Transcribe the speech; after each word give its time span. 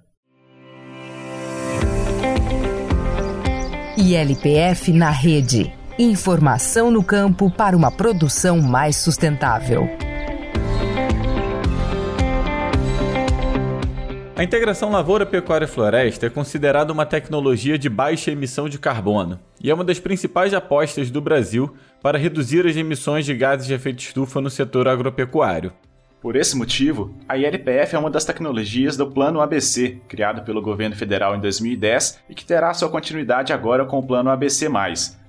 ILPF 3.98 4.92
na 4.92 5.12
rede. 5.12 5.74
Informação 5.98 6.92
no 6.92 7.02
campo 7.02 7.50
para 7.50 7.78
uma 7.78 7.90
produção 7.90 8.62
mais 8.62 8.98
sustentável. 8.98 9.88
A 14.38 14.44
integração 14.44 14.92
lavoura-pecuária-floresta 14.92 16.26
é 16.26 16.30
considerada 16.30 16.92
uma 16.92 17.06
tecnologia 17.06 17.80
de 17.80 17.88
baixa 17.88 18.32
emissão 18.32 18.68
de 18.68 18.78
carbono 18.78 19.40
e 19.64 19.72
é 19.72 19.74
uma 19.74 19.84
das 19.84 19.98
principais 19.98 20.54
apostas 20.54 21.10
do 21.10 21.22
Brasil 21.22 21.74
para 22.02 22.18
reduzir 22.18 22.68
as 22.68 22.76
emissões 22.76 23.26
de 23.26 23.34
gases 23.34 23.66
de 23.66 23.74
efeito 23.74 24.00
estufa 24.00 24.42
no 24.42 24.50
setor 24.50 24.90
agropecuário. 24.90 25.72
Por 26.22 26.36
esse 26.36 26.58
motivo, 26.58 27.16
a 27.30 27.38
ILPF 27.38 27.96
é 27.96 27.98
uma 27.98 28.10
das 28.10 28.26
tecnologias 28.26 28.98
do 28.98 29.10
Plano 29.10 29.40
ABC, 29.40 30.02
criado 30.10 30.44
pelo 30.44 30.62
governo 30.62 30.98
federal 30.98 31.34
em 31.34 31.40
2010 31.40 32.20
e 32.30 32.36
que 32.36 32.44
terá 32.44 32.74
sua 32.74 32.90
continuidade 32.90 33.54
agora 33.54 33.86
com 33.86 34.00
o 34.00 34.06
Plano 34.06 34.30
ABC. 34.30 34.68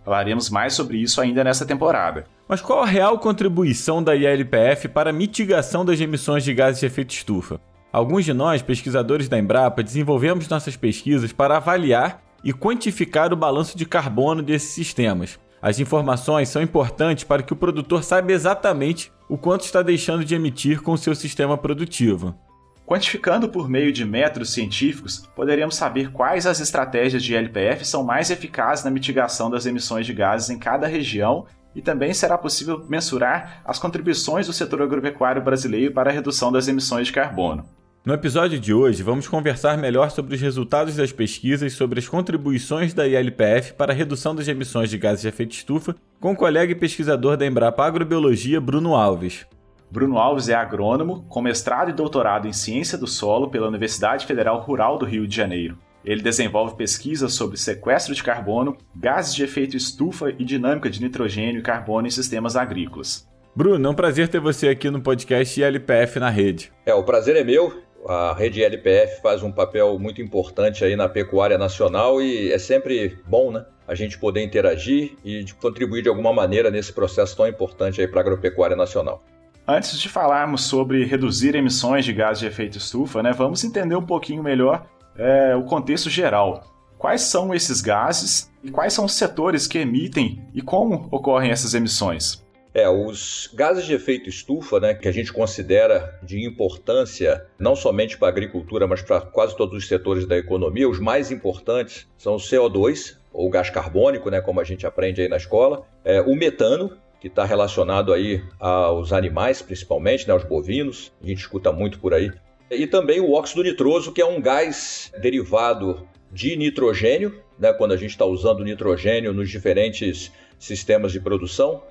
Falaremos 0.05 0.51
mais 0.51 0.75
sobre 0.75 0.99
isso 0.99 1.21
ainda 1.21 1.45
nesta 1.45 1.65
temporada. 1.65 2.25
Mas 2.49 2.61
qual 2.61 2.83
a 2.83 2.87
real 2.87 3.21
contribuição 3.21 4.03
da 4.03 4.17
ILPF 4.17 4.89
para 4.89 5.11
a 5.11 5.13
mitigação 5.13 5.85
das 5.85 6.01
emissões 6.01 6.43
de 6.43 6.53
gases 6.53 6.81
de 6.81 6.87
efeito 6.87 7.11
estufa? 7.11 7.61
Alguns 7.97 8.27
de 8.27 8.35
nós, 8.35 8.61
pesquisadores 8.61 9.27
da 9.27 9.39
Embrapa, 9.39 9.83
desenvolvemos 9.83 10.51
nossas 10.51 10.77
pesquisas 10.77 11.33
para 11.33 11.57
avaliar 11.57 12.23
e 12.45 12.53
quantificar 12.53 13.33
o 13.33 13.37
balanço 13.37 13.75
de 13.75 13.87
carbono 13.87 14.43
desses 14.43 14.69
sistemas. 14.69 15.41
As 15.63 15.81
informações 15.81 16.51
são 16.51 16.61
importantes 16.61 17.25
para 17.25 17.43
que 17.43 17.55
o 17.55 17.57
produtor 17.57 18.05
saiba 18.05 18.33
exatamente 18.33 19.11
o 19.31 19.39
quanto 19.39 19.65
está 19.65 19.81
deixando 19.81 20.27
de 20.27 20.35
emitir 20.35 20.83
com 20.83 20.93
o 20.93 20.99
seu 20.99 21.15
sistema 21.15 21.57
produtivo. 21.57 22.39
Quantificando 22.85 23.49
por 23.49 23.67
meio 23.67 23.91
de 23.91 24.05
métodos 24.05 24.53
científicos, 24.53 25.27
poderemos 25.35 25.75
saber 25.75 26.13
quais 26.13 26.47
as 26.47 26.61
estratégias 26.61 27.25
de 27.25 27.35
LPF 27.35 27.83
são 27.87 28.05
mais 28.05 28.31
eficazes 28.31 28.85
na 28.85 28.91
mitigação 28.91 29.49
das 29.49 29.65
emissões 29.65 30.05
de 30.05 30.13
gases 30.13 30.51
em 30.51 30.59
cada 30.59 30.87
região 30.87 31.47
e 31.75 31.81
também 31.81 32.13
será 32.13 32.37
possível 32.37 32.85
mensurar 32.91 33.63
as 33.65 33.79
contribuições 33.79 34.47
do 34.47 34.53
setor 34.53 34.83
agropecuário 34.83 35.41
brasileiro 35.41 35.95
para 35.95 36.11
a 36.11 36.13
redução 36.13 36.53
das 36.53 36.69
emissões 36.69 37.07
de 37.07 37.15
carbono. 37.15 37.67
No 38.07 38.15
episódio 38.15 38.61
de 38.61 38.73
hoje, 38.73 39.03
vamos 39.03 39.27
conversar 39.27 39.77
melhor 39.77 40.13
sobre 40.13 40.37
os 40.37 40.41
resultados 40.41 40.95
das 40.95 41.11
pesquisas 41.11 41.73
sobre 41.73 41.99
as 41.99 42.07
contribuições 42.07 42.95
da 42.95 43.05
ILPF 43.05 43.73
para 43.73 43.93
a 43.93 43.97
redução 43.97 44.33
das 44.33 44.47
emissões 44.47 44.89
de 44.89 44.97
gases 44.97 45.23
de 45.23 45.29
efeito 45.29 45.57
estufa 45.57 45.93
com 46.21 46.31
o 46.31 46.37
colega 46.37 46.71
e 46.71 46.77
pesquisador 46.77 47.37
da 47.37 47.45
Embrapa 47.45 47.85
Agrobiologia, 47.85 48.61
Bruno 48.61 48.95
Alves. 48.95 49.45
Bruno 49.91 50.19
Alves 50.19 50.49
é 50.49 50.55
agrônomo, 50.55 51.25
com 51.29 51.43
mestrado 51.43 51.91
e 51.91 51.93
doutorado 51.93 52.47
em 52.47 52.53
ciência 52.53 52.97
do 52.97 53.09
solo 53.09 53.51
pela 53.51 53.67
Universidade 53.67 54.25
Federal 54.25 54.61
Rural 54.61 54.99
do 54.99 55.05
Rio 55.05 55.27
de 55.27 55.35
Janeiro. 55.35 55.77
Ele 56.05 56.23
desenvolve 56.23 56.77
pesquisas 56.77 57.35
sobre 57.35 57.57
sequestro 57.57 58.15
de 58.15 58.23
carbono, 58.23 58.77
gases 58.95 59.35
de 59.35 59.43
efeito 59.43 59.77
estufa 59.77 60.31
e 60.31 60.45
dinâmica 60.45 60.89
de 60.89 61.03
nitrogênio 61.03 61.59
e 61.59 61.63
carbono 61.63 62.07
em 62.07 62.11
sistemas 62.11 62.55
agrícolas. 62.55 63.29
Bruno, 63.57 63.85
é 63.85 63.91
um 63.91 63.95
prazer 63.95 64.29
ter 64.29 64.39
você 64.39 64.69
aqui 64.69 64.91
no 64.91 65.01
podcast 65.01 65.61
ILPF 65.61 66.21
na 66.21 66.31
rede. 66.31 66.71
É, 66.85 66.95
o 66.95 67.03
prazer 67.03 67.35
é 67.37 67.43
meu 67.43 67.86
a 68.09 68.33
rede 68.33 68.63
LPF 68.63 69.21
faz 69.21 69.43
um 69.43 69.51
papel 69.51 69.99
muito 69.99 70.23
importante 70.23 70.85
aí 70.85 70.95
na 70.97 71.09
pecuária 71.09 71.59
nacional 71.59 72.23
e 72.23 72.53
é 72.53 72.59
sempre 72.59 73.19
bom, 73.27 73.51
né? 73.51 73.65
A 73.87 73.95
gente 73.95 74.19
poder 74.19 74.43
interagir 74.43 75.17
e 75.25 75.45
contribuir 75.61 76.03
de 76.03 76.09
alguma 76.09 76.33
maneira 76.33 76.71
nesse 76.71 76.93
processo 76.93 77.37
tão 77.37 77.47
importante 77.47 78.01
aí 78.01 78.09
para 78.09 78.21
a 78.21 78.23
agropecuária 78.23 78.77
nacional. 78.77 79.23
Antes 79.67 79.99
de 79.99 80.09
falarmos 80.09 80.63
sobre 80.63 81.05
reduzir 81.05 81.55
emissões 81.57 82.05
de 82.05 82.13
gases 82.13 82.39
de 82.39 82.47
efeito 82.47 82.79
estufa, 82.79 83.23
né, 83.23 83.33
vamos 83.33 83.65
entender 83.65 83.97
um 83.97 84.07
pouquinho 84.07 84.43
melhor 84.43 84.87
é, 85.19 85.57
o 85.57 85.65
contexto 85.65 86.09
geral. 86.09 86.63
Quais 86.99 87.23
são 87.23 87.53
esses 87.53 87.81
gases 87.81 88.51
e 88.63 88.71
quais 88.71 88.93
são 88.93 89.05
os 89.05 89.15
setores 89.15 89.67
que 89.67 89.79
emitem 89.79 90.43
e 90.55 90.63
como 90.63 91.09
ocorrem 91.11 91.51
essas 91.51 91.75
emissões? 91.75 92.46
É, 92.77 92.87
os 92.91 93.49
gases 93.55 93.87
de 93.87 93.95
efeito 93.95 94.29
estufa, 94.29 94.79
né, 94.79 94.93
que 94.93 95.09
a 95.09 95.11
gente 95.11 95.33
considera 95.33 96.21
de 96.23 96.45
importância 96.45 97.47
não 97.59 97.75
somente 97.75 98.19
para 98.19 98.29
a 98.29 98.31
agricultura, 98.31 98.87
mas 98.87 99.01
para 99.01 99.19
quase 99.19 99.57
todos 99.57 99.79
os 99.79 99.89
setores 99.89 100.27
da 100.27 100.37
economia, 100.37 100.87
os 100.87 101.01
mais 101.01 101.31
importantes 101.31 102.07
são 102.19 102.35
o 102.35 102.39
CO2, 102.39 103.17
ou 103.33 103.49
gás 103.49 103.71
carbônico, 103.71 104.29
né, 104.29 104.43
como 104.43 104.61
a 104.61 104.65
gente 104.65 104.87
aprende 104.87 105.23
aí 105.23 105.29
na 105.29 105.39
escola, 105.39 105.87
é, 106.05 106.21
o 106.21 106.35
metano, 106.35 106.95
que 107.19 107.29
está 107.29 107.47
relacionado 107.47 108.13
aí 108.13 108.45
aos 108.61 109.11
animais, 109.11 109.63
principalmente, 109.63 110.29
né, 110.29 110.35
aos 110.35 110.45
bovinos, 110.45 111.11
a 111.25 111.27
gente 111.27 111.39
escuta 111.39 111.73
muito 111.73 111.99
por 111.99 112.13
aí, 112.13 112.31
e 112.71 112.87
também 112.87 113.21
o 113.21 113.33
óxido 113.33 113.63
nitroso, 113.63 114.13
que 114.13 114.21
é 114.21 114.27
um 114.27 114.39
gás 114.39 115.11
derivado 115.19 116.07
de 116.31 116.55
nitrogênio, 116.57 117.43
né, 117.59 117.73
quando 117.73 117.93
a 117.93 117.97
gente 117.97 118.11
está 118.11 118.27
usando 118.27 118.63
nitrogênio 118.63 119.33
nos 119.33 119.49
diferentes 119.49 120.31
sistemas 120.59 121.11
de 121.11 121.21
produção, 121.21 121.83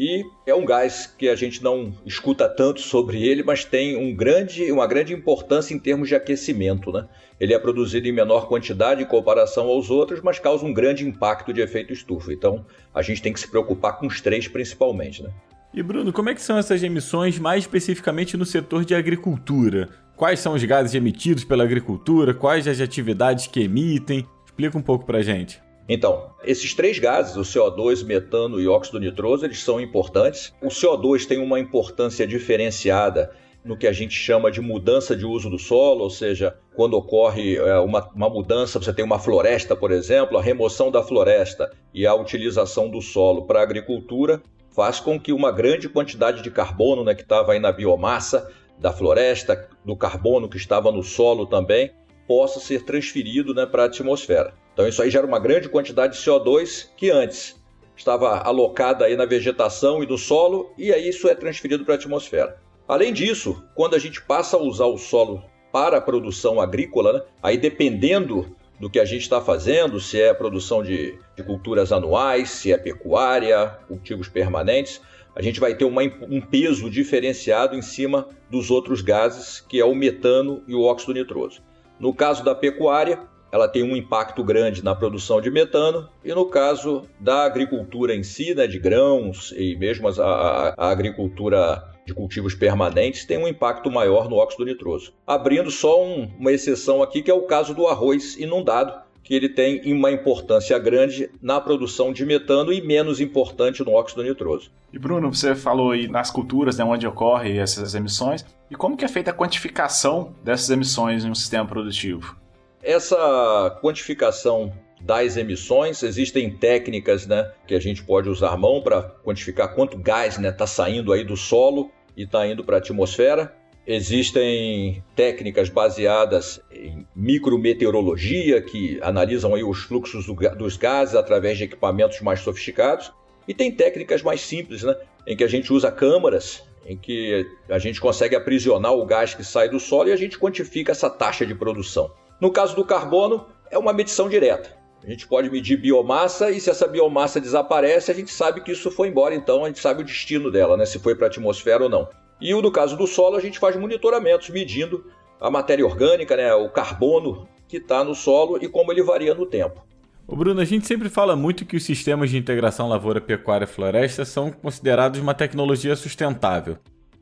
e 0.00 0.24
é 0.46 0.54
um 0.54 0.64
gás 0.64 1.12
que 1.18 1.28
a 1.28 1.34
gente 1.34 1.60
não 1.60 1.92
escuta 2.06 2.48
tanto 2.48 2.80
sobre 2.80 3.20
ele, 3.20 3.42
mas 3.42 3.64
tem 3.64 3.96
um 3.96 4.14
grande, 4.14 4.70
uma 4.70 4.86
grande 4.86 5.12
importância 5.12 5.74
em 5.74 5.78
termos 5.78 6.08
de 6.08 6.14
aquecimento. 6.14 6.92
Né? 6.92 7.08
Ele 7.40 7.52
é 7.52 7.58
produzido 7.58 8.06
em 8.06 8.12
menor 8.12 8.46
quantidade 8.46 9.02
em 9.02 9.06
comparação 9.06 9.66
aos 9.66 9.90
outros, 9.90 10.20
mas 10.22 10.38
causa 10.38 10.64
um 10.64 10.72
grande 10.72 11.04
impacto 11.04 11.52
de 11.52 11.60
efeito 11.60 11.92
estufa. 11.92 12.32
Então 12.32 12.64
a 12.94 13.02
gente 13.02 13.20
tem 13.20 13.32
que 13.32 13.40
se 13.40 13.50
preocupar 13.50 13.98
com 13.98 14.06
os 14.06 14.20
três 14.20 14.46
principalmente. 14.46 15.20
Né? 15.20 15.30
E 15.74 15.82
Bruno, 15.82 16.12
como 16.12 16.30
é 16.30 16.34
que 16.34 16.42
são 16.42 16.56
essas 16.56 16.80
emissões 16.84 17.36
mais 17.36 17.64
especificamente 17.64 18.36
no 18.36 18.46
setor 18.46 18.84
de 18.84 18.94
agricultura? 18.94 19.88
Quais 20.14 20.38
são 20.38 20.54
os 20.54 20.62
gases 20.62 20.94
emitidos 20.94 21.42
pela 21.42 21.64
agricultura? 21.64 22.32
Quais 22.32 22.68
as 22.68 22.80
atividades 22.80 23.48
que 23.48 23.62
emitem? 23.62 24.24
Explica 24.46 24.78
um 24.78 24.82
pouco 24.82 25.04
pra 25.04 25.22
gente. 25.22 25.60
Então, 25.88 26.30
esses 26.44 26.74
três 26.74 26.98
gases, 26.98 27.36
o 27.36 27.40
CO2, 27.40 28.04
metano 28.04 28.60
e 28.60 28.68
óxido 28.68 29.00
nitroso, 29.00 29.46
eles 29.46 29.62
são 29.62 29.80
importantes. 29.80 30.52
O 30.62 30.68
CO2 30.68 31.26
tem 31.26 31.38
uma 31.38 31.58
importância 31.58 32.26
diferenciada 32.26 33.30
no 33.64 33.76
que 33.76 33.86
a 33.86 33.92
gente 33.92 34.14
chama 34.14 34.50
de 34.50 34.60
mudança 34.60 35.16
de 35.16 35.24
uso 35.24 35.50
do 35.50 35.58
solo, 35.58 36.04
ou 36.04 36.10
seja, 36.10 36.56
quando 36.74 36.94
ocorre 36.94 37.56
é, 37.56 37.78
uma, 37.78 38.08
uma, 38.14 38.28
mudança, 38.28 38.78
você 38.78 38.92
tem 38.92 39.04
uma 39.04 39.18
floresta, 39.18 39.74
por 39.74 39.90
exemplo, 39.90 40.38
a 40.38 40.42
remoção 40.42 40.90
da 40.90 41.02
floresta 41.02 41.70
e 41.92 42.06
a 42.06 42.14
utilização 42.14 42.88
do 42.88 43.00
solo 43.00 43.46
para 43.46 43.60
a 43.60 43.62
agricultura 43.62 44.42
faz 44.70 45.00
com 45.00 45.18
que 45.18 45.32
uma 45.32 45.50
grande 45.50 45.88
quantidade 45.88 46.42
de 46.42 46.50
carbono 46.50 47.02
né, 47.02 47.14
que 47.14 47.22
estava 47.22 47.52
aí 47.52 47.58
na 47.58 47.72
biomassa 47.72 48.50
da 48.78 48.92
floresta, 48.92 49.68
do 49.84 49.96
carbono 49.96 50.48
que 50.48 50.56
estava 50.56 50.92
no 50.92 51.02
solo 51.02 51.46
também, 51.46 51.90
possa 52.28 52.60
ser 52.60 52.84
transferido 52.84 53.52
né, 53.52 53.66
para 53.66 53.82
a 53.82 53.86
atmosfera. 53.86 54.54
Então 54.78 54.86
isso 54.86 55.02
aí 55.02 55.10
gera 55.10 55.26
uma 55.26 55.40
grande 55.40 55.68
quantidade 55.68 56.16
de 56.16 56.24
CO2 56.24 56.90
que 56.96 57.10
antes 57.10 57.60
estava 57.96 58.38
alocada 58.38 59.06
aí 59.06 59.16
na 59.16 59.26
vegetação 59.26 60.04
e 60.04 60.06
no 60.06 60.16
solo 60.16 60.72
e 60.78 60.92
aí 60.92 61.08
isso 61.08 61.28
é 61.28 61.34
transferido 61.34 61.84
para 61.84 61.94
a 61.94 61.96
atmosfera. 61.96 62.60
Além 62.86 63.12
disso, 63.12 63.60
quando 63.74 63.96
a 63.96 63.98
gente 63.98 64.22
passa 64.22 64.56
a 64.56 64.60
usar 64.60 64.84
o 64.84 64.96
solo 64.96 65.42
para 65.72 65.96
a 65.96 66.00
produção 66.00 66.60
agrícola, 66.60 67.12
né, 67.12 67.22
aí 67.42 67.58
dependendo 67.58 68.54
do 68.78 68.88
que 68.88 69.00
a 69.00 69.04
gente 69.04 69.22
está 69.22 69.40
fazendo, 69.40 69.98
se 69.98 70.22
é 70.22 70.32
produção 70.32 70.80
de, 70.80 71.18
de, 71.36 71.42
culturas 71.42 71.90
anuais, 71.90 72.48
se 72.48 72.72
é 72.72 72.78
pecuária, 72.78 73.80
cultivos 73.88 74.28
permanentes, 74.28 75.00
a 75.34 75.42
gente 75.42 75.58
vai 75.58 75.74
ter 75.74 75.86
uma, 75.86 76.02
um 76.02 76.40
peso 76.40 76.88
diferenciado 76.88 77.74
em 77.74 77.82
cima 77.82 78.28
dos 78.48 78.70
outros 78.70 79.00
gases, 79.00 79.60
que 79.60 79.80
é 79.80 79.84
o 79.84 79.92
metano 79.92 80.62
e 80.68 80.74
o 80.76 80.84
óxido 80.84 81.14
nitroso. 81.14 81.60
No 81.98 82.14
caso 82.14 82.44
da 82.44 82.54
pecuária, 82.54 83.26
ela 83.50 83.68
tem 83.68 83.82
um 83.82 83.96
impacto 83.96 84.44
grande 84.44 84.84
na 84.84 84.94
produção 84.94 85.40
de 85.40 85.50
metano, 85.50 86.08
e 86.24 86.32
no 86.34 86.46
caso 86.46 87.02
da 87.18 87.44
agricultura 87.44 88.14
em 88.14 88.22
si, 88.22 88.54
né, 88.54 88.66
de 88.66 88.78
grãos 88.78 89.52
e 89.56 89.76
mesmo 89.76 90.08
a, 90.08 90.74
a, 90.76 90.90
agricultura 90.90 91.82
de 92.06 92.14
cultivos 92.14 92.54
permanentes 92.54 93.24
tem 93.24 93.38
um 93.38 93.48
impacto 93.48 93.90
maior 93.90 94.28
no 94.28 94.36
óxido 94.36 94.64
nitroso. 94.64 95.12
Abrindo 95.26 95.70
só 95.70 96.02
um, 96.02 96.30
uma 96.38 96.52
exceção 96.52 97.02
aqui, 97.02 97.22
que 97.22 97.30
é 97.30 97.34
o 97.34 97.42
caso 97.42 97.74
do 97.74 97.86
arroz 97.86 98.36
inundado, 98.36 98.94
que 99.22 99.34
ele 99.34 99.50
tem 99.50 99.92
uma 99.92 100.10
importância 100.10 100.78
grande 100.78 101.30
na 101.42 101.60
produção 101.60 102.14
de 102.14 102.24
metano 102.24 102.72
e 102.72 102.80
menos 102.80 103.20
importante 103.20 103.84
no 103.84 103.92
óxido 103.92 104.22
nitroso. 104.22 104.70
E 104.90 104.98
Bruno, 104.98 105.34
você 105.34 105.54
falou 105.54 105.90
aí 105.90 106.08
nas 106.08 106.30
culturas, 106.30 106.78
né, 106.78 106.84
onde 106.84 107.06
ocorrem 107.06 107.58
essas 107.58 107.94
emissões, 107.94 108.42
e 108.70 108.74
como 108.74 108.96
que 108.96 109.04
é 109.04 109.08
feita 109.08 109.30
a 109.30 109.34
quantificação 109.34 110.34
dessas 110.42 110.70
emissões 110.70 111.26
em 111.26 111.30
um 111.30 111.34
sistema 111.34 111.66
produtivo? 111.66 112.36
Essa 112.82 113.78
quantificação 113.82 114.72
das 115.00 115.36
emissões. 115.36 116.02
Existem 116.02 116.50
técnicas 116.50 117.26
né, 117.26 117.50
que 117.66 117.74
a 117.74 117.80
gente 117.80 118.02
pode 118.02 118.28
usar 118.28 118.56
mão 118.56 118.80
para 118.82 119.02
quantificar 119.24 119.74
quanto 119.74 119.98
gás 119.98 120.34
está 120.34 120.42
né, 120.42 120.52
tá 120.52 120.66
saindo 120.66 121.12
aí 121.12 121.24
do 121.24 121.36
solo 121.36 121.90
e 122.16 122.24
está 122.24 122.46
indo 122.46 122.64
para 122.64 122.76
a 122.76 122.78
atmosfera. 122.78 123.54
Existem 123.86 125.02
técnicas 125.16 125.70
baseadas 125.70 126.60
em 126.70 127.06
micrometeorologia 127.16 128.60
que 128.60 128.98
analisam 129.02 129.54
aí 129.54 129.64
os 129.64 129.84
fluxos 129.84 130.26
do, 130.26 130.34
dos 130.34 130.76
gases 130.76 131.14
através 131.14 131.56
de 131.56 131.64
equipamentos 131.64 132.20
mais 132.20 132.40
sofisticados. 132.40 133.12
E 133.46 133.54
tem 133.54 133.72
técnicas 133.72 134.20
mais 134.20 134.42
simples, 134.42 134.82
né, 134.82 134.94
em 135.26 135.34
que 135.34 135.42
a 135.42 135.48
gente 135.48 135.72
usa 135.72 135.90
câmaras, 135.90 136.62
em 136.84 136.98
que 136.98 137.46
a 137.70 137.78
gente 137.78 137.98
consegue 137.98 138.36
aprisionar 138.36 138.92
o 138.92 139.06
gás 139.06 139.34
que 139.34 139.42
sai 139.42 139.70
do 139.70 139.80
solo 139.80 140.10
e 140.10 140.12
a 140.12 140.16
gente 140.16 140.38
quantifica 140.38 140.92
essa 140.92 141.08
taxa 141.08 141.46
de 141.46 141.54
produção. 141.54 142.10
No 142.40 142.50
caso 142.50 142.76
do 142.76 142.84
carbono, 142.84 143.46
é 143.70 143.78
uma 143.78 143.92
medição 143.92 144.28
direta. 144.28 144.78
A 145.02 145.10
gente 145.10 145.26
pode 145.26 145.48
medir 145.50 145.76
biomassa 145.76 146.50
e 146.50 146.60
se 146.60 146.70
essa 146.70 146.86
biomassa 146.86 147.40
desaparece, 147.40 148.10
a 148.10 148.14
gente 148.14 148.30
sabe 148.30 148.60
que 148.60 148.72
isso 148.72 148.90
foi 148.90 149.08
embora, 149.08 149.34
então 149.34 149.64
a 149.64 149.68
gente 149.68 149.80
sabe 149.80 150.02
o 150.02 150.04
destino 150.04 150.50
dela, 150.50 150.76
né? 150.76 150.84
se 150.84 150.98
foi 150.98 151.14
para 151.14 151.26
a 151.26 151.28
atmosfera 151.28 151.84
ou 151.84 151.88
não. 151.88 152.08
E 152.40 152.52
no 152.52 152.70
caso 152.70 152.96
do 152.96 153.06
solo, 153.06 153.36
a 153.36 153.40
gente 153.40 153.58
faz 153.58 153.76
monitoramentos 153.76 154.50
medindo 154.50 155.04
a 155.40 155.50
matéria 155.50 155.84
orgânica, 155.84 156.36
né? 156.36 156.52
o 156.54 156.68
carbono 156.68 157.48
que 157.68 157.76
está 157.76 158.02
no 158.02 158.14
solo 158.14 158.58
e 158.62 158.68
como 158.68 158.92
ele 158.92 159.02
varia 159.02 159.34
no 159.34 159.46
tempo. 159.46 159.84
O 160.26 160.36
Bruno, 160.36 160.60
a 160.60 160.64
gente 160.64 160.86
sempre 160.86 161.08
fala 161.08 161.34
muito 161.34 161.64
que 161.64 161.76
os 161.76 161.84
sistemas 161.84 162.28
de 162.30 162.36
integração 162.36 162.88
lavoura, 162.88 163.20
pecuária 163.20 163.64
e 163.64 163.68
floresta 163.68 164.24
são 164.24 164.50
considerados 164.50 165.20
uma 165.20 165.32
tecnologia 165.32 165.96
sustentável. 165.96 166.76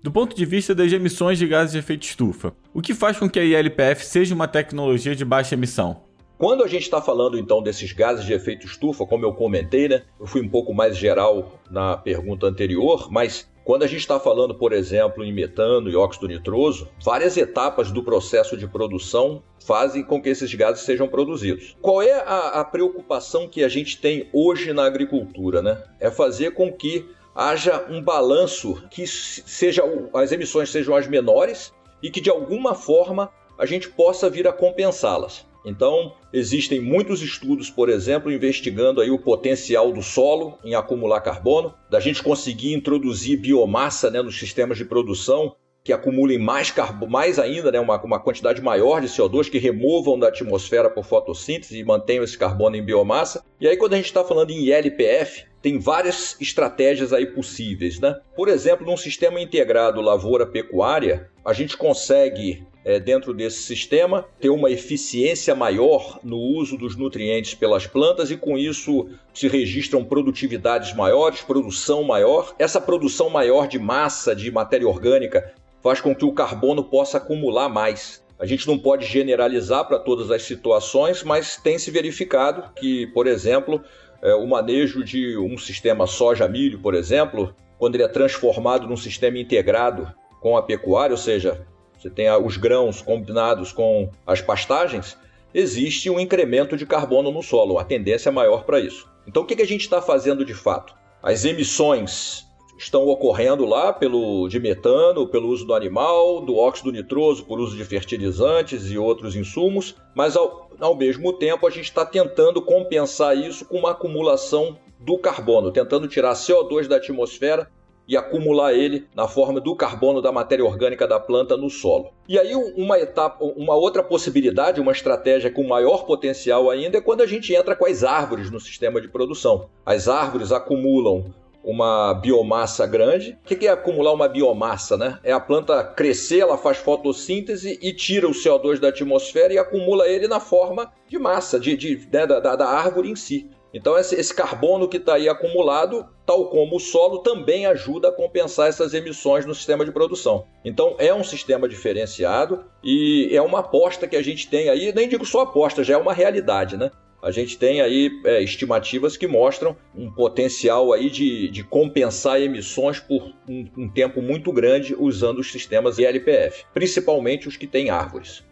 Do 0.07 0.13
ponto 0.13 0.37
de 0.37 0.45
vista 0.45 0.73
das 0.73 0.93
emissões 0.93 1.37
de 1.37 1.49
gases 1.49 1.73
de 1.73 1.79
efeito 1.79 2.05
estufa, 2.05 2.55
o 2.73 2.81
que 2.81 2.95
faz 2.95 3.19
com 3.19 3.29
que 3.29 3.41
a 3.41 3.45
ILPF 3.45 4.07
seja 4.07 4.37
uma 4.37 4.47
tecnologia 4.47 5.17
de 5.17 5.25
baixa 5.25 5.57
emissão? 5.57 6.01
Quando 6.39 6.63
a 6.63 6.69
gente 6.69 6.83
está 6.83 7.03
falando 7.03 7.37
então 7.37 7.61
desses 7.61 7.91
gases 7.91 8.25
de 8.25 8.33
efeito 8.33 8.67
estufa, 8.67 9.05
como 9.05 9.25
eu 9.25 9.35
comentei, 9.35 9.89
né? 9.89 10.05
Eu 10.21 10.27
fui 10.29 10.41
um 10.43 10.49
pouco 10.49 10.73
mais 10.73 10.97
geral 10.97 11.61
na 11.69 11.97
pergunta 11.97 12.47
anterior, 12.47 13.09
mas 13.11 13.51
quando 13.65 13.83
a 13.83 13.89
gente 13.89 13.99
está 13.99 14.21
falando, 14.21 14.55
por 14.55 14.73
exemplo, 14.73 15.25
em 15.25 15.33
metano 15.33 15.91
e 15.91 15.97
óxido 15.97 16.29
nitroso, 16.29 16.89
várias 17.05 17.37
etapas 17.37 17.91
do 17.91 18.01
processo 18.01 18.57
de 18.57 18.69
produção 18.69 19.43
fazem 19.67 20.05
com 20.05 20.23
que 20.23 20.29
esses 20.29 20.55
gases 20.55 20.85
sejam 20.85 21.09
produzidos. 21.09 21.77
Qual 21.83 22.01
é 22.01 22.13
a, 22.13 22.61
a 22.61 22.65
preocupação 22.65 23.49
que 23.49 23.65
a 23.65 23.69
gente 23.69 24.01
tem 24.01 24.29
hoje 24.33 24.73
na 24.73 24.85
agricultura? 24.85 25.61
Né? 25.61 25.83
É 25.99 26.13
fazer 26.13 26.53
com 26.53 26.73
que 26.73 27.05
haja 27.37 27.85
um 27.91 28.03
balanço 28.03 28.83
que 28.91 29.07
seja 29.07 29.83
as 30.15 30.33
emissões 30.33 30.71
sejam 30.71 30.97
as 30.97 31.07
menores 31.07 31.73
e 32.03 32.11
que 32.11 32.21
de 32.21 32.31
alguma 32.31 32.75
forma 32.75 33.31
a 33.59 33.67
gente 33.67 33.91
possa 33.91 34.31
vir 34.31 34.49
a 34.49 34.53
compensá-las. 34.53 35.45
Então, 35.65 36.15
existem 36.33 36.81
muitos 36.81 37.23
estudos, 37.23 37.69
por 37.69 37.89
exemplo, 37.89 38.31
investigando 38.31 39.01
aí 39.01 39.11
o 39.11 39.19
potencial 39.19 39.93
do 39.93 40.03
solo 40.03 40.59
em 40.65 40.75
acumular 40.75 41.21
carbono, 41.21 41.75
da 41.91 41.99
gente 41.99 42.23
conseguir 42.23 42.73
introduzir 42.73 43.41
biomassa 43.41 44.09
né, 44.11 44.23
nos 44.23 44.39
sistemas 44.39 44.79
de 44.79 44.85
produção 44.85 45.57
que 45.87 45.93
acumulem 45.93 46.37
mais 46.37 46.73
carbono, 46.73 47.13
mais 47.13 47.39
ainda, 47.39 47.71
né, 47.71 47.79
uma, 47.79 47.97
uma 48.03 48.19
quantidade 48.19 48.61
maior 48.61 49.01
de 49.01 49.07
CO2 49.07 49.49
que 49.49 49.57
removam 49.57 50.19
da 50.19 50.27
atmosfera 50.27 50.91
por 50.91 51.05
fotossíntese 51.05 51.79
e 51.79 51.85
mantenham 51.85 52.25
esse 52.25 52.37
carbono 52.37 52.75
em 52.75 52.83
biomassa. 52.83 53.45
E 53.61 53.69
aí, 53.69 53.77
quando 53.77 53.93
a 53.93 53.97
gente 53.97 54.07
está 54.07 54.25
falando 54.25 54.51
em 54.51 54.65
ILPF, 54.65 55.45
tem 55.63 55.79
várias 55.79 56.37
estratégias 56.41 57.13
aí 57.13 57.25
possíveis, 57.25 58.01
né? 58.01 58.19
Por 58.35 58.49
exemplo, 58.49 58.85
num 58.85 58.97
sistema 58.97 59.41
integrado 59.41 60.01
lavoura-pecuária, 60.01 61.31
a 61.45 61.53
gente 61.53 61.77
consegue 61.77 62.67
é, 62.85 62.99
dentro 62.99 63.33
desse 63.33 63.63
sistema, 63.63 64.25
ter 64.41 64.51
uma 64.51 64.71
eficiência 64.71 65.55
maior 65.55 66.19
no 66.25 66.37
uso 66.37 66.77
dos 66.77 66.97
nutrientes 66.97 67.55
pelas 67.55 67.87
plantas 67.87 68.33
e 68.33 68.37
com 68.37 68.59
isso 68.59 69.09
se 69.33 69.47
registram 69.47 70.05
produtividades 70.05 70.95
maiores, 70.95 71.43
produção 71.43 72.03
maior. 72.03 72.55
Essa 72.59 72.81
produção 72.81 73.31
maior 73.31 73.69
de 73.69 73.79
massa, 73.79 74.35
de 74.35 74.51
matéria 74.51 74.89
orgânica, 74.89 75.53
faz 75.87 76.01
com 76.01 76.13
que 76.13 76.25
o 76.25 76.33
carbono 76.33 76.83
possa 76.83 77.19
acumular 77.19 77.69
mais. 77.69 78.21
A 78.41 78.45
gente 78.45 78.67
não 78.67 78.77
pode 78.77 79.07
generalizar 79.07 79.87
para 79.87 80.01
todas 80.01 80.33
as 80.33 80.43
situações, 80.43 81.23
mas 81.23 81.59
tem 81.59 81.79
se 81.79 81.93
verificado 81.93 82.73
que, 82.75 83.07
por 83.07 83.29
exemplo, 83.29 83.81
é, 84.21 84.35
o 84.35 84.49
manejo 84.49 85.05
de 85.05 85.39
um 85.39 85.57
sistema 85.57 86.05
soja-milho, 86.09 86.81
por 86.81 86.93
exemplo, 86.93 87.55
quando 87.79 87.95
ele 87.95 88.03
é 88.03 88.09
transformado 88.09 88.89
num 88.89 88.97
sistema 88.97 89.39
integrado 89.39 90.13
com 90.41 90.57
a 90.57 90.63
pecuária, 90.63 91.15
ou 91.15 91.19
seja, 91.19 91.65
você 91.97 92.11
tem 92.11 92.29
os 92.33 92.57
grãos 92.57 93.01
combinados 93.01 93.71
com 93.71 94.11
as 94.27 94.41
pastagens, 94.41 95.17
existe 95.55 96.11
um 96.11 96.19
incremento 96.19 96.77
de 96.77 96.85
carbono 96.85 97.31
no 97.31 97.45
solo, 97.45 97.79
a 97.79 97.85
tendência 97.85 98.31
é 98.31 98.33
maior 98.33 98.65
para 98.65 98.81
isso. 98.81 99.09
Então 99.25 99.45
o 99.45 99.47
que, 99.47 99.63
a 99.63 99.67
gente 99.67 99.83
está 99.83 100.03
fazendo 100.03 100.45
de 100.45 100.53
fato? 100.53 100.97
As 101.23 101.45
emissões 101.45 102.45
estão 102.79 103.07
ocorrendo 103.07 103.65
lá 103.65 103.93
pelo 103.93 104.49
de 104.49 104.61
metano, 104.61 105.27
pelo 105.27 105.49
uso 105.49 105.65
do 105.65 105.75
animal, 105.75 106.41
do 106.41 106.57
óxido 106.57 106.93
nitroso 106.93 107.45
por 107.45 107.59
uso 107.59 107.77
de 107.77 107.85
fertilizantes 107.85 108.91
e 108.91 108.99
outros 108.99 109.35
insumos, 109.35 109.97
mas 110.15 110.37
ao, 110.37 110.71
ao 110.79 110.95
mesmo 110.95 111.33
tempo 111.33 111.67
a 111.67 111.71
gente 111.71 111.85
está 111.87 112.05
tentando 112.05 112.61
compensar 112.61 113.37
isso 113.37 113.65
com 113.65 113.79
uma 113.79 113.93
acumulação 113.93 114.77
do 114.99 115.19
carbono, 115.19 115.71
tentando 115.71 116.09
tirar 116.09 116.35
CO2 116.35 116.87
da 116.87 116.97
atmosfera 116.97 117.71
e 118.09 118.17
acumular 118.17 118.73
ele 118.73 119.07
na 119.15 119.27
forma 119.27 119.61
do 119.61 119.75
carbono 119.75 120.23
da 120.23 120.31
matéria 120.31 120.65
orgânica 120.65 121.09
da 121.09 121.19
planta 121.19 121.57
no 121.57 121.69
solo. 121.69 122.13
E 122.29 122.39
aí 122.39 122.55
uma 122.55 122.99
etapa, 122.99 123.45
uma 123.45 123.75
outra 123.75 124.03
possibilidade, 124.03 124.81
uma 124.81 124.93
estratégia 124.93 125.51
com 125.51 125.67
maior 125.67 126.05
potencial 126.05 126.71
ainda 126.71 126.99
é 126.99 127.01
quando 127.01 127.23
a 127.23 127.27
gente 127.27 127.55
entra 127.55 127.75
com 127.75 127.87
as 127.87 128.05
árvores 128.05 128.51
no 128.51 128.61
sistema 128.61 129.01
de 129.01 129.09
produção. 129.09 129.69
As 129.85 130.09
árvores 130.09 130.53
acumulam 130.53 131.35
uma 131.67 132.15
biomassa 132.15 132.87
grande. 132.87 133.37
O 133.45 133.49
que 133.49 133.67
é 133.67 133.71
acumular 133.71 134.13
uma 134.13 134.29
biomassa? 134.29 134.97
Né? 134.97 135.19
É 135.25 135.33
a 135.33 135.41
planta 135.41 135.83
crescer, 135.83 136.39
ela 136.39 136.57
faz 136.57 136.79
fotossíntese 136.79 137.77
e 137.83 137.93
tira 137.93 138.29
o 138.29 138.31
CO2 138.31 138.79
da 138.79 138.89
atmosfera 138.89 139.53
e 139.53 139.59
acumula 139.59 140.09
ele 140.09 140.29
na 140.29 140.39
forma 140.39 140.93
de 141.09 141.19
massa, 141.19 141.59
de, 141.59 141.77
de 141.77 142.09
né, 142.13 142.25
da, 142.25 142.55
da 142.55 142.69
árvore 142.69 143.11
em 143.11 143.17
si. 143.17 143.51
Então, 143.75 143.99
esse, 143.99 144.15
esse 144.15 144.33
carbono 144.33 144.89
que 144.89 144.97
está 144.97 145.17
aí 145.17 145.29
acumulado, 145.29 146.07
tal 146.25 146.49
como 146.49 146.77
o 146.77 146.81
solo, 146.81 147.19
também 147.19 147.67
ajuda 147.67 148.09
a 148.09 148.13
compensar 148.13 148.69
essas 148.69 148.95
emissões 148.95 149.45
no 149.45 149.55
sistema 149.55 149.85
de 149.85 149.93
produção. 149.93 150.47
Então, 150.65 150.95
é 150.99 151.13
um 151.13 151.23
sistema 151.23 151.69
diferenciado 151.69 152.65
e 152.83 153.29
é 153.33 153.43
uma 153.43 153.59
aposta 153.59 154.07
que 154.07 154.17
a 154.17 154.23
gente 154.23 154.49
tem 154.49 154.71
aí, 154.71 154.95
nem 154.95 155.09
digo 155.09 155.27
só 155.27 155.41
aposta, 155.41 155.85
já 155.85 155.95
é 155.95 155.97
uma 155.99 156.15
realidade, 156.15 156.77
né? 156.77 156.91
A 157.23 157.31
gente 157.31 157.59
tem 157.59 157.81
aí 157.81 158.11
é, 158.25 158.43
estimativas 158.43 159.17
que 159.17 159.27
mostram 159.27 159.77
um 159.95 160.11
potencial 160.11 160.93
aí 160.93 161.11
de, 161.11 161.49
de 161.49 161.65
compensar 161.65 162.41
emissões 162.41 163.01
por 163.01 163.33
um, 163.49 163.67
um 163.77 163.89
tempo 163.89 164.23
muito 164.23 164.53
grande 164.53 164.95
usando 164.99 165.39
os 165.39 165.51
sistemas 165.51 165.99
ILPF, 165.99 166.65
principalmente 166.73 167.49
os 167.49 167.57
que 167.57 167.67
têm 167.67 167.91
árvores. 167.91 168.45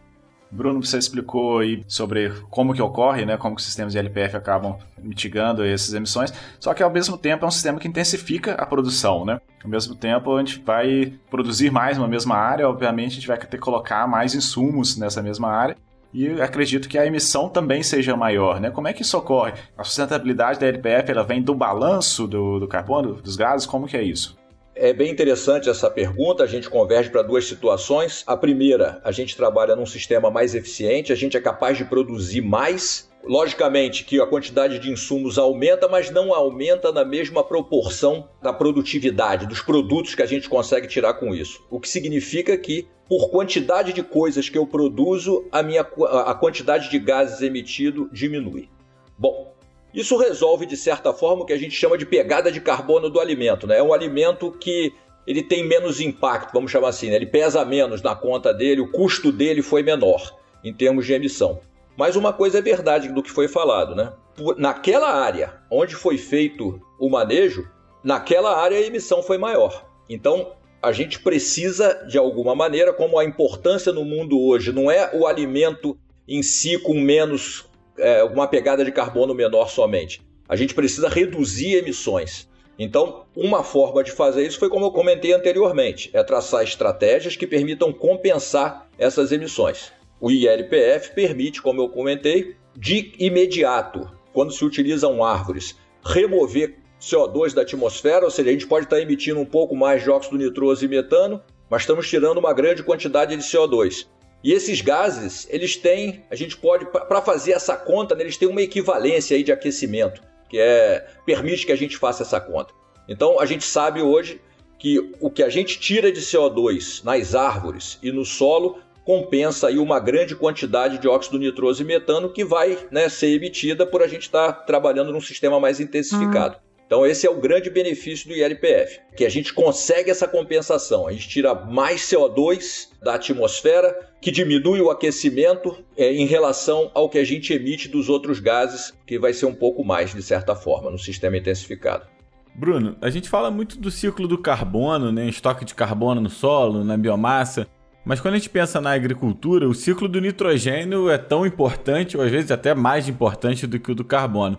Bruno, 0.55 0.85
você 0.85 0.99
explicou 0.99 1.59
aí 1.59 1.83
sobre 1.89 2.31
como 2.49 2.73
que 2.73 2.81
ocorre, 2.81 3.27
né, 3.27 3.37
como 3.37 3.57
que 3.57 3.61
os 3.61 3.67
sistemas 3.67 3.93
de 3.93 3.99
LPF 3.99 4.37
acabam 4.37 4.79
mitigando 4.97 5.65
essas 5.65 5.93
emissões, 5.93 6.33
só 6.61 6.73
que 6.73 6.83
ao 6.83 6.91
mesmo 6.91 7.19
tempo 7.19 7.45
é 7.45 7.49
um 7.49 7.51
sistema 7.51 7.81
que 7.81 7.89
intensifica 7.89 8.53
a 8.53 8.65
produção, 8.65 9.25
né? 9.25 9.41
Ao 9.65 9.69
mesmo 9.69 9.97
tempo, 9.97 10.37
a 10.37 10.39
gente 10.39 10.61
vai 10.61 11.13
produzir 11.29 11.73
mais 11.73 11.99
numa 11.99 12.07
mesma 12.07 12.37
área, 12.37 12.69
obviamente 12.69 13.13
a 13.13 13.15
gente 13.15 13.27
vai 13.27 13.37
ter 13.37 13.49
que 13.49 13.59
colocar 13.59 14.07
mais 14.07 14.35
insumos 14.35 14.97
nessa 14.97 15.21
mesma 15.21 15.49
área, 15.49 15.77
e 16.15 16.41
acredito 16.41 16.89
que 16.89 16.97
a 16.97 17.05
emissão 17.05 17.49
também 17.49 17.83
seja 17.83 18.17
maior, 18.17 18.61
né? 18.61 18.71
Como 18.71 18.87
é 18.87 18.93
que 18.93 19.03
isso 19.03 19.19
ocorre? 19.19 19.55
A 19.77 19.83
sustentabilidade 19.83 20.61
da 20.61 20.67
LPF 20.67 21.11
ela 21.11 21.25
vem 21.25 21.43
do 21.43 21.53
balanço 21.55 22.29
do, 22.29 22.61
do 22.61 22.69
carbono, 22.69 23.15
dos 23.15 23.35
gases? 23.35 23.67
Como 23.67 23.89
que 23.89 23.97
é 23.97 24.03
isso? 24.03 24.39
É 24.77 24.93
bem 24.93 25.11
interessante 25.11 25.69
essa 25.69 25.91
pergunta. 25.91 26.45
A 26.45 26.47
gente 26.47 26.71
converge 26.71 27.11
para 27.11 27.23
duas 27.23 27.47
situações. 27.47 28.23
A 28.29 28.37
primeira, 28.37 29.01
a 29.03 29.11
gente 29.11 29.37
trabalha 29.37 29.75
num 29.75 29.87
sistema 29.87 30.31
mais 30.31 30.55
eficiente, 30.55 31.13
a 31.13 31.17
gente 31.17 31.37
é 31.37 31.41
capaz 31.41 31.77
de 31.77 31.85
produzir 31.85 32.41
mais. 32.41 33.11
Logicamente 33.27 34.05
que 34.05 34.21
a 34.21 34.27
quantidade 34.27 34.79
de 34.79 34.91
insumos 34.91 35.39
aumenta, 35.39 35.89
mas 35.89 36.11
não 36.11 36.35
aumenta 36.35 36.93
na 36.93 37.05
mesma 37.05 37.43
proporção 37.43 38.29
da 38.43 38.53
produtividade, 38.53 39.47
dos 39.47 39.63
produtos 39.63 40.15
que 40.15 40.23
a 40.23 40.27
gente 40.27 40.49
consegue 40.49 40.87
tirar 40.87 41.15
com 41.15 41.35
isso. 41.35 41.65
O 41.71 41.81
que 41.81 41.89
significa 41.89 42.57
que, 42.57 42.87
por 43.09 43.31
quantidade 43.31 43.93
de 43.93 44.03
coisas 44.03 44.49
que 44.49 44.59
eu 44.59 44.67
produzo, 44.67 45.47
a, 45.51 45.63
minha, 45.63 45.81
a 45.81 46.35
quantidade 46.35 46.91
de 46.91 46.99
gases 46.99 47.41
emitido 47.41 48.11
diminui. 48.13 48.69
Bom, 49.17 49.55
isso 49.95 50.17
resolve, 50.19 50.67
de 50.67 50.77
certa 50.77 51.13
forma, 51.13 51.43
o 51.43 51.47
que 51.47 51.53
a 51.53 51.59
gente 51.59 51.75
chama 51.75 51.97
de 51.97 52.05
pegada 52.05 52.53
de 52.53 52.61
carbono 52.61 53.09
do 53.09 53.21
alimento. 53.21 53.67
Né? 53.67 53.79
É 53.79 53.83
um 53.83 53.95
alimento 53.95 54.51
que 54.51 54.93
ele 55.27 55.43
tem 55.43 55.67
menos 55.67 56.01
impacto, 56.01 56.53
vamos 56.53 56.71
chamar 56.71 56.89
assim, 56.89 57.09
né? 57.09 57.17
ele 57.17 57.27
pesa 57.27 57.65
menos 57.65 58.03
na 58.03 58.15
conta 58.15 58.53
dele, 58.53 58.83
o 58.83 58.91
custo 58.91 59.33
dele 59.33 59.63
foi 59.63 59.83
menor 59.83 60.37
em 60.63 60.75
termos 60.75 61.07
de 61.07 61.15
emissão. 61.15 61.61
Mas 61.97 62.17
uma 62.17 62.33
coisa 62.33 62.59
é 62.59 62.63
verdade 62.63 63.09
do 63.09 63.23
que 63.23 63.31
foi 63.31 63.49
falado, 63.49 63.95
né? 63.95 64.13
Naquela 64.57 65.11
área 65.11 65.61
onde 65.71 65.95
foi 65.95 66.19
feito 66.19 66.81
o 66.99 67.09
manejo, 67.09 67.69
naquela 68.03 68.57
área 68.61 68.79
a 68.79 68.83
emissão 68.83 69.23
foi 69.23 69.39
maior. 69.39 69.87
Então, 70.09 70.53
a 70.83 70.93
gente 70.93 71.21
precisa, 71.21 72.05
de 72.07 72.19
alguma 72.19 72.55
maneira, 72.55 72.93
como 72.93 73.19
a 73.19 73.25
importância 73.25 73.93
no 73.93 74.05
mundo 74.05 74.39
hoje 74.39 74.73
não 74.73 74.91
é 74.91 75.11
o 75.15 75.27
alimento 75.27 75.97
em 76.29 76.43
si 76.43 76.79
com 76.79 76.95
menos 76.95 77.67
é, 77.97 78.23
uma 78.25 78.47
pegada 78.47 78.85
de 78.85 78.93
carbono 78.93 79.35
menor 79.35 79.71
somente. 79.71 80.21
A 80.49 80.57
gente 80.57 80.75
precisa 80.75 81.09
reduzir 81.09 81.77
emissões. 81.77 82.49
Então, 82.79 83.25
uma 83.37 83.63
forma 83.63 84.03
de 84.03 84.11
fazer 84.11 84.47
isso 84.47 84.59
foi 84.59 84.69
como 84.69 84.87
eu 84.87 84.91
comentei 84.91 85.33
anteriormente, 85.33 86.11
é 86.13 86.23
traçar 86.23 86.63
estratégias 86.65 87.37
que 87.37 87.47
permitam 87.47 87.93
compensar 87.93 88.89
essas 88.99 89.33
emissões. 89.33 89.93
O 90.25 90.31
ILPF 90.31 91.15
permite, 91.15 91.61
como 91.61 91.83
eu 91.83 91.89
comentei, 91.91 92.57
de 92.75 93.13
imediato, 93.19 94.11
quando 94.33 94.55
se 94.55 94.65
utilizam 94.65 95.23
árvores, 95.23 95.77
remover 96.03 96.79
CO2 96.99 97.53
da 97.53 97.61
atmosfera, 97.61 98.25
ou 98.25 98.31
seja, 98.31 98.49
a 98.49 98.53
gente 98.55 98.67
pode 98.67 98.87
estar 98.87 98.99
emitindo 98.99 99.39
um 99.39 99.45
pouco 99.45 99.77
mais 99.77 100.03
de 100.03 100.09
óxido 100.09 100.39
nitroso 100.39 100.83
e 100.83 100.89
metano, 100.89 101.43
mas 101.69 101.83
estamos 101.83 102.09
tirando 102.09 102.39
uma 102.39 102.55
grande 102.55 102.83
quantidade 102.83 103.37
de 103.37 103.43
CO2. 103.43 104.07
E 104.43 104.51
esses 104.51 104.81
gases, 104.81 105.47
eles 105.51 105.77
têm, 105.77 106.25
a 106.31 106.35
gente 106.35 106.57
pode, 106.57 106.87
para 106.87 107.21
fazer 107.21 107.53
essa 107.53 107.77
conta, 107.77 108.15
né, 108.15 108.23
eles 108.23 108.39
têm 108.39 108.49
uma 108.49 108.63
equivalência 108.63 109.37
aí 109.37 109.43
de 109.43 109.53
aquecimento, 109.53 110.23
que 110.49 110.59
é 110.59 111.07
permite 111.27 111.67
que 111.67 111.73
a 111.73 111.77
gente 111.77 111.99
faça 111.99 112.23
essa 112.23 112.41
conta. 112.41 112.73
Então, 113.07 113.39
a 113.39 113.45
gente 113.45 113.67
sabe 113.67 114.01
hoje 114.01 114.41
que 114.79 114.99
o 115.21 115.31
que 115.31 115.43
a 115.43 115.51
gente 115.51 115.79
tira 115.79 116.11
de 116.11 116.23
CO2 116.23 117.05
nas 117.05 117.35
árvores 117.35 117.99
e 118.03 118.11
no 118.11 118.25
solo 118.25 118.79
compensa 119.05 119.69
aí 119.69 119.79
uma 119.79 120.01
grande 120.01 120.35
quantidade 120.35 120.99
de 120.99 121.07
óxido 121.07 121.39
nitroso 121.39 121.83
e 121.83 121.85
metano 121.85 122.33
que 122.33 122.45
vai 122.45 122.79
né, 122.91 123.09
ser 123.09 123.29
emitida 123.29 123.87
por 123.87 124.03
a 124.03 124.09
gente 124.09 124.23
estar 124.23 124.53
tá 124.53 124.61
trabalhando 124.65 125.13
num 125.13 125.21
sistema 125.21 125.61
mais 125.61 125.79
intensificado. 125.79 126.57
Hum. 126.57 126.65
Então 126.87 127.07
esse 127.07 127.27
é 127.27 127.31
o 127.31 127.41
grande 127.41 127.71
benefício 127.71 128.29
do 128.29 128.35
ILPF, 128.35 129.01
que 129.17 129.25
a 129.25 129.29
gente 129.29 129.55
consegue 129.55 130.11
essa 130.11 130.29
compensação, 130.29 131.07
a 131.07 131.13
gente 131.13 131.29
tira 131.29 131.55
mais 131.55 132.03
CO2 132.03 132.89
da 133.03 133.15
atmosfera, 133.15 134.13
que 134.21 134.31
diminui 134.31 134.81
o 134.81 134.91
aquecimento 134.91 135.77
é, 135.97 136.13
em 136.13 136.27
relação 136.27 136.91
ao 136.95 137.09
que 137.09 137.19
a 137.19 137.25
gente 137.25 137.53
emite 137.53 137.89
dos 137.89 138.09
outros 138.09 138.39
gases, 138.39 138.93
que 139.07 139.19
vai 139.19 139.33
ser 139.33 139.47
um 139.47 139.55
pouco 139.55 139.83
mais, 139.83 140.15
de 140.15 140.23
certa 140.23 140.55
forma, 140.55 140.91
no 140.91 140.99
sistema 140.99 141.37
intensificado. 141.37 142.07
Bruno, 142.55 142.97
a 143.01 143.11
gente 143.11 143.29
fala 143.29 143.51
muito 143.51 143.79
do 143.79 143.91
ciclo 143.91 144.29
do 144.29 144.39
carbono, 144.39 145.11
né? 145.11 145.27
estoque 145.27 145.65
de 145.65 145.75
carbono 145.75 146.21
no 146.21 146.31
solo, 146.31 146.85
na 146.85 146.97
biomassa, 146.97 147.67
mas 148.05 148.21
quando 148.21 148.35
a 148.35 148.37
gente 148.37 148.51
pensa 148.51 148.81
na 148.81 148.93
agricultura, 148.93 149.69
o 149.69 149.75
ciclo 149.75 150.07
do 150.07 150.21
nitrogênio 150.21 151.09
é 151.09 151.17
tão 151.17 151.47
importante, 151.47 152.17
ou 152.17 152.23
às 152.23 152.31
vezes 152.31 152.51
até 152.51 152.75
mais 152.75 153.09
importante 153.09 153.67
do 153.67 153.81
que 153.81 153.91
o 153.91 153.95
do 153.95 154.05
carbono. 154.05 154.59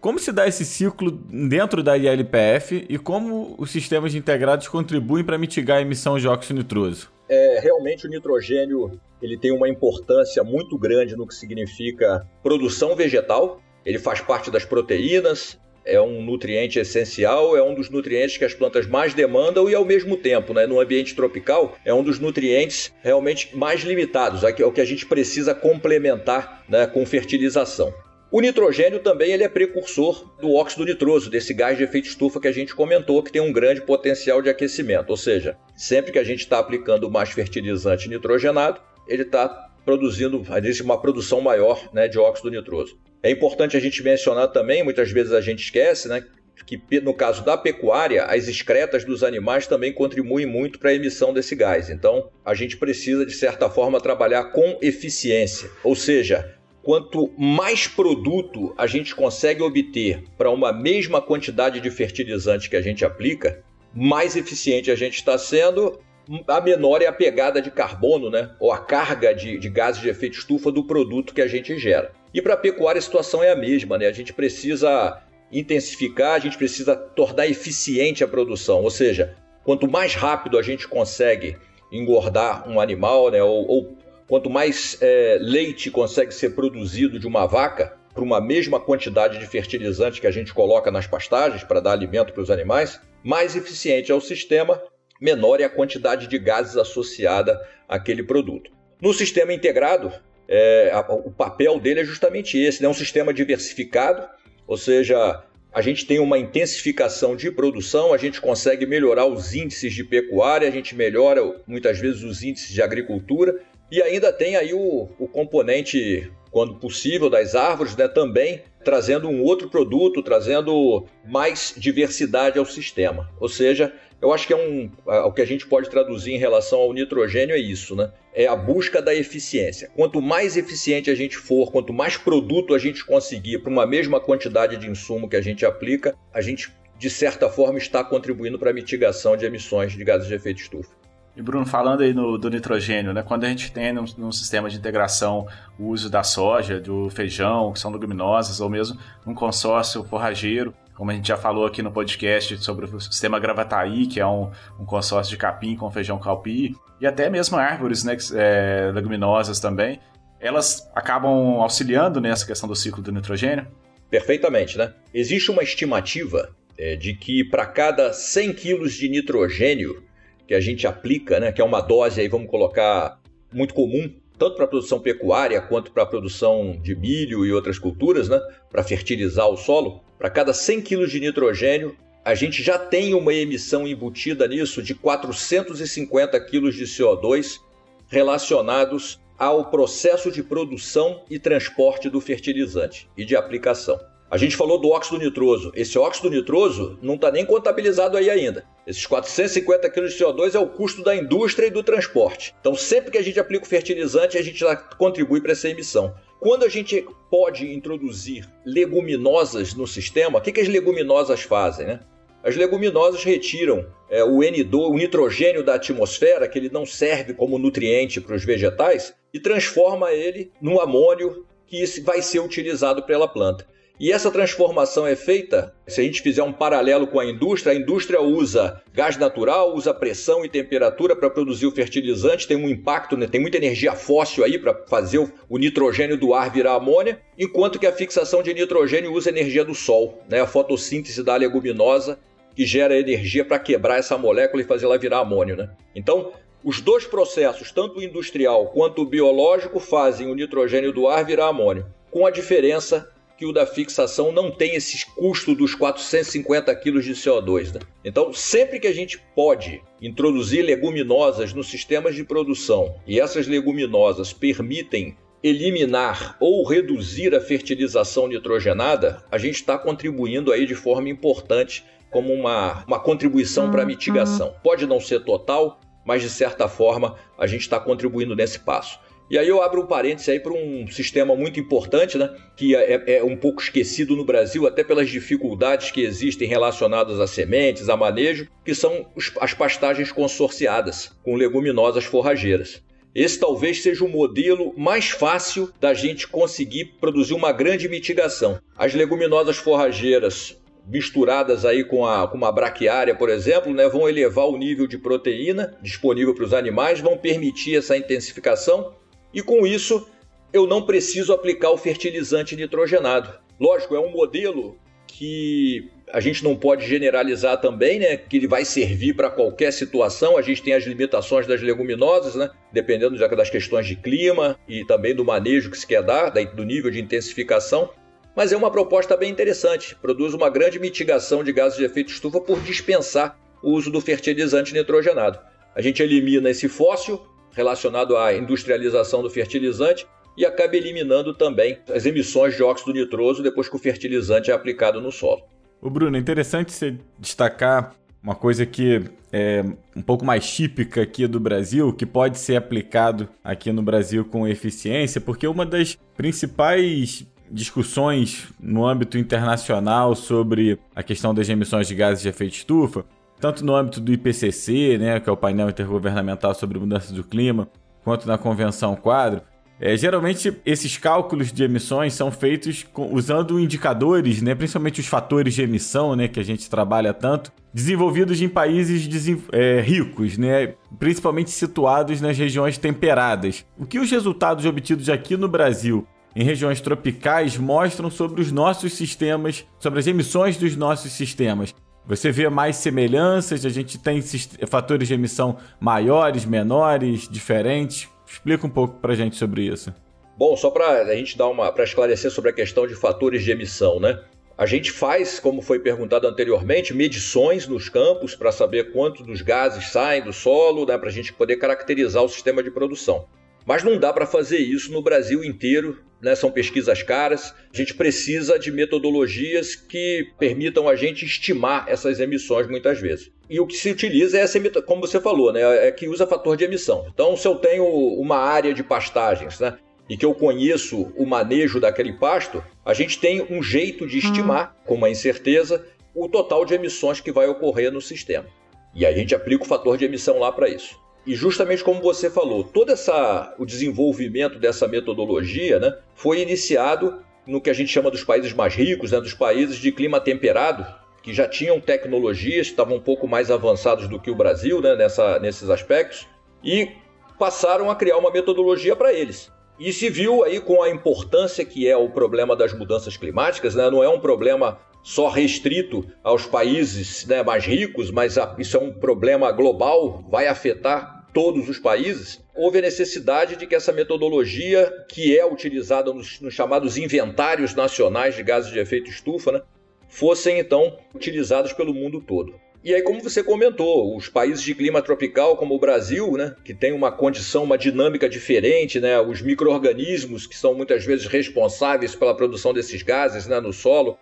Como 0.00 0.18
se 0.18 0.30
dá 0.30 0.46
esse 0.46 0.64
ciclo 0.64 1.10
dentro 1.10 1.82
da 1.82 1.96
ILPF 1.96 2.84
e 2.88 2.98
como 2.98 3.54
os 3.58 3.70
sistemas 3.70 4.14
integrados 4.14 4.68
contribuem 4.68 5.24
para 5.24 5.38
mitigar 5.38 5.78
a 5.78 5.80
emissão 5.80 6.18
de 6.18 6.28
óxido 6.28 6.58
nitroso? 6.58 7.10
É, 7.26 7.58
realmente 7.60 8.06
o 8.06 8.10
nitrogênio 8.10 9.00
ele 9.22 9.38
tem 9.38 9.50
uma 9.50 9.66
importância 9.66 10.44
muito 10.44 10.76
grande 10.76 11.16
no 11.16 11.26
que 11.26 11.34
significa 11.34 12.26
produção 12.42 12.94
vegetal. 12.94 13.62
Ele 13.84 13.98
faz 13.98 14.20
parte 14.20 14.50
das 14.50 14.66
proteínas, 14.66 15.58
é 15.84 16.00
um 16.00 16.22
nutriente 16.22 16.78
essencial, 16.78 17.56
é 17.56 17.62
um 17.62 17.74
dos 17.74 17.90
nutrientes 17.90 18.38
que 18.38 18.44
as 18.44 18.54
plantas 18.54 18.86
mais 18.86 19.14
demandam 19.14 19.68
e 19.68 19.74
ao 19.74 19.84
mesmo 19.84 20.16
tempo, 20.16 20.54
né, 20.54 20.66
no 20.66 20.80
ambiente 20.80 21.14
tropical, 21.14 21.76
é 21.84 21.92
um 21.92 22.02
dos 22.02 22.18
nutrientes 22.18 22.92
realmente 23.02 23.56
mais 23.56 23.82
limitados, 23.82 24.42
é 24.42 24.64
o 24.64 24.72
que 24.72 24.80
a 24.80 24.84
gente 24.84 25.06
precisa 25.06 25.54
complementar 25.54 26.64
né, 26.68 26.86
com 26.86 27.04
fertilização. 27.04 27.92
O 28.30 28.40
nitrogênio 28.40 28.98
também 28.98 29.30
ele 29.30 29.44
é 29.44 29.48
precursor 29.48 30.28
do 30.40 30.54
óxido 30.54 30.84
nitroso, 30.84 31.30
desse 31.30 31.54
gás 31.54 31.78
de 31.78 31.84
efeito 31.84 32.08
estufa 32.08 32.40
que 32.40 32.48
a 32.48 32.52
gente 32.52 32.74
comentou, 32.74 33.22
que 33.22 33.30
tem 33.30 33.40
um 33.40 33.52
grande 33.52 33.80
potencial 33.80 34.42
de 34.42 34.50
aquecimento. 34.50 35.10
Ou 35.10 35.16
seja, 35.16 35.56
sempre 35.76 36.10
que 36.10 36.18
a 36.18 36.24
gente 36.24 36.40
está 36.40 36.58
aplicando 36.58 37.08
mais 37.08 37.30
fertilizante 37.30 38.08
nitrogenado, 38.08 38.80
ele 39.06 39.22
está 39.22 39.70
produzindo 39.84 40.42
uma 40.82 41.00
produção 41.00 41.40
maior 41.40 41.88
né, 41.92 42.08
de 42.08 42.18
óxido 42.18 42.50
nitroso. 42.50 42.98
É 43.24 43.30
importante 43.30 43.74
a 43.74 43.80
gente 43.80 44.02
mencionar 44.02 44.48
também, 44.48 44.84
muitas 44.84 45.10
vezes 45.10 45.32
a 45.32 45.40
gente 45.40 45.64
esquece, 45.64 46.08
né, 46.08 46.22
que 46.66 46.78
no 47.00 47.14
caso 47.14 47.42
da 47.42 47.56
pecuária, 47.56 48.24
as 48.24 48.48
excretas 48.48 49.02
dos 49.02 49.24
animais 49.24 49.66
também 49.66 49.94
contribuem 49.94 50.44
muito 50.44 50.78
para 50.78 50.90
a 50.90 50.94
emissão 50.94 51.32
desse 51.32 51.56
gás. 51.56 51.88
Então, 51.88 52.28
a 52.44 52.52
gente 52.52 52.76
precisa, 52.76 53.24
de 53.24 53.32
certa 53.32 53.70
forma, 53.70 53.98
trabalhar 53.98 54.44
com 54.52 54.78
eficiência. 54.82 55.70
Ou 55.82 55.96
seja, 55.96 56.54
quanto 56.82 57.32
mais 57.38 57.88
produto 57.88 58.74
a 58.76 58.86
gente 58.86 59.14
consegue 59.14 59.62
obter 59.62 60.24
para 60.36 60.50
uma 60.50 60.70
mesma 60.70 61.22
quantidade 61.22 61.80
de 61.80 61.90
fertilizante 61.90 62.68
que 62.68 62.76
a 62.76 62.82
gente 62.82 63.06
aplica, 63.06 63.64
mais 63.94 64.36
eficiente 64.36 64.90
a 64.90 64.96
gente 64.96 65.14
está 65.14 65.38
sendo, 65.38 65.98
a 66.46 66.60
menor 66.60 67.00
é 67.00 67.06
a 67.06 67.12
pegada 67.12 67.62
de 67.62 67.70
carbono, 67.70 68.28
né? 68.28 68.50
Ou 68.60 68.70
a 68.70 68.78
carga 68.78 69.34
de, 69.34 69.56
de 69.56 69.70
gases 69.70 70.02
de 70.02 70.10
efeito 70.10 70.36
estufa 70.36 70.70
do 70.70 70.84
produto 70.84 71.32
que 71.32 71.40
a 71.40 71.48
gente 71.48 71.78
gera. 71.78 72.12
E 72.34 72.42
para 72.42 72.54
a 72.54 72.58
pecuária 72.58 72.98
a 72.98 73.02
situação 73.02 73.42
é 73.42 73.50
a 73.50 73.56
mesma, 73.56 73.96
né? 73.96 74.06
A 74.06 74.12
gente 74.12 74.32
precisa 74.32 75.22
intensificar, 75.50 76.32
a 76.32 76.38
gente 76.40 76.58
precisa 76.58 76.96
tornar 76.96 77.46
eficiente 77.46 78.24
a 78.24 78.28
produção, 78.28 78.82
ou 78.82 78.90
seja, 78.90 79.36
quanto 79.62 79.88
mais 79.88 80.14
rápido 80.14 80.58
a 80.58 80.62
gente 80.62 80.88
consegue 80.88 81.56
engordar 81.92 82.68
um 82.68 82.80
animal, 82.80 83.30
né? 83.30 83.42
Ou, 83.42 83.66
ou 83.68 83.96
Quanto 84.26 84.48
mais 84.48 84.96
é, 85.02 85.38
leite 85.40 85.90
consegue 85.90 86.32
ser 86.32 86.54
produzido 86.54 87.18
de 87.18 87.26
uma 87.26 87.46
vaca, 87.46 87.94
para 88.14 88.22
uma 88.22 88.40
mesma 88.40 88.78
quantidade 88.78 89.38
de 89.38 89.46
fertilizante 89.46 90.20
que 90.20 90.26
a 90.26 90.30
gente 90.30 90.54
coloca 90.54 90.90
nas 90.90 91.06
pastagens 91.06 91.64
para 91.64 91.80
dar 91.80 91.92
alimento 91.92 92.32
para 92.32 92.42
os 92.42 92.50
animais, 92.50 93.00
mais 93.24 93.56
eficiente 93.56 94.12
é 94.12 94.14
o 94.14 94.20
sistema, 94.20 94.80
menor 95.20 95.60
é 95.60 95.64
a 95.64 95.68
quantidade 95.68 96.28
de 96.28 96.38
gases 96.38 96.76
associada 96.76 97.60
àquele 97.88 98.22
produto. 98.22 98.70
No 99.00 99.12
sistema 99.12 99.52
integrado, 99.52 100.12
é, 100.48 100.90
a, 100.92 101.00
o 101.12 101.30
papel 101.30 101.78
dele 101.78 102.00
é 102.00 102.04
justamente 102.04 102.58
esse: 102.58 102.82
né? 102.82 102.88
um 102.88 102.94
sistema 102.94 103.32
diversificado, 103.32 104.26
ou 104.66 104.76
seja, 104.76 105.42
a 105.72 105.82
gente 105.82 106.06
tem 106.06 106.20
uma 106.20 106.38
intensificação 106.38 107.34
de 107.34 107.50
produção, 107.50 108.14
a 108.14 108.16
gente 108.16 108.40
consegue 108.40 108.86
melhorar 108.86 109.26
os 109.26 109.54
índices 109.54 109.92
de 109.92 110.04
pecuária, 110.04 110.68
a 110.68 110.70
gente 110.70 110.94
melhora 110.94 111.42
muitas 111.66 111.98
vezes 111.98 112.22
os 112.22 112.42
índices 112.42 112.72
de 112.72 112.80
agricultura 112.80 113.60
e 113.90 114.02
ainda 114.02 114.32
tem 114.32 114.56
aí 114.56 114.72
o, 114.72 115.08
o 115.18 115.28
componente, 115.28 116.30
quando 116.50 116.74
possível, 116.76 117.28
das 117.28 117.54
árvores, 117.54 117.96
né, 117.96 118.08
também 118.08 118.62
trazendo 118.84 119.28
um 119.28 119.42
outro 119.42 119.68
produto, 119.68 120.22
trazendo 120.22 121.06
mais 121.24 121.74
diversidade 121.76 122.58
ao 122.58 122.66
sistema. 122.66 123.30
Ou 123.40 123.48
seja, 123.48 123.92
eu 124.20 124.32
acho 124.32 124.46
que 124.46 124.52
é 124.52 124.56
um, 124.56 124.90
o 125.26 125.32
que 125.32 125.42
a 125.42 125.46
gente 125.46 125.66
pode 125.66 125.90
traduzir 125.90 126.32
em 126.32 126.38
relação 126.38 126.80
ao 126.80 126.92
nitrogênio 126.92 127.54
é 127.54 127.58
isso, 127.58 127.96
né? 127.96 128.10
É 128.32 128.46
a 128.46 128.56
busca 128.56 129.02
da 129.02 129.14
eficiência. 129.14 129.90
Quanto 129.94 130.20
mais 130.20 130.56
eficiente 130.56 131.10
a 131.10 131.14
gente 131.14 131.36
for, 131.36 131.70
quanto 131.70 131.92
mais 131.92 132.16
produto 132.16 132.74
a 132.74 132.78
gente 132.78 133.04
conseguir 133.04 133.58
para 133.58 133.70
uma 133.70 133.86
mesma 133.86 134.20
quantidade 134.20 134.76
de 134.76 134.88
insumo 134.88 135.28
que 135.28 135.36
a 135.36 135.42
gente 135.42 135.66
aplica, 135.66 136.14
a 136.32 136.40
gente 136.40 136.72
de 136.98 137.10
certa 137.10 137.48
forma 137.48 137.78
está 137.78 138.02
contribuindo 138.04 138.58
para 138.58 138.70
a 138.70 138.72
mitigação 138.72 139.36
de 139.36 139.44
emissões 139.44 139.92
de 139.92 140.04
gases 140.04 140.28
de 140.28 140.34
efeito 140.34 140.60
estufa. 140.60 141.03
E 141.36 141.42
Bruno, 141.42 141.66
falando 141.66 142.02
aí 142.02 142.14
no, 142.14 142.38
do 142.38 142.48
nitrogênio, 142.48 143.12
né? 143.12 143.22
Quando 143.22 143.44
a 143.44 143.48
gente 143.48 143.72
tem 143.72 143.92
num, 143.92 144.04
num, 144.16 144.30
sistema 144.30 144.70
de 144.70 144.76
integração 144.76 145.48
o 145.78 145.88
uso 145.88 146.08
da 146.08 146.22
soja, 146.22 146.80
do 146.80 147.10
feijão, 147.10 147.72
que 147.72 147.80
são 147.80 147.90
leguminosas, 147.90 148.60
ou 148.60 148.70
mesmo 148.70 148.98
um 149.26 149.34
consórcio 149.34 150.04
forrageiro, 150.04 150.72
como 150.94 151.10
a 151.10 151.14
gente 151.14 151.26
já 151.26 151.36
falou 151.36 151.66
aqui 151.66 151.82
no 151.82 151.90
podcast 151.90 152.56
sobre 152.58 152.86
o 152.86 153.00
sistema 153.00 153.40
Gravataí, 153.40 154.06
que 154.06 154.20
é 154.20 154.26
um, 154.26 154.50
um 154.78 154.84
consórcio 154.84 155.32
de 155.32 155.36
capim 155.36 155.74
com 155.74 155.90
feijão 155.90 156.20
calpi, 156.20 156.76
e 157.00 157.06
até 157.06 157.28
mesmo 157.28 157.56
árvores 157.56 158.04
né, 158.04 158.16
é, 158.34 158.92
leguminosas 158.94 159.58
também, 159.58 160.00
elas 160.38 160.88
acabam 160.94 161.60
auxiliando 161.60 162.20
nessa 162.20 162.46
questão 162.46 162.68
do 162.68 162.76
ciclo 162.76 163.02
do 163.02 163.10
nitrogênio? 163.10 163.66
Perfeitamente, 164.08 164.78
né? 164.78 164.94
Existe 165.12 165.50
uma 165.50 165.64
estimativa 165.64 166.54
é, 166.78 166.94
de 166.94 167.14
que 167.14 167.42
para 167.42 167.66
cada 167.66 168.12
100 168.12 168.52
quilos 168.52 168.92
de 168.92 169.08
nitrogênio 169.08 170.04
que 170.46 170.54
a 170.54 170.60
gente 170.60 170.86
aplica, 170.86 171.40
né, 171.40 171.52
que 171.52 171.60
é 171.60 171.64
uma 171.64 171.80
dose 171.80 172.20
aí, 172.20 172.28
vamos 172.28 172.50
colocar, 172.50 173.20
muito 173.52 173.72
comum, 173.72 174.12
tanto 174.38 174.56
para 174.56 174.64
a 174.64 174.68
produção 174.68 175.00
pecuária 175.00 175.60
quanto 175.60 175.92
para 175.92 176.02
a 176.02 176.06
produção 176.06 176.78
de 176.82 176.94
milho 176.94 177.46
e 177.46 177.52
outras 177.52 177.78
culturas, 177.78 178.28
né, 178.28 178.40
para 178.70 178.82
fertilizar 178.82 179.48
o 179.48 179.56
solo, 179.56 180.02
para 180.18 180.28
cada 180.28 180.52
100 180.52 180.82
quilos 180.82 181.10
de 181.10 181.20
nitrogênio, 181.20 181.96
a 182.24 182.34
gente 182.34 182.62
já 182.62 182.78
tem 182.78 183.14
uma 183.14 183.34
emissão 183.34 183.86
embutida 183.86 184.48
nisso 184.48 184.82
de 184.82 184.94
450 184.94 186.40
quilos 186.46 186.74
de 186.74 186.84
CO2 186.84 187.60
relacionados 188.08 189.20
ao 189.38 189.70
processo 189.70 190.30
de 190.30 190.42
produção 190.42 191.22
e 191.28 191.38
transporte 191.38 192.08
do 192.08 192.20
fertilizante 192.20 193.08
e 193.16 193.24
de 193.24 193.36
aplicação. 193.36 193.98
A 194.34 194.36
gente 194.36 194.56
falou 194.56 194.78
do 194.78 194.90
óxido 194.90 195.16
nitroso. 195.16 195.70
Esse 195.76 195.96
óxido 195.96 196.28
nitroso 196.28 196.98
não 197.00 197.14
está 197.14 197.30
nem 197.30 197.46
contabilizado 197.46 198.16
aí 198.16 198.28
ainda. 198.28 198.64
Esses 198.84 199.06
450 199.06 199.88
kg 199.88 200.08
de 200.08 200.14
CO2 200.16 200.56
é 200.56 200.58
o 200.58 200.66
custo 200.66 201.04
da 201.04 201.14
indústria 201.14 201.68
e 201.68 201.70
do 201.70 201.84
transporte. 201.84 202.52
Então, 202.58 202.74
sempre 202.74 203.12
que 203.12 203.18
a 203.18 203.22
gente 203.22 203.38
aplica 203.38 203.64
o 203.64 203.68
fertilizante, 203.68 204.36
a 204.36 204.42
gente 204.42 204.58
já 204.58 204.74
contribui 204.74 205.40
para 205.40 205.52
essa 205.52 205.68
emissão. 205.68 206.16
Quando 206.40 206.64
a 206.64 206.68
gente 206.68 207.06
pode 207.30 207.72
introduzir 207.72 208.44
leguminosas 208.66 209.72
no 209.72 209.86
sistema, 209.86 210.40
o 210.40 210.42
que, 210.42 210.50
que 210.50 210.62
as 210.62 210.66
leguminosas 210.66 211.42
fazem? 211.42 211.86
Né? 211.86 212.00
As 212.42 212.56
leguminosas 212.56 213.22
retiram 213.22 213.86
é, 214.10 214.24
o 214.24 214.38
N2, 214.38 214.90
o 214.90 214.96
nitrogênio 214.96 215.62
da 215.62 215.76
atmosfera, 215.76 216.48
que 216.48 216.58
ele 216.58 216.70
não 216.70 216.84
serve 216.84 217.34
como 217.34 217.56
nutriente 217.56 218.20
para 218.20 218.34
os 218.34 218.44
vegetais, 218.44 219.14
e 219.32 219.38
transforma 219.38 220.10
ele 220.10 220.50
no 220.60 220.80
amônio 220.80 221.46
que 221.68 221.84
vai 222.00 222.20
ser 222.20 222.40
utilizado 222.40 223.04
pela 223.04 223.28
planta. 223.28 223.72
E 223.98 224.10
essa 224.10 224.28
transformação 224.28 225.06
é 225.06 225.14
feita, 225.14 225.72
se 225.86 226.00
a 226.00 226.04
gente 226.04 226.20
fizer 226.20 226.42
um 226.42 226.52
paralelo 226.52 227.06
com 227.06 227.20
a 227.20 227.24
indústria, 227.24 227.72
a 227.72 227.76
indústria 227.76 228.20
usa 228.20 228.82
gás 228.92 229.16
natural, 229.16 229.72
usa 229.72 229.94
pressão 229.94 230.44
e 230.44 230.48
temperatura 230.48 231.14
para 231.14 231.30
produzir 231.30 231.66
o 231.66 231.70
fertilizante, 231.70 232.48
tem 232.48 232.56
um 232.56 232.68
impacto, 232.68 233.16
né? 233.16 233.28
tem 233.28 233.40
muita 233.40 233.56
energia 233.56 233.92
fóssil 233.94 234.42
aí 234.42 234.58
para 234.58 234.74
fazer 234.88 235.18
o, 235.48 235.58
nitrogênio 235.58 236.16
do 236.16 236.34
ar 236.34 236.50
virar 236.50 236.74
amônia, 236.74 237.20
enquanto 237.38 237.78
que 237.78 237.86
a 237.86 237.92
fixação 237.92 238.42
de 238.42 238.52
nitrogênio 238.52 239.12
usa 239.12 239.30
energia 239.30 239.64
do 239.64 239.76
sol, 239.76 240.20
né? 240.28 240.40
a 240.40 240.46
fotossíntese 240.46 241.22
da 241.22 241.36
leguminosa 241.36 242.18
que 242.56 242.66
gera 242.66 242.98
energia 242.98 243.44
para 243.44 243.60
quebrar 243.60 243.98
essa 243.98 244.18
molécula 244.18 244.60
e 244.60 244.66
fazer 244.66 244.86
ela 244.86 244.98
virar 244.98 245.20
amônio. 245.20 245.56
Né? 245.56 245.70
Então, 245.94 246.32
os 246.64 246.80
dois 246.80 247.04
processos, 247.04 247.70
tanto 247.70 248.00
o 248.00 248.02
industrial 248.02 248.66
quanto 248.70 249.02
o 249.02 249.06
biológico, 249.06 249.78
fazem 249.78 250.26
o 250.26 250.34
nitrogênio 250.34 250.92
do 250.92 251.06
ar 251.06 251.24
virar 251.24 251.46
amônio, 251.46 251.86
com 252.10 252.26
a 252.26 252.30
diferença 252.32 253.08
que 253.44 253.46
o 253.46 253.52
da 253.52 253.66
fixação 253.66 254.32
não 254.32 254.50
tem 254.50 254.74
esse 254.74 255.04
custo 255.14 255.54
dos 255.54 255.74
450 255.74 256.74
kg 256.76 257.00
de 257.02 257.12
CO2. 257.12 257.74
Né? 257.74 257.80
Então, 258.02 258.32
sempre 258.32 258.80
que 258.80 258.86
a 258.86 258.92
gente 258.92 259.20
pode 259.36 259.82
introduzir 260.00 260.64
leguminosas 260.64 261.52
nos 261.52 261.68
sistemas 261.68 262.14
de 262.14 262.24
produção 262.24 262.96
e 263.06 263.20
essas 263.20 263.46
leguminosas 263.46 264.32
permitem 264.32 265.14
eliminar 265.42 266.38
ou 266.40 266.66
reduzir 266.66 267.34
a 267.34 267.40
fertilização 267.40 268.26
nitrogenada, 268.28 269.22
a 269.30 269.36
gente 269.36 269.56
está 269.56 269.76
contribuindo 269.76 270.50
aí 270.50 270.64
de 270.66 270.74
forma 270.74 271.10
importante 271.10 271.84
como 272.10 272.32
uma, 272.32 272.82
uma 272.86 272.98
contribuição 272.98 273.70
para 273.70 273.80
a 273.80 273.82
uhum. 273.82 273.88
mitigação. 273.88 274.54
Pode 274.62 274.86
não 274.86 275.00
ser 275.00 275.22
total, 275.22 275.80
mas 276.02 276.22
de 276.22 276.30
certa 276.30 276.66
forma 276.66 277.16
a 277.36 277.46
gente 277.46 277.60
está 277.60 277.78
contribuindo 277.78 278.34
nesse 278.34 278.60
passo. 278.60 278.98
E 279.30 279.38
aí 279.38 279.48
eu 279.48 279.62
abro 279.62 279.82
um 279.82 279.86
parênteses 279.86 280.28
aí 280.28 280.38
para 280.38 280.52
um 280.52 280.86
sistema 280.86 281.34
muito 281.34 281.58
importante, 281.58 282.18
né, 282.18 282.30
que 282.54 282.76
é, 282.76 282.94
é, 282.94 283.16
é, 283.16 283.24
um 283.24 283.36
pouco 283.36 283.62
esquecido 283.62 284.14
no 284.14 284.24
Brasil, 284.24 284.66
até 284.66 284.84
pelas 284.84 285.08
dificuldades 285.08 285.90
que 285.90 286.02
existem 286.02 286.46
relacionadas 286.46 287.18
a 287.18 287.26
sementes, 287.26 287.88
a 287.88 287.96
manejo, 287.96 288.46
que 288.64 288.74
são 288.74 289.06
as 289.40 289.54
pastagens 289.54 290.12
consorciadas 290.12 291.10
com 291.24 291.36
leguminosas 291.36 292.04
forrageiras. 292.04 292.82
Esse 293.14 293.38
talvez 293.38 293.82
seja 293.82 294.04
o 294.04 294.08
modelo 294.08 294.74
mais 294.76 295.10
fácil 295.10 295.72
da 295.80 295.94
gente 295.94 296.26
conseguir 296.28 296.96
produzir 297.00 297.32
uma 297.32 297.52
grande 297.52 297.88
mitigação. 297.88 298.58
As 298.76 298.92
leguminosas 298.92 299.56
forrageiras 299.56 300.60
misturadas 300.86 301.64
aí 301.64 301.82
com, 301.84 302.04
a, 302.04 302.28
com 302.28 302.36
uma 302.36 302.52
braquiária, 302.52 303.14
por 303.14 303.30
exemplo, 303.30 303.72
né, 303.72 303.88
vão 303.88 304.08
elevar 304.08 304.46
o 304.46 304.58
nível 304.58 304.86
de 304.86 304.98
proteína 304.98 305.74
disponível 305.80 306.34
para 306.34 306.44
os 306.44 306.52
animais, 306.52 307.00
vão 307.00 307.16
permitir 307.16 307.76
essa 307.76 307.96
intensificação 307.96 308.92
e 309.34 309.42
com 309.42 309.66
isso 309.66 310.08
eu 310.52 310.66
não 310.66 310.86
preciso 310.86 311.32
aplicar 311.32 311.70
o 311.70 311.76
fertilizante 311.76 312.54
nitrogenado. 312.54 313.32
Lógico, 313.58 313.94
é 313.94 314.00
um 314.00 314.10
modelo 314.10 314.78
que 315.06 315.90
a 316.12 316.20
gente 316.20 316.44
não 316.44 316.54
pode 316.54 316.86
generalizar 316.86 317.60
também, 317.60 317.98
né? 317.98 318.16
Que 318.16 318.36
ele 318.36 318.46
vai 318.46 318.64
servir 318.64 319.14
para 319.14 319.30
qualquer 319.30 319.72
situação. 319.72 320.36
A 320.36 320.42
gente 320.42 320.62
tem 320.62 320.74
as 320.74 320.84
limitações 320.84 321.46
das 321.46 321.60
leguminosas, 321.60 322.34
né? 322.34 322.50
Dependendo 322.72 323.18
das 323.18 323.50
questões 323.50 323.86
de 323.86 323.96
clima 323.96 324.58
e 324.68 324.84
também 324.86 325.14
do 325.14 325.24
manejo 325.24 325.70
que 325.70 325.78
se 325.78 325.86
quer 325.86 326.02
dar, 326.02 326.30
do 326.30 326.64
nível 326.64 326.90
de 326.90 327.00
intensificação 327.00 327.90
mas 328.34 328.52
é 328.52 328.56
uma 328.56 328.70
proposta 328.70 329.16
bem 329.16 329.30
interessante. 329.30 329.94
Produz 329.94 330.34
uma 330.34 330.50
grande 330.50 330.78
mitigação 330.78 331.44
de 331.44 331.52
gases 331.52 331.78
de 331.78 331.84
efeito 331.84 332.10
estufa 332.10 332.40
por 332.40 332.60
dispensar 332.60 333.38
o 333.62 333.70
uso 333.70 333.90
do 333.90 334.00
fertilizante 334.00 334.74
nitrogenado. 334.74 335.38
A 335.74 335.80
gente 335.80 336.02
elimina 336.02 336.50
esse 336.50 336.68
fóssil 336.68 337.24
relacionado 337.54 338.16
à 338.16 338.34
industrialização 338.34 339.22
do 339.22 339.30
fertilizante 339.30 340.06
e 340.36 340.44
acaba 340.44 340.76
eliminando 340.76 341.32
também 341.34 341.78
as 341.94 342.04
emissões 342.06 342.56
de 342.56 342.62
óxido 342.62 342.92
nitroso 342.92 343.42
depois 343.42 343.68
que 343.68 343.76
o 343.76 343.78
fertilizante 343.78 344.50
é 344.50 344.54
aplicado 344.54 345.00
no 345.00 345.12
solo. 345.12 345.42
O 345.80 345.90
Bruno, 345.90 346.16
é 346.16 346.20
interessante 346.20 346.72
você 346.72 346.96
destacar 347.18 347.94
uma 348.22 348.34
coisa 348.34 348.64
que 348.64 349.02
é 349.30 349.62
um 349.94 350.00
pouco 350.00 350.24
mais 350.24 350.50
típica 350.50 351.02
aqui 351.02 351.26
do 351.26 351.38
Brasil, 351.38 351.92
que 351.92 352.06
pode 352.06 352.38
ser 352.38 352.56
aplicado 352.56 353.28
aqui 353.44 353.70
no 353.70 353.82
Brasil 353.82 354.24
com 354.24 354.48
eficiência, 354.48 355.20
porque 355.20 355.46
uma 355.46 355.66
das 355.66 355.98
principais 356.16 357.26
discussões 357.50 358.48
no 358.58 358.86
âmbito 358.86 359.18
internacional 359.18 360.14
sobre 360.14 360.78
a 360.96 361.02
questão 361.02 361.34
das 361.34 361.48
emissões 361.48 361.86
de 361.86 361.94
gases 361.94 362.22
de 362.22 362.28
efeito 362.28 362.54
estufa, 362.54 363.04
tanto 363.40 363.64
no 363.64 363.74
âmbito 363.74 364.00
do 364.00 364.12
IPCC, 364.12 364.98
né, 364.98 365.20
que 365.20 365.28
é 365.28 365.32
o 365.32 365.36
painel 365.36 365.68
intergovernamental 365.68 366.54
sobre 366.54 366.78
mudança 366.78 367.12
do 367.12 367.24
clima, 367.24 367.68
quanto 368.02 368.26
na 368.26 368.38
Convenção 368.38 368.94
Quadro, 368.96 369.42
é, 369.80 369.96
geralmente 369.96 370.56
esses 370.64 370.96
cálculos 370.96 371.52
de 371.52 371.64
emissões 371.64 372.14
são 372.14 372.30
feitos 372.30 372.84
com, 372.92 373.12
usando 373.12 373.58
indicadores, 373.58 374.40
né, 374.40 374.54
principalmente 374.54 375.00
os 375.00 375.06
fatores 375.06 375.54
de 375.54 375.62
emissão, 375.62 376.14
né, 376.14 376.28
que 376.28 376.38
a 376.38 376.44
gente 376.44 376.70
trabalha 376.70 377.12
tanto, 377.12 377.52
desenvolvidos 377.72 378.40
em 378.40 378.48
países 378.48 379.08
é, 379.52 379.80
ricos, 379.80 380.38
né, 380.38 380.74
principalmente 380.98 381.50
situados 381.50 382.20
nas 382.20 382.38
regiões 382.38 382.78
temperadas. 382.78 383.66
O 383.76 383.84
que 383.84 383.98
os 383.98 384.10
resultados 384.10 384.64
obtidos 384.64 385.08
aqui 385.08 385.36
no 385.36 385.48
Brasil 385.48 386.06
em 386.36 386.44
regiões 386.44 386.80
tropicais 386.80 387.56
mostram 387.56 388.10
sobre 388.10 388.40
os 388.40 388.50
nossos 388.50 388.92
sistemas, 388.94 389.64
sobre 389.78 390.00
as 390.00 390.06
emissões 390.06 390.56
dos 390.56 390.76
nossos 390.76 391.12
sistemas. 391.12 391.74
Você 392.06 392.30
vê 392.30 392.48
mais 392.50 392.76
semelhanças, 392.76 393.64
a 393.64 393.70
gente 393.70 393.98
tem 393.98 394.20
fatores 394.66 395.08
de 395.08 395.14
emissão 395.14 395.56
maiores, 395.80 396.44
menores, 396.44 397.26
diferentes. 397.28 398.08
Explica 398.26 398.66
um 398.66 398.70
pouco 398.70 398.98
para 399.00 399.12
a 399.12 399.16
gente 399.16 399.36
sobre 399.36 399.62
isso. 399.62 399.92
Bom, 400.36 400.56
só 400.56 400.70
para 400.70 401.02
a 401.02 401.14
gente 401.14 401.38
dar 401.38 401.48
uma 401.48 401.72
para 401.72 401.84
esclarecer 401.84 402.30
sobre 402.30 402.50
a 402.50 402.52
questão 402.52 402.86
de 402.86 402.94
fatores 402.94 403.42
de 403.42 403.52
emissão, 403.52 404.00
né? 404.00 404.20
A 404.56 404.66
gente 404.66 404.92
faz, 404.92 405.40
como 405.40 405.62
foi 405.62 405.80
perguntado 405.80 406.28
anteriormente, 406.28 406.94
medições 406.94 407.66
nos 407.66 407.88
campos 407.88 408.36
para 408.36 408.52
saber 408.52 408.92
quanto 408.92 409.24
dos 409.24 409.42
gases 409.42 409.88
saem 409.88 410.22
do 410.22 410.32
solo, 410.32 410.86
né, 410.86 410.96
para 410.96 411.08
a 411.08 411.12
gente 411.12 411.32
poder 411.32 411.56
caracterizar 411.56 412.22
o 412.22 412.28
sistema 412.28 412.62
de 412.62 412.70
produção. 412.70 413.26
Mas 413.66 413.82
não 413.82 413.98
dá 413.98 414.12
para 414.12 414.26
fazer 414.26 414.58
isso 414.58 414.92
no 414.92 415.02
Brasil 415.02 415.42
inteiro, 415.42 415.98
né? 416.20 416.34
são 416.34 416.50
pesquisas 416.50 417.02
caras. 417.02 417.54
A 417.72 417.76
gente 417.76 417.94
precisa 417.94 418.58
de 418.58 418.70
metodologias 418.70 419.74
que 419.74 420.28
permitam 420.38 420.88
a 420.88 420.96
gente 420.96 421.24
estimar 421.24 421.86
essas 421.88 422.20
emissões 422.20 422.66
muitas 422.66 423.00
vezes. 423.00 423.30
E 423.48 423.60
o 423.60 423.66
que 423.66 423.76
se 423.76 423.90
utiliza 423.90 424.38
é 424.38 424.42
essa, 424.42 424.58
como 424.82 425.02
você 425.02 425.20
falou, 425.20 425.52
né? 425.52 425.60
é 425.86 425.92
que 425.92 426.08
usa 426.08 426.26
fator 426.26 426.56
de 426.56 426.64
emissão. 426.64 427.06
Então, 427.12 427.36
se 427.36 427.46
eu 427.46 427.56
tenho 427.56 427.84
uma 427.84 428.38
área 428.38 428.72
de 428.72 428.82
pastagens, 428.82 429.60
né? 429.60 429.76
e 430.08 430.16
que 430.16 430.24
eu 430.24 430.34
conheço 430.34 431.12
o 431.16 431.24
manejo 431.24 431.80
daquele 431.80 432.12
pasto, 432.12 432.62
a 432.84 432.92
gente 432.92 433.18
tem 433.18 433.46
um 433.50 433.62
jeito 433.62 434.06
de 434.06 434.18
estimar, 434.18 434.76
com 434.84 434.94
uma 434.94 435.08
incerteza, 435.08 435.86
o 436.14 436.28
total 436.28 436.64
de 436.64 436.74
emissões 436.74 437.20
que 437.20 437.32
vai 437.32 437.46
ocorrer 437.46 437.90
no 437.90 438.00
sistema. 438.00 438.46
E 438.94 439.04
a 439.04 439.12
gente 439.12 439.34
aplica 439.34 439.64
o 439.64 439.66
fator 439.66 439.96
de 439.96 440.04
emissão 440.04 440.38
lá 440.38 440.52
para 440.52 440.68
isso. 440.68 440.98
E 441.26 441.34
justamente 441.34 441.82
como 441.82 442.02
você 442.02 442.28
falou, 442.28 442.62
todo 442.62 442.92
essa, 442.92 443.54
o 443.58 443.64
desenvolvimento 443.64 444.58
dessa 444.58 444.86
metodologia 444.86 445.78
né, 445.78 445.96
foi 446.14 446.40
iniciado 446.40 447.22
no 447.46 447.60
que 447.60 447.70
a 447.70 447.74
gente 447.74 447.90
chama 447.90 448.10
dos 448.10 448.24
países 448.24 448.52
mais 448.52 448.74
ricos, 448.74 449.12
né, 449.12 449.20
dos 449.20 449.34
países 449.34 449.76
de 449.76 449.90
clima 449.90 450.20
temperado, 450.20 450.86
que 451.22 451.32
já 451.32 451.48
tinham 451.48 451.80
tecnologias, 451.80 452.66
estavam 452.66 452.96
um 452.96 453.00
pouco 453.00 453.26
mais 453.26 453.50
avançados 453.50 454.08
do 454.08 454.20
que 454.20 454.30
o 454.30 454.34
Brasil 454.34 454.80
né, 454.82 454.94
nessa, 454.94 455.38
nesses 455.38 455.70
aspectos, 455.70 456.26
e 456.62 456.90
passaram 457.38 457.90
a 457.90 457.96
criar 457.96 458.18
uma 458.18 458.30
metodologia 458.30 458.94
para 458.94 459.12
eles. 459.12 459.50
E 459.78 459.92
se 459.92 460.08
viu 460.08 460.44
aí 460.44 460.60
com 460.60 460.82
a 460.82 460.90
importância 460.90 461.64
que 461.64 461.88
é 461.88 461.96
o 461.96 462.08
problema 462.08 462.54
das 462.54 462.72
mudanças 462.72 463.16
climáticas, 463.16 463.74
né? 463.74 463.90
não 463.90 464.02
é 464.04 464.08
um 464.08 464.20
problema 464.20 464.78
só 465.02 465.28
restrito 465.28 466.06
aos 466.22 466.46
países 466.46 467.26
né, 467.26 467.42
mais 467.42 467.64
ricos, 467.66 468.10
mas 468.10 468.36
isso 468.58 468.76
é 468.76 468.80
um 468.80 468.92
problema 468.92 469.50
global, 469.52 470.24
vai 470.30 470.46
afetar 470.46 471.13
todos 471.34 471.68
os 471.68 471.78
países. 471.78 472.42
Houve 472.54 472.78
a 472.78 472.82
necessidade 472.82 473.56
de 473.56 473.66
que 473.66 473.74
essa 473.74 473.92
metodologia, 473.92 474.90
que 475.08 475.36
é 475.36 475.44
utilizada 475.44 476.12
nos, 476.12 476.40
nos 476.40 476.54
chamados 476.54 476.96
inventários 476.96 477.74
nacionais 477.74 478.36
de 478.36 478.42
gases 478.42 478.72
de 478.72 478.78
efeito 478.78 479.10
estufa, 479.10 479.52
né, 479.52 479.62
fossem 480.08 480.58
então 480.58 480.96
utilizados 481.12 481.72
pelo 481.72 481.92
mundo 481.92 482.20
todo. 482.20 482.54
E 482.82 482.94
aí, 482.94 483.02
como 483.02 483.20
você 483.20 483.42
comentou, 483.42 484.14
os 484.14 484.28
países 484.28 484.62
de 484.62 484.74
clima 484.74 485.00
tropical, 485.02 485.56
como 485.56 485.74
o 485.74 485.78
Brasil, 485.78 486.32
né, 486.32 486.54
que 486.64 486.74
tem 486.74 486.92
uma 486.92 487.10
condição, 487.10 487.64
uma 487.64 487.78
dinâmica 487.78 488.28
diferente, 488.28 489.00
né, 489.00 489.20
os 489.20 489.42
micro-organismos 489.42 490.46
que 490.46 490.56
são 490.56 490.74
muitas 490.74 491.04
vezes 491.04 491.26
responsáveis 491.26 492.14
pela 492.14 492.36
produção 492.36 492.72
desses 492.72 493.02
gases 493.02 493.46
né, 493.46 493.58
no 493.58 493.72
solo, 493.72 494.16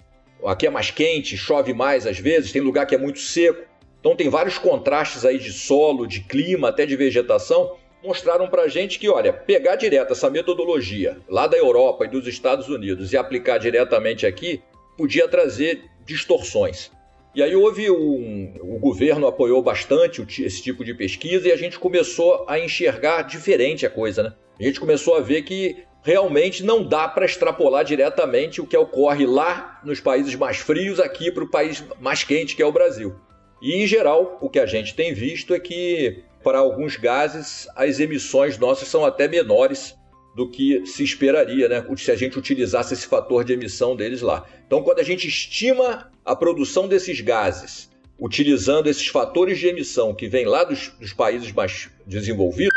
Aqui 0.44 0.66
é 0.66 0.70
mais 0.70 0.90
quente, 0.90 1.36
chove 1.36 1.72
mais 1.72 2.06
às 2.06 2.18
vezes, 2.18 2.50
tem 2.50 2.60
lugar 2.60 2.84
que 2.86 2.94
é 2.94 2.98
muito 2.98 3.20
seco. 3.20 3.62
Então 4.02 4.16
tem 4.16 4.28
vários 4.28 4.58
contrastes 4.58 5.24
aí 5.24 5.38
de 5.38 5.52
solo, 5.52 6.08
de 6.08 6.22
clima, 6.22 6.70
até 6.70 6.84
de 6.84 6.96
vegetação. 6.96 7.76
Mostraram 8.02 8.48
para 8.48 8.66
gente 8.66 8.98
que, 8.98 9.08
olha, 9.08 9.32
pegar 9.32 9.76
direto 9.76 10.12
essa 10.12 10.28
metodologia 10.28 11.18
lá 11.28 11.46
da 11.46 11.56
Europa 11.56 12.04
e 12.04 12.08
dos 12.08 12.26
Estados 12.26 12.68
Unidos 12.68 13.12
e 13.12 13.16
aplicar 13.16 13.58
diretamente 13.58 14.26
aqui 14.26 14.60
podia 14.98 15.28
trazer 15.28 15.84
distorções. 16.04 16.90
E 17.32 17.40
aí 17.44 17.54
houve 17.54 17.88
um, 17.92 18.54
o 18.60 18.80
governo 18.80 19.28
apoiou 19.28 19.62
bastante 19.62 20.20
esse 20.42 20.60
tipo 20.60 20.84
de 20.84 20.94
pesquisa 20.94 21.48
e 21.48 21.52
a 21.52 21.56
gente 21.56 21.78
começou 21.78 22.44
a 22.48 22.58
enxergar 22.58 23.22
diferente 23.22 23.86
a 23.86 23.90
coisa, 23.90 24.24
né? 24.24 24.32
A 24.58 24.64
gente 24.64 24.80
começou 24.80 25.14
a 25.14 25.20
ver 25.20 25.42
que 25.42 25.76
realmente 26.02 26.64
não 26.64 26.82
dá 26.82 27.06
para 27.06 27.24
extrapolar 27.24 27.84
diretamente 27.84 28.60
o 28.60 28.66
que 28.66 28.76
ocorre 28.76 29.26
lá 29.26 29.80
nos 29.84 30.00
países 30.00 30.34
mais 30.34 30.56
frios 30.56 30.98
aqui 30.98 31.30
para 31.30 31.44
o 31.44 31.50
país 31.50 31.84
mais 32.00 32.24
quente 32.24 32.56
que 32.56 32.62
é 32.62 32.66
o 32.66 32.72
Brasil. 32.72 33.14
E 33.62 33.74
em 33.74 33.86
geral, 33.86 34.38
o 34.40 34.50
que 34.50 34.58
a 34.58 34.66
gente 34.66 34.92
tem 34.94 35.14
visto 35.14 35.54
é 35.54 35.60
que 35.60 36.24
para 36.42 36.58
alguns 36.58 36.96
gases 36.96 37.68
as 37.76 38.00
emissões 38.00 38.58
nossas 38.58 38.88
são 38.88 39.04
até 39.04 39.28
menores 39.28 39.96
do 40.34 40.50
que 40.50 40.84
se 40.84 41.04
esperaria, 41.04 41.68
né? 41.68 41.86
Se 41.96 42.10
a 42.10 42.16
gente 42.16 42.36
utilizasse 42.36 42.92
esse 42.92 43.06
fator 43.06 43.44
de 43.44 43.52
emissão 43.52 43.94
deles 43.94 44.20
lá. 44.20 44.44
Então, 44.66 44.82
quando 44.82 44.98
a 44.98 45.04
gente 45.04 45.28
estima 45.28 46.10
a 46.24 46.34
produção 46.34 46.88
desses 46.88 47.20
gases 47.20 47.88
utilizando 48.18 48.88
esses 48.88 49.06
fatores 49.06 49.58
de 49.58 49.68
emissão 49.68 50.14
que 50.14 50.28
vêm 50.28 50.44
lá 50.44 50.64
dos, 50.64 50.88
dos 50.98 51.12
países 51.12 51.52
mais 51.52 51.88
desenvolvidos, 52.06 52.76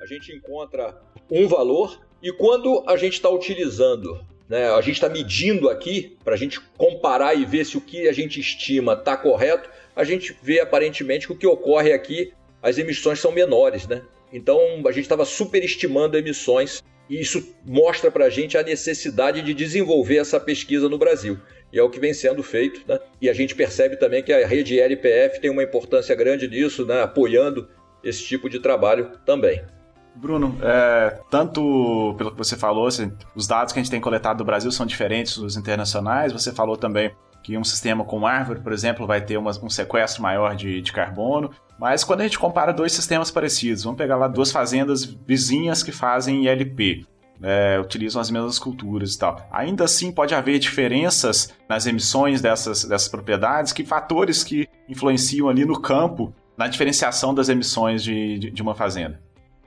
a 0.00 0.06
gente 0.06 0.32
encontra 0.34 0.98
um 1.30 1.46
valor 1.46 2.00
e 2.22 2.32
quando 2.32 2.84
a 2.86 2.96
gente 2.96 3.14
está 3.14 3.28
utilizando, 3.28 4.24
né, 4.48 4.70
a 4.70 4.80
gente 4.80 4.94
está 4.94 5.08
medindo 5.08 5.68
aqui, 5.68 6.16
para 6.24 6.34
a 6.34 6.36
gente 6.36 6.60
comparar 6.76 7.34
e 7.34 7.44
ver 7.44 7.64
se 7.64 7.76
o 7.76 7.80
que 7.80 8.08
a 8.08 8.12
gente 8.12 8.40
estima 8.40 8.94
está 8.94 9.16
correto, 9.16 9.68
a 9.94 10.04
gente 10.04 10.36
vê 10.42 10.60
aparentemente 10.60 11.26
que 11.26 11.32
o 11.32 11.36
que 11.36 11.46
ocorre 11.46 11.92
aqui, 11.92 12.32
as 12.62 12.78
emissões 12.78 13.20
são 13.20 13.32
menores. 13.32 13.86
Né? 13.86 14.02
Então 14.32 14.58
a 14.86 14.92
gente 14.92 15.04
estava 15.04 15.24
superestimando 15.24 16.16
emissões 16.16 16.82
e 17.08 17.20
isso 17.20 17.54
mostra 17.64 18.10
para 18.10 18.26
a 18.26 18.30
gente 18.30 18.56
a 18.56 18.62
necessidade 18.62 19.42
de 19.42 19.52
desenvolver 19.52 20.16
essa 20.16 20.40
pesquisa 20.40 20.88
no 20.88 20.98
Brasil. 20.98 21.38
E 21.72 21.78
é 21.78 21.82
o 21.82 21.90
que 21.90 22.00
vem 22.00 22.14
sendo 22.14 22.42
feito. 22.42 22.82
Né? 22.86 22.98
E 23.20 23.28
a 23.28 23.32
gente 23.32 23.54
percebe 23.54 23.96
também 23.96 24.22
que 24.22 24.32
a 24.32 24.46
rede 24.46 24.78
LPF 24.78 25.40
tem 25.40 25.50
uma 25.50 25.62
importância 25.62 26.14
grande 26.14 26.48
nisso, 26.48 26.86
né? 26.86 27.02
apoiando 27.02 27.68
esse 28.02 28.24
tipo 28.24 28.48
de 28.48 28.60
trabalho 28.60 29.12
também. 29.24 29.62
Bruno, 30.14 30.56
é, 30.62 31.20
tanto 31.30 32.14
pelo 32.16 32.30
que 32.30 32.38
você 32.38 32.56
falou, 32.56 32.86
assim, 32.86 33.12
os 33.34 33.46
dados 33.46 33.72
que 33.72 33.78
a 33.78 33.82
gente 33.82 33.90
tem 33.90 34.00
coletado 34.00 34.38
do 34.38 34.44
Brasil 34.44 34.70
são 34.70 34.86
diferentes 34.86 35.38
dos 35.38 35.56
internacionais. 35.56 36.32
Você 36.32 36.52
falou 36.52 36.76
também 36.76 37.10
que 37.42 37.58
um 37.58 37.64
sistema 37.64 38.04
com 38.04 38.26
árvore, 38.26 38.60
por 38.60 38.72
exemplo, 38.72 39.06
vai 39.06 39.20
ter 39.20 39.36
uma, 39.36 39.50
um 39.62 39.70
sequestro 39.70 40.22
maior 40.22 40.54
de, 40.54 40.80
de 40.80 40.92
carbono. 40.92 41.50
Mas 41.78 42.04
quando 42.04 42.20
a 42.20 42.24
gente 42.24 42.38
compara 42.38 42.72
dois 42.72 42.92
sistemas 42.92 43.30
parecidos, 43.30 43.82
vamos 43.82 43.98
pegar 43.98 44.16
lá 44.16 44.28
duas 44.28 44.52
fazendas 44.52 45.04
vizinhas 45.04 45.82
que 45.82 45.90
fazem 45.90 46.46
ILP, 46.46 47.04
é, 47.42 47.80
utilizam 47.80 48.20
as 48.20 48.30
mesmas 48.30 48.58
culturas 48.58 49.14
e 49.14 49.18
tal. 49.18 49.44
Ainda 49.50 49.84
assim, 49.84 50.12
pode 50.12 50.34
haver 50.34 50.60
diferenças 50.60 51.52
nas 51.68 51.86
emissões 51.86 52.40
dessas, 52.40 52.84
dessas 52.84 53.08
propriedades, 53.08 53.72
que 53.72 53.84
fatores 53.84 54.44
que 54.44 54.68
influenciam 54.88 55.48
ali 55.48 55.64
no 55.64 55.80
campo 55.80 56.32
na 56.56 56.68
diferenciação 56.68 57.34
das 57.34 57.48
emissões 57.48 58.04
de, 58.04 58.38
de, 58.38 58.50
de 58.50 58.62
uma 58.62 58.74
fazenda. 58.74 59.20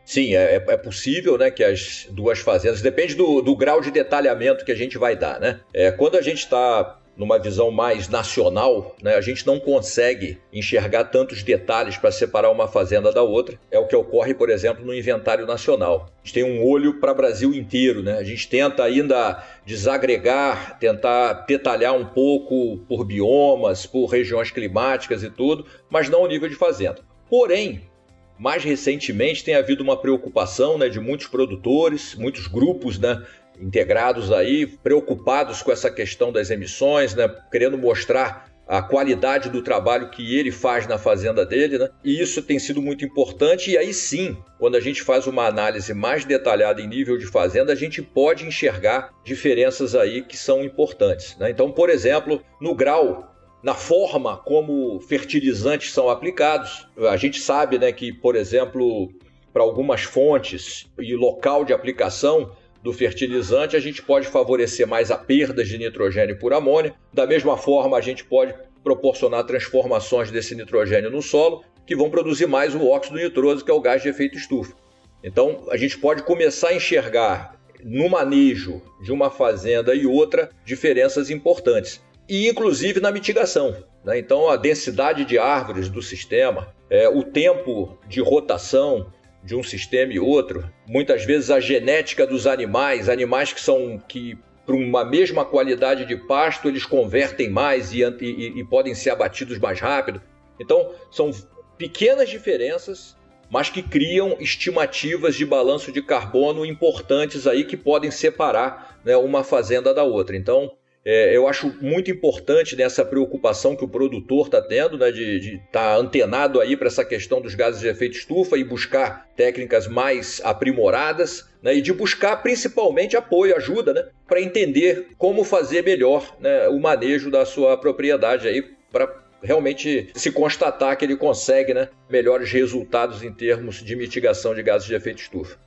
Sim, 0.06 0.36
é, 0.36 0.56
é, 0.56 0.78
possível 0.78 1.38
né, 1.38 1.50
que 1.50 1.64
as 1.64 2.08
duas 2.12 2.40
fazendas, 2.40 2.82
depende 2.82 3.16
do, 3.16 3.42
do 3.42 3.56
grau 3.56 3.82
de 3.82 3.90
detalhamento 3.90 4.64
que 4.64 4.72
a 4.72 4.76
gente 4.76 5.00
vai 5.00 5.16
dar. 5.16 5.40
Né? 5.40 5.60
É, 5.74 5.92
quando 5.92 6.16
a 6.16 6.22
gente 6.22 6.38
está 6.38 7.00
numa 7.18 7.40
visão 7.40 7.72
mais 7.72 8.08
nacional, 8.10 8.96
né, 9.02 9.16
a 9.16 9.22
gente 9.22 9.48
não 9.48 9.60
consegue 9.60 10.38
enxergar 10.52 11.06
tantos 11.06 11.42
detalhes 11.44 11.98
para 11.98 12.12
separar 12.12 12.52
uma 12.52 12.68
fazenda 12.68 13.12
da 13.12 13.24
outra. 13.24 13.58
É 13.72 13.80
o 13.80 13.88
que 13.88 13.96
ocorre, 13.96 14.34
por 14.34 14.50
exemplo, 14.50 14.86
no 14.86 14.94
inventário 14.94 15.46
nacional. 15.46 16.10
A 16.24 16.26
gente 16.26 16.34
tem 16.34 16.44
um 16.44 16.64
olho 16.64 17.00
para 17.00 17.14
o 17.14 17.16
Brasil 17.16 17.54
inteiro. 17.54 18.04
Né? 18.04 18.18
A 18.18 18.24
gente 18.24 18.48
tenta 18.48 18.84
ainda 18.84 19.44
desagregar, 19.66 20.78
tentar 20.78 21.46
detalhar 21.48 21.96
um 21.96 22.06
pouco 22.06 22.78
por 22.88 23.06
biomas, 23.06 23.86
por 23.86 24.08
regiões 24.08 24.52
climáticas 24.52 25.24
e 25.24 25.30
tudo, 25.30 25.66
mas 25.90 26.10
não 26.10 26.22
o 26.22 26.28
nível 26.28 26.50
de 26.50 26.56
fazenda. 26.56 27.00
Porém, 27.30 27.90
mais 28.38 28.64
recentemente 28.64 29.44
tem 29.44 29.56
havido 29.56 29.84
uma 29.84 30.00
preocupação 30.00 30.78
né, 30.78 30.90
de 30.90 31.00
muitos 31.00 31.28
produtores, 31.28 32.16
muitos 32.16 32.48
grupos 32.48 33.00
né, 33.00 33.24
integrados 33.60 34.32
aí, 34.32 34.66
preocupados 34.66 35.62
com 35.62 35.72
essa 35.72 35.90
questão 35.90 36.32
das 36.32 36.50
emissões, 36.50 37.16
né, 37.16 37.28
querendo 37.52 37.78
mostrar 37.78 38.50
a 38.68 38.82
qualidade 38.82 39.50
do 39.50 39.62
trabalho 39.62 40.10
que 40.10 40.38
ele 40.38 40.52
faz 40.52 40.88
na 40.88 40.98
fazenda 40.98 41.46
dele, 41.46 41.78
né? 41.78 41.90
E 42.04 42.20
isso 42.20 42.42
tem 42.42 42.58
sido 42.58 42.82
muito 42.82 43.06
importante. 43.06 43.72
E 43.72 43.78
aí 43.78 43.94
sim, 43.94 44.38
quando 44.58 44.76
a 44.76 44.80
gente 44.80 45.04
faz 45.04 45.28
uma 45.28 45.46
análise 45.46 45.94
mais 45.94 46.26
detalhada 46.26 46.82
em 46.82 46.88
nível 46.88 47.18
de 47.18 47.28
fazenda, 47.28 47.72
a 47.72 47.76
gente 47.76 48.02
pode 48.02 48.46
enxergar 48.46 49.12
diferenças 49.24 49.94
aí 49.94 50.24
que 50.24 50.36
são 50.36 50.64
importantes. 50.64 51.38
Né? 51.38 51.52
Então, 51.52 51.72
por 51.72 51.90
exemplo, 51.90 52.42
no 52.60 52.74
grau 52.74 53.35
na 53.64 53.74
forma 53.74 54.38
como 54.38 55.00
fertilizantes 55.00 55.92
são 55.92 56.10
aplicados. 56.10 56.88
A 57.10 57.18
gente 57.18 57.40
sabe 57.40 57.80
né, 57.80 57.92
que, 57.92 58.14
por 58.14 58.36
exemplo, 58.36 59.12
para 59.52 59.64
algumas 59.64 60.04
fontes 60.04 60.86
e 61.00 61.16
local 61.16 61.66
de 61.66 61.74
aplicação 61.74 62.52
do 62.84 62.94
fertilizante, 62.94 63.76
a 63.76 63.80
gente 63.80 64.02
pode 64.04 64.28
favorecer 64.28 64.88
mais 64.88 65.10
a 65.10 65.18
perda 65.18 65.64
de 65.64 65.78
nitrogênio 65.78 66.38
por 66.38 66.54
amônia. 66.54 66.94
Da 67.12 67.26
mesma 67.26 67.58
forma, 67.58 67.98
a 67.98 68.02
gente 68.02 68.24
pode 68.24 68.54
proporcionar 68.84 69.44
transformações 69.46 70.30
desse 70.30 70.54
nitrogênio 70.54 71.10
no 71.10 71.22
solo 71.22 71.64
que 71.88 71.96
vão 71.96 72.10
produzir 72.10 72.46
mais 72.46 72.76
o 72.76 72.88
óxido 72.88 73.18
nitroso, 73.18 73.66
que 73.66 73.72
é 73.72 73.74
o 73.74 73.82
gás 73.82 74.04
de 74.04 74.10
efeito 74.10 74.38
estufa. 74.38 74.76
Então, 75.24 75.66
a 75.72 75.78
gente 75.78 75.98
pode 75.98 76.22
começar 76.22 76.70
a 76.70 76.76
enxergar 76.76 77.60
no 77.84 78.10
manejo 78.10 78.82
de 79.02 79.12
uma 79.12 79.32
fazenda 79.32 79.96
e 79.96 80.06
outra 80.06 80.50
diferenças 80.64 81.30
importantes 81.30 82.02
e 82.28 82.48
inclusive 82.50 83.00
na 83.00 83.12
mitigação. 83.12 83.76
Né? 84.04 84.20
Então, 84.20 84.50
a 84.50 84.56
densidade 84.56 85.26
de 85.26 85.38
árvores 85.38 85.90
do 85.90 86.02
sistema, 86.02 86.74
é, 86.90 87.08
o 87.10 87.24
tempo 87.24 87.98
de 88.08 88.22
rotação 88.22 89.12
de 89.44 89.56
um 89.56 89.64
sistema 89.64 90.12
e 90.14 90.20
outro, 90.20 90.70
muitas 90.88 91.24
vezes 91.24 91.52
a 91.52 91.60
genética 91.60 92.26
dos 92.26 92.48
animais, 92.48 93.10
animais 93.10 93.54
que 93.54 93.62
são 93.62 94.02
que 94.08 94.38
para 94.66 94.76
uma 94.76 95.06
mesma 95.06 95.46
qualidade 95.46 96.06
de 96.06 96.16
pasto 96.16 96.68
eles 96.68 96.86
convertem 96.86 97.50
mais 97.50 97.94
e, 97.94 98.02
e, 98.02 98.60
e 98.60 98.64
podem 98.64 98.96
ser 98.96 99.12
abatidos 99.12 99.60
mais 99.60 99.80
rápido. 99.80 100.20
Então, 100.60 100.92
são 101.12 101.30
pequenas 101.78 102.30
diferenças 102.30 103.16
mas 103.50 103.70
que 103.70 103.82
criam 103.82 104.36
estimativas 104.40 105.36
de 105.36 105.46
balanço 105.46 105.92
de 105.92 106.02
carbono 106.02 106.66
importantes 106.66 107.46
aí 107.46 107.64
que 107.64 107.78
podem 107.78 108.12
separar 108.12 109.00
né, 109.04 109.16
uma 109.18 109.44
fazenda 109.44 109.94
da 109.94 110.04
outra. 110.04 110.36
Então, 110.36 110.72
é, 111.06 111.38
eu 111.38 111.48
acho 111.48 111.72
muito 111.80 112.10
importante 112.10 112.76
nessa 112.76 113.06
preocupação 113.06 113.76
que 113.76 113.86
o 113.86 113.88
produtor 113.88 114.48
está 114.48 114.60
tendo, 114.60 114.98
né, 114.98 115.12
de 115.12 115.62
estar 115.64 115.70
tá 115.72 115.96
antenado 115.96 116.60
aí 116.60 116.76
para 116.76 116.88
essa 116.88 117.06
questão 117.06 117.40
dos 117.40 117.54
gases 117.54 117.80
de 117.80 117.88
efeito 117.88 118.18
estufa 118.18 118.58
e 118.58 118.64
buscar 118.64 119.30
técnicas 119.36 119.88
mais 119.88 120.42
aprimoradas, 120.44 121.48
né, 121.62 121.76
e 121.76 121.82
de 121.82 121.94
buscar 121.94 122.38
principalmente 122.38 123.16
apoio, 123.16 123.56
ajuda, 123.56 123.94
né, 123.94 124.08
para 124.28 124.42
entender 124.42 125.10
como 125.16 125.44
fazer 125.44 125.84
melhor 125.84 126.36
né, 126.40 126.68
o 126.70 126.80
manejo 126.80 127.30
da 127.30 127.46
sua 127.46 127.78
propriedade 127.78 128.48
aí 128.48 128.64
para 128.92 129.24
realmente 129.44 130.10
se 130.16 130.32
constatar 130.32 130.98
que 130.98 131.06
ele 131.06 131.16
consegue 131.16 131.72
né, 131.72 131.90
melhores 132.10 132.52
resultados 132.52 133.22
em 133.22 133.32
termos 133.32 133.84
de 133.84 133.96
mitigação 133.96 134.56
de 134.56 134.64
gases 134.64 134.88
de 134.88 134.96
efeito 134.96 135.22
estufa. 135.22 135.58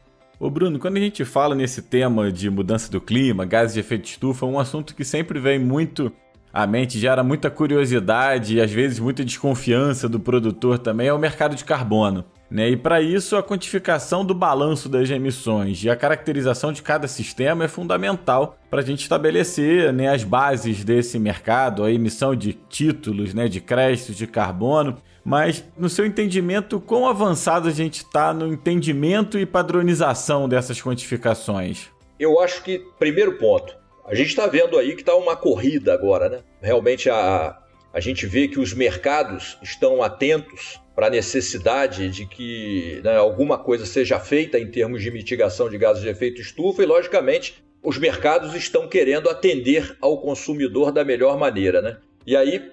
Ô 0.40 0.48
Bruno, 0.48 0.78
quando 0.78 0.98
a 0.98 1.00
gente 1.00 1.24
fala 1.24 1.52
nesse 1.52 1.82
tema 1.82 2.30
de 2.30 2.48
mudança 2.48 2.88
do 2.92 3.00
clima, 3.00 3.44
gases 3.44 3.74
de 3.74 3.80
efeito 3.80 4.02
de 4.04 4.10
estufa, 4.10 4.46
um 4.46 4.60
assunto 4.60 4.94
que 4.94 5.04
sempre 5.04 5.40
vem 5.40 5.58
muito 5.58 6.12
à 6.52 6.64
mente, 6.64 6.96
gera 6.96 7.24
muita 7.24 7.50
curiosidade 7.50 8.54
e 8.54 8.60
às 8.60 8.70
vezes 8.70 9.00
muita 9.00 9.24
desconfiança 9.24 10.08
do 10.08 10.20
produtor 10.20 10.78
também, 10.78 11.08
é 11.08 11.12
o 11.12 11.18
mercado 11.18 11.56
de 11.56 11.64
carbono. 11.64 12.24
Né? 12.48 12.70
E 12.70 12.76
para 12.76 13.02
isso, 13.02 13.36
a 13.36 13.42
quantificação 13.42 14.24
do 14.24 14.32
balanço 14.32 14.88
das 14.88 15.10
emissões 15.10 15.82
e 15.82 15.90
a 15.90 15.96
caracterização 15.96 16.72
de 16.72 16.82
cada 16.82 17.08
sistema 17.08 17.64
é 17.64 17.68
fundamental 17.68 18.56
para 18.70 18.80
a 18.80 18.84
gente 18.84 19.02
estabelecer 19.02 19.92
né, 19.92 20.08
as 20.08 20.22
bases 20.22 20.84
desse 20.84 21.18
mercado, 21.18 21.82
a 21.82 21.90
emissão 21.90 22.36
de 22.36 22.52
títulos, 22.52 23.34
né, 23.34 23.48
de 23.48 23.60
créditos 23.60 24.16
de 24.16 24.26
carbono. 24.28 24.96
Mas, 25.24 25.64
no 25.76 25.88
seu 25.88 26.06
entendimento, 26.06 26.80
quão 26.80 27.06
avançado 27.06 27.68
a 27.68 27.72
gente 27.72 27.98
está 27.98 28.32
no 28.32 28.46
entendimento 28.46 29.38
e 29.38 29.44
padronização 29.44 30.48
dessas 30.48 30.80
quantificações? 30.80 31.88
Eu 32.18 32.40
acho 32.40 32.62
que, 32.62 32.82
primeiro 32.98 33.38
ponto, 33.38 33.76
a 34.04 34.14
gente 34.14 34.28
está 34.28 34.46
vendo 34.46 34.78
aí 34.78 34.94
que 34.94 35.02
está 35.02 35.14
uma 35.14 35.36
corrida 35.36 35.92
agora, 35.92 36.28
né? 36.28 36.38
Realmente 36.62 37.10
a, 37.10 37.58
a 37.92 38.00
gente 38.00 38.26
vê 38.26 38.48
que 38.48 38.58
os 38.58 38.72
mercados 38.72 39.58
estão 39.62 40.02
atentos 40.02 40.80
para 40.94 41.06
a 41.06 41.10
necessidade 41.10 42.08
de 42.08 42.26
que 42.26 43.00
né, 43.04 43.16
alguma 43.16 43.56
coisa 43.56 43.86
seja 43.86 44.18
feita 44.18 44.58
em 44.58 44.68
termos 44.68 45.02
de 45.02 45.10
mitigação 45.10 45.68
de 45.68 45.78
gases 45.78 46.02
de 46.02 46.08
efeito 46.08 46.40
estufa 46.40 46.82
e, 46.82 46.86
logicamente, 46.86 47.62
os 47.82 47.98
mercados 47.98 48.54
estão 48.54 48.88
querendo 48.88 49.30
atender 49.30 49.96
ao 50.00 50.20
consumidor 50.20 50.90
da 50.90 51.04
melhor 51.04 51.38
maneira. 51.38 51.80
Né? 51.80 51.98
E 52.26 52.36
aí, 52.36 52.72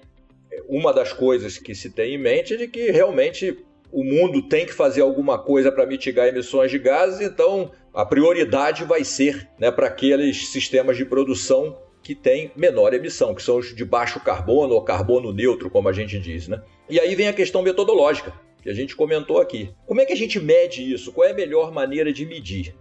uma 0.67 0.93
das 0.93 1.13
coisas 1.13 1.57
que 1.57 1.75
se 1.75 1.89
tem 1.89 2.15
em 2.15 2.17
mente 2.17 2.53
é 2.53 2.57
de 2.57 2.67
que 2.67 2.91
realmente 2.91 3.57
o 3.91 4.03
mundo 4.03 4.41
tem 4.41 4.65
que 4.65 4.73
fazer 4.73 5.01
alguma 5.01 5.37
coisa 5.37 5.71
para 5.71 5.85
mitigar 5.85 6.27
emissões 6.27 6.69
de 6.69 6.79
gases, 6.79 7.21
então 7.21 7.71
a 7.93 8.05
prioridade 8.05 8.83
vai 8.83 9.03
ser 9.03 9.49
né, 9.57 9.71
para 9.71 9.87
aqueles 9.87 10.49
sistemas 10.49 10.97
de 10.97 11.05
produção 11.05 11.79
que 12.03 12.13
têm 12.13 12.51
menor 12.55 12.93
emissão, 12.93 13.33
que 13.33 13.41
são 13.41 13.57
os 13.57 13.73
de 13.73 13.85
baixo 13.85 14.19
carbono 14.19 14.73
ou 14.73 14.81
carbono 14.83 15.33
neutro, 15.33 15.69
como 15.69 15.89
a 15.89 15.93
gente 15.93 16.19
diz. 16.19 16.47
Né? 16.47 16.61
E 16.89 16.99
aí 16.99 17.15
vem 17.15 17.27
a 17.27 17.33
questão 17.33 17.61
metodológica, 17.63 18.33
que 18.61 18.69
a 18.69 18.73
gente 18.73 18.95
comentou 18.95 19.39
aqui. 19.39 19.73
Como 19.87 20.01
é 20.01 20.05
que 20.05 20.13
a 20.13 20.17
gente 20.17 20.39
mede 20.39 20.93
isso? 20.93 21.11
Qual 21.11 21.27
é 21.27 21.31
a 21.31 21.35
melhor 21.35 21.71
maneira 21.71 22.11
de 22.11 22.25
medir? 22.25 22.75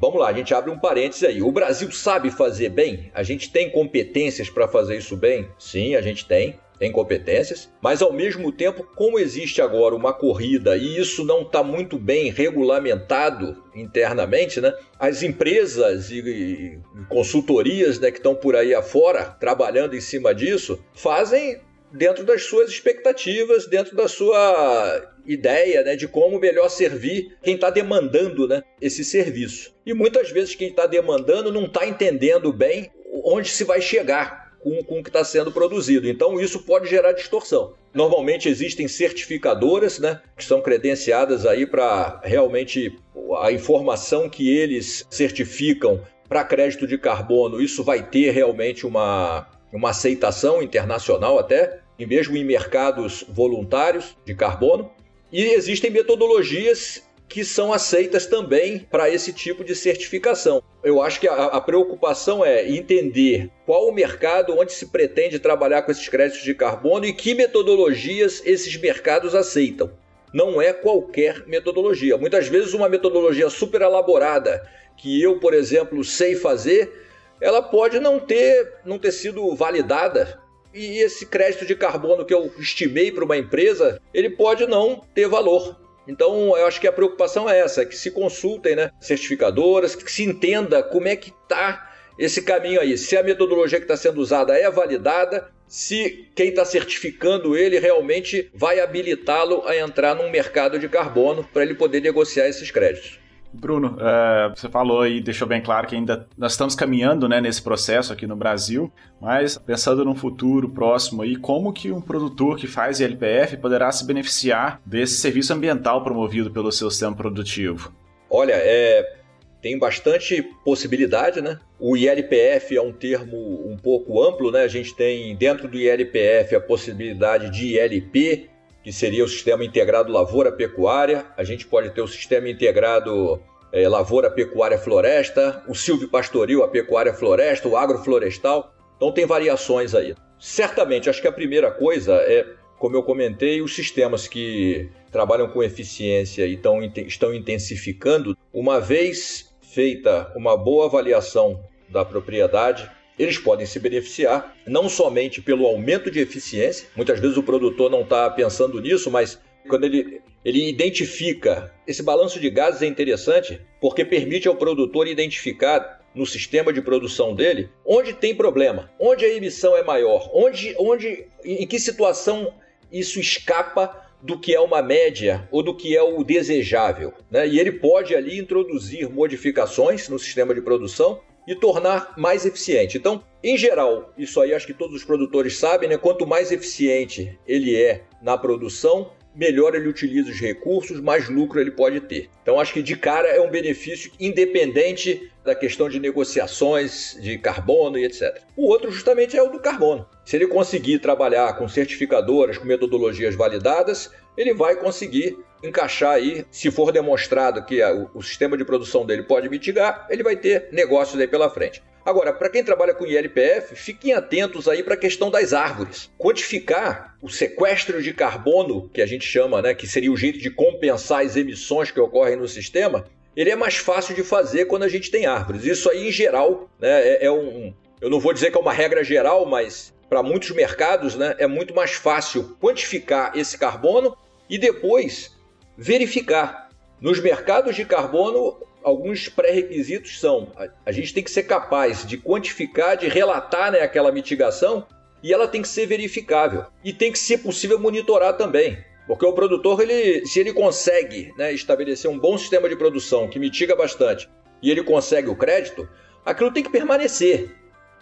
Vamos 0.00 0.18
lá, 0.18 0.28
a 0.28 0.32
gente 0.32 0.52
abre 0.52 0.70
um 0.70 0.78
parênteses 0.78 1.22
aí. 1.22 1.40
O 1.40 1.52
Brasil 1.52 1.90
sabe 1.92 2.30
fazer 2.30 2.68
bem? 2.70 3.12
A 3.14 3.22
gente 3.22 3.50
tem 3.50 3.70
competências 3.70 4.50
para 4.50 4.66
fazer 4.66 4.96
isso 4.96 5.16
bem? 5.16 5.48
Sim, 5.58 5.94
a 5.94 6.00
gente 6.00 6.26
tem 6.26 6.58
tem 6.78 6.90
competências, 6.90 7.70
mas 7.80 8.02
ao 8.02 8.12
mesmo 8.12 8.50
tempo, 8.50 8.86
como 8.94 9.18
existe 9.18 9.62
agora 9.62 9.94
uma 9.94 10.12
corrida 10.12 10.76
e 10.76 10.98
isso 10.98 11.24
não 11.24 11.42
está 11.42 11.62
muito 11.62 11.98
bem 11.98 12.30
regulamentado 12.30 13.62
internamente, 13.74 14.60
né? 14.60 14.74
As 14.98 15.22
empresas 15.22 16.10
e, 16.10 16.18
e 16.18 16.78
consultorias 17.08 17.98
né, 17.98 18.10
que 18.10 18.18
estão 18.18 18.34
por 18.34 18.56
aí 18.56 18.74
afora 18.74 19.24
trabalhando 19.24 19.96
em 19.96 20.00
cima 20.00 20.34
disso 20.34 20.82
fazem 20.94 21.60
dentro 21.92 22.24
das 22.24 22.42
suas 22.42 22.70
expectativas, 22.70 23.66
dentro 23.66 23.96
da 23.96 24.08
sua 24.08 25.12
ideia 25.24 25.82
né, 25.82 25.96
de 25.96 26.08
como 26.08 26.38
melhor 26.40 26.68
servir 26.68 27.36
quem 27.42 27.54
está 27.54 27.70
demandando 27.70 28.48
né, 28.48 28.62
esse 28.80 29.04
serviço. 29.04 29.72
E 29.86 29.94
muitas 29.94 30.30
vezes 30.30 30.54
quem 30.54 30.68
está 30.68 30.86
demandando 30.86 31.52
não 31.52 31.66
está 31.66 31.86
entendendo 31.86 32.52
bem 32.52 32.90
onde 33.24 33.48
se 33.48 33.64
vai 33.64 33.80
chegar 33.80 34.43
com, 34.64 34.82
com 34.82 34.98
o 34.98 35.02
que 35.02 35.10
está 35.10 35.22
sendo 35.22 35.52
produzido. 35.52 36.08
Então 36.08 36.40
isso 36.40 36.60
pode 36.60 36.88
gerar 36.88 37.12
distorção. 37.12 37.74
Normalmente 37.92 38.48
existem 38.48 38.88
certificadoras, 38.88 39.98
né, 39.98 40.22
que 40.36 40.44
são 40.44 40.62
credenciadas 40.62 41.44
aí 41.44 41.66
para 41.66 42.20
realmente 42.24 42.98
a 43.40 43.52
informação 43.52 44.28
que 44.28 44.56
eles 44.56 45.06
certificam 45.10 46.00
para 46.28 46.42
crédito 46.42 46.86
de 46.86 46.96
carbono, 46.96 47.60
isso 47.60 47.84
vai 47.84 48.02
ter 48.02 48.30
realmente 48.30 48.86
uma, 48.86 49.46
uma 49.72 49.90
aceitação 49.90 50.62
internacional 50.62 51.38
até, 51.38 51.80
e 51.98 52.06
mesmo 52.06 52.36
em 52.36 52.44
mercados 52.44 53.24
voluntários 53.28 54.16
de 54.24 54.34
carbono. 54.34 54.90
E 55.30 55.42
existem 55.42 55.90
metodologias 55.90 57.02
que 57.28 57.44
são 57.44 57.72
aceitas 57.72 58.26
também 58.26 58.80
para 58.90 59.10
esse 59.10 59.32
tipo 59.32 59.64
de 59.64 59.74
certificação. 59.74 60.62
Eu 60.82 61.00
acho 61.00 61.18
que 61.18 61.26
a, 61.26 61.46
a, 61.46 61.60
preocupação 61.60 62.44
é 62.44 62.68
entender 62.68 63.50
qual 63.66 63.88
o 63.88 63.94
mercado 63.94 64.56
onde 64.56 64.72
se 64.72 64.86
pretende 64.86 65.38
trabalhar 65.38 65.82
com 65.82 65.90
esses 65.90 66.08
créditos 66.08 66.44
de 66.44 66.54
carbono 66.54 67.06
e 67.06 67.12
que 67.12 67.34
metodologias 67.34 68.42
esses 68.44 68.76
mercados 68.76 69.34
aceitam. 69.34 69.90
Não 70.32 70.60
é 70.60 70.72
qualquer 70.72 71.46
metodologia. 71.46 72.18
Muitas 72.18 72.48
vezes, 72.48 72.74
uma 72.74 72.88
metodologia 72.88 73.48
super 73.48 73.80
elaborada 73.80 74.68
que 74.96 75.22
eu, 75.22 75.38
por 75.38 75.54
exemplo, 75.54 76.04
sei 76.04 76.34
fazer, 76.34 76.92
ela 77.40 77.62
pode 77.62 77.98
não 77.98 78.20
ter, 78.20 78.74
não 78.84 78.98
ter 78.98 79.12
sido 79.12 79.54
validada 79.54 80.40
e 80.74 80.98
esse 80.98 81.24
crédito 81.24 81.64
de 81.64 81.76
carbono 81.76 82.24
que 82.24 82.34
eu 82.34 82.52
estimei 82.58 83.12
para 83.12 83.24
uma 83.24 83.36
empresa, 83.36 84.00
ele 84.12 84.28
pode 84.28 84.66
não 84.66 85.04
ter 85.14 85.28
valor. 85.28 85.83
Então, 86.06 86.56
eu 86.56 86.66
acho 86.66 86.80
que 86.80 86.86
a 86.86 86.92
preocupação 86.92 87.48
é 87.48 87.58
essa, 87.58 87.84
que 87.84 87.96
se 87.96 88.10
consultem 88.10 88.76
né, 88.76 88.90
certificadoras, 89.00 89.94
que 89.94 90.10
se 90.10 90.22
entenda 90.22 90.82
como 90.82 91.08
é 91.08 91.16
que 91.16 91.30
está 91.30 91.90
esse 92.18 92.42
caminho 92.42 92.80
aí. 92.80 92.96
Se 92.96 93.16
a 93.16 93.22
metodologia 93.22 93.78
que 93.78 93.84
está 93.84 93.96
sendo 93.96 94.20
usada 94.20 94.56
é 94.56 94.70
validada, 94.70 95.50
se 95.66 96.28
quem 96.34 96.50
está 96.50 96.64
certificando 96.64 97.56
ele 97.56 97.78
realmente 97.78 98.50
vai 98.54 98.80
habilitá-lo 98.80 99.66
a 99.66 99.76
entrar 99.76 100.14
num 100.14 100.30
mercado 100.30 100.78
de 100.78 100.88
carbono 100.88 101.48
para 101.52 101.62
ele 101.62 101.74
poder 101.74 102.00
negociar 102.00 102.48
esses 102.48 102.70
créditos. 102.70 103.18
Bruno, 103.54 103.96
uh, 103.96 104.54
você 104.54 104.68
falou 104.68 105.02
aí, 105.02 105.20
deixou 105.20 105.46
bem 105.46 105.62
claro 105.62 105.86
que 105.86 105.94
ainda 105.94 106.26
nós 106.36 106.52
estamos 106.52 106.74
caminhando 106.74 107.28
né, 107.28 107.40
nesse 107.40 107.62
processo 107.62 108.12
aqui 108.12 108.26
no 108.26 108.36
Brasil, 108.36 108.92
mas 109.20 109.56
pensando 109.56 110.04
num 110.04 110.14
futuro 110.14 110.68
próximo 110.68 111.22
aí, 111.22 111.36
como 111.36 111.72
que 111.72 111.92
um 111.92 112.00
produtor 112.00 112.56
que 112.56 112.66
faz 112.66 113.00
ILPF 113.00 113.56
poderá 113.58 113.90
se 113.92 114.04
beneficiar 114.04 114.80
desse 114.84 115.16
serviço 115.16 115.52
ambiental 115.52 116.02
promovido 116.02 116.50
pelo 116.50 116.72
seu 116.72 116.90
sistema 116.90 117.14
produtivo? 117.14 117.94
Olha, 118.28 118.54
é, 118.54 119.18
tem 119.62 119.78
bastante 119.78 120.42
possibilidade, 120.62 121.40
né? 121.40 121.58
O 121.78 121.96
ILPF 121.96 122.76
é 122.76 122.82
um 122.82 122.92
termo 122.92 123.66
um 123.66 123.78
pouco 123.78 124.22
amplo, 124.22 124.50
né? 124.50 124.62
A 124.62 124.68
gente 124.68 124.94
tem 124.94 125.34
dentro 125.36 125.68
do 125.68 125.78
ILPF 125.78 126.54
a 126.54 126.60
possibilidade 126.60 127.50
de 127.50 127.78
ILP, 127.78 128.50
que 128.84 128.92
seria 128.92 129.24
o 129.24 129.28
sistema 129.28 129.64
integrado 129.64 130.12
lavoura-pecuária. 130.12 131.24
A 131.36 131.42
gente 131.42 131.66
pode 131.66 131.90
ter 131.90 132.02
o 132.02 132.06
sistema 132.06 132.48
integrado 132.48 133.40
é, 133.72 133.88
lavoura-pecuária-floresta, 133.88 135.64
o 135.66 135.74
silvipastoril, 135.74 136.62
a 136.62 136.68
pecuária-floresta, 136.68 137.66
o 137.66 137.76
agroflorestal. 137.76 138.74
Então 138.96 139.10
tem 139.10 139.24
variações 139.24 139.94
aí. 139.94 140.14
Certamente, 140.38 141.08
acho 141.08 141.22
que 141.22 141.26
a 141.26 141.32
primeira 141.32 141.70
coisa 141.70 142.12
é, 142.16 142.46
como 142.78 142.96
eu 142.96 143.02
comentei, 143.02 143.62
os 143.62 143.74
sistemas 143.74 144.28
que 144.28 144.90
trabalham 145.10 145.48
com 145.48 145.62
eficiência 145.62 146.46
e 146.46 146.56
tão, 146.56 146.82
estão 146.82 147.32
intensificando, 147.34 148.36
uma 148.52 148.78
vez 148.78 149.50
feita 149.62 150.30
uma 150.36 150.54
boa 150.54 150.84
avaliação 150.86 151.62
da 151.88 152.04
propriedade, 152.04 152.90
eles 153.18 153.38
podem 153.38 153.66
se 153.66 153.78
beneficiar 153.78 154.56
não 154.66 154.88
somente 154.88 155.40
pelo 155.40 155.66
aumento 155.66 156.10
de 156.10 156.20
eficiência, 156.20 156.88
muitas 156.96 157.20
vezes 157.20 157.36
o 157.36 157.42
produtor 157.42 157.90
não 157.90 158.02
está 158.02 158.28
pensando 158.30 158.80
nisso, 158.80 159.10
mas 159.10 159.38
quando 159.68 159.84
ele, 159.84 160.20
ele 160.44 160.68
identifica 160.68 161.72
esse 161.86 162.02
balanço 162.02 162.38
de 162.40 162.50
gases 162.50 162.82
é 162.82 162.86
interessante 162.86 163.60
porque 163.80 164.04
permite 164.04 164.48
ao 164.48 164.56
produtor 164.56 165.06
identificar 165.06 166.02
no 166.14 166.26
sistema 166.26 166.72
de 166.72 166.80
produção 166.80 167.34
dele 167.34 167.68
onde 167.84 168.12
tem 168.12 168.34
problema, 168.34 168.90
onde 168.98 169.24
a 169.24 169.34
emissão 169.34 169.76
é 169.76 169.82
maior, 169.82 170.30
onde, 170.32 170.74
onde 170.78 171.26
em 171.44 171.66
que 171.66 171.78
situação 171.78 172.54
isso 172.92 173.18
escapa 173.18 174.04
do 174.22 174.38
que 174.38 174.54
é 174.54 174.60
uma 174.60 174.80
média 174.80 175.46
ou 175.50 175.62
do 175.62 175.76
que 175.76 175.96
é 175.96 176.02
o 176.02 176.22
desejável. 176.24 177.12
Né? 177.30 177.46
E 177.46 177.58
ele 177.58 177.72
pode 177.72 178.14
ali 178.14 178.38
introduzir 178.38 179.10
modificações 179.10 180.08
no 180.08 180.18
sistema 180.18 180.54
de 180.54 180.62
produção 180.62 181.20
e 181.46 181.54
tornar 181.54 182.14
mais 182.16 182.46
eficiente. 182.46 182.96
Então, 182.96 183.22
em 183.42 183.56
geral, 183.56 184.12
isso 184.16 184.40
aí 184.40 184.54
acho 184.54 184.66
que 184.66 184.74
todos 184.74 184.96
os 184.96 185.04
produtores 185.04 185.56
sabem, 185.56 185.88
né? 185.88 185.98
Quanto 185.98 186.26
mais 186.26 186.50
eficiente 186.50 187.38
ele 187.46 187.76
é 187.76 188.04
na 188.22 188.38
produção, 188.38 189.10
melhor 189.34 189.74
ele 189.74 189.88
utiliza 189.88 190.30
os 190.30 190.40
recursos, 190.40 191.00
mais 191.00 191.28
lucro 191.28 191.60
ele 191.60 191.70
pode 191.70 192.00
ter. 192.00 192.30
Então, 192.42 192.60
acho 192.60 192.72
que 192.72 192.82
de 192.82 192.96
cara 192.96 193.28
é 193.28 193.40
um 193.40 193.50
benefício 193.50 194.10
independente 194.18 195.30
da 195.44 195.54
questão 195.54 195.88
de 195.88 195.98
negociações 195.98 197.18
de 197.20 197.36
carbono 197.36 197.98
e 197.98 198.04
etc. 198.04 198.40
O 198.56 198.66
outro, 198.66 198.90
justamente, 198.90 199.36
é 199.36 199.42
o 199.42 199.50
do 199.50 199.58
carbono. 199.58 200.06
Se 200.24 200.36
ele 200.36 200.46
conseguir 200.46 201.00
trabalhar 201.00 201.58
com 201.58 201.68
certificadoras, 201.68 202.56
com 202.56 202.64
metodologias 202.64 203.34
validadas, 203.34 204.10
ele 204.36 204.54
vai 204.54 204.76
conseguir 204.76 205.36
encaixar 205.66 206.12
aí, 206.12 206.44
se 206.50 206.70
for 206.70 206.92
demonstrado 206.92 207.64
que 207.64 207.82
a, 207.82 207.92
o, 208.14 208.22
sistema 208.22 208.56
de 208.56 208.64
produção 208.64 209.04
dele 209.04 209.22
pode 209.22 209.48
mitigar, 209.48 210.06
ele 210.10 210.22
vai 210.22 210.36
ter 210.36 210.68
negócios 210.70 211.20
aí 211.20 211.26
pela 211.26 211.50
frente. 211.50 211.82
Agora, 212.04 212.32
para 212.32 212.50
quem 212.50 212.62
trabalha 212.62 212.92
com 212.92 213.06
ILPF, 213.06 213.74
fiquem 213.74 214.12
atentos 214.12 214.68
aí 214.68 214.82
para 214.82 214.92
a 214.92 214.96
questão 214.96 215.30
das 215.30 215.54
árvores. 215.54 216.10
Quantificar 216.18 217.16
o 217.22 217.30
sequestro 217.30 218.02
de 218.02 218.12
carbono, 218.12 218.90
que 218.92 219.00
a 219.00 219.06
gente 219.06 219.26
chama, 219.26 219.62
né, 219.62 219.74
que 219.74 219.86
seria 219.86 220.12
o 220.12 220.16
jeito 220.16 220.38
de 220.38 220.50
compensar 220.50 221.24
as 221.24 221.34
emissões 221.34 221.90
que 221.90 221.98
ocorrem 221.98 222.36
no 222.36 222.46
sistema, 222.46 223.06
ele 223.34 223.50
é 223.50 223.56
mais 223.56 223.76
fácil 223.76 224.14
de 224.14 224.22
fazer 224.22 224.66
quando 224.66 224.82
a 224.82 224.88
gente 224.88 225.10
tem 225.10 225.24
árvores. 225.24 225.64
Isso 225.64 225.90
aí, 225.90 226.08
em 226.08 226.12
geral, 226.12 226.68
né, 226.78 227.08
é, 227.08 227.26
é 227.26 227.30
um. 227.30 227.72
Eu 228.00 228.10
não 228.10 228.20
vou 228.20 228.34
dizer 228.34 228.50
que 228.50 228.58
é 228.58 228.60
uma 228.60 228.72
regra 228.72 229.02
geral, 229.02 229.46
mas 229.46 229.94
para 230.10 230.22
muitos 230.22 230.50
mercados 230.50 231.16
né, 231.16 231.34
é 231.38 231.46
muito 231.46 231.74
mais 231.74 231.92
fácil 231.92 232.56
quantificar 232.60 233.32
esse 233.34 233.56
carbono 233.56 234.14
e 234.48 234.58
depois 234.58 235.33
verificar. 235.76 236.68
Nos 237.00 237.20
mercados 237.20 237.74
de 237.74 237.84
carbono, 237.84 238.56
alguns 238.82 239.28
pré-requisitos 239.28 240.20
são: 240.20 240.48
a 240.84 240.92
gente 240.92 241.12
tem 241.12 241.22
que 241.22 241.30
ser 241.30 241.44
capaz 241.44 242.06
de 242.06 242.18
quantificar, 242.18 242.96
de 242.96 243.08
relatar 243.08 243.72
né, 243.72 243.80
aquela 243.80 244.12
mitigação 244.12 244.86
e 245.22 245.32
ela 245.32 245.48
tem 245.48 245.62
que 245.62 245.68
ser 245.68 245.86
verificável 245.86 246.66
e 246.84 246.92
tem 246.92 247.10
que 247.10 247.18
ser 247.18 247.38
possível 247.38 247.78
monitorar 247.78 248.36
também. 248.36 248.76
Porque 249.06 249.24
o 249.24 249.32
produtor, 249.32 249.80
ele, 249.80 250.26
se 250.26 250.40
ele 250.40 250.52
consegue 250.52 251.32
né, 251.36 251.52
estabelecer 251.52 252.10
um 252.10 252.18
bom 252.18 252.38
sistema 252.38 252.68
de 252.68 252.76
produção 252.76 253.28
que 253.28 253.38
mitiga 253.38 253.74
bastante 253.74 254.28
e 254.62 254.70
ele 254.70 254.82
consegue 254.82 255.28
o 255.28 255.36
crédito, 255.36 255.88
aquilo 256.24 256.52
tem 256.52 256.62
que 256.62 256.70
permanecer. 256.70 257.54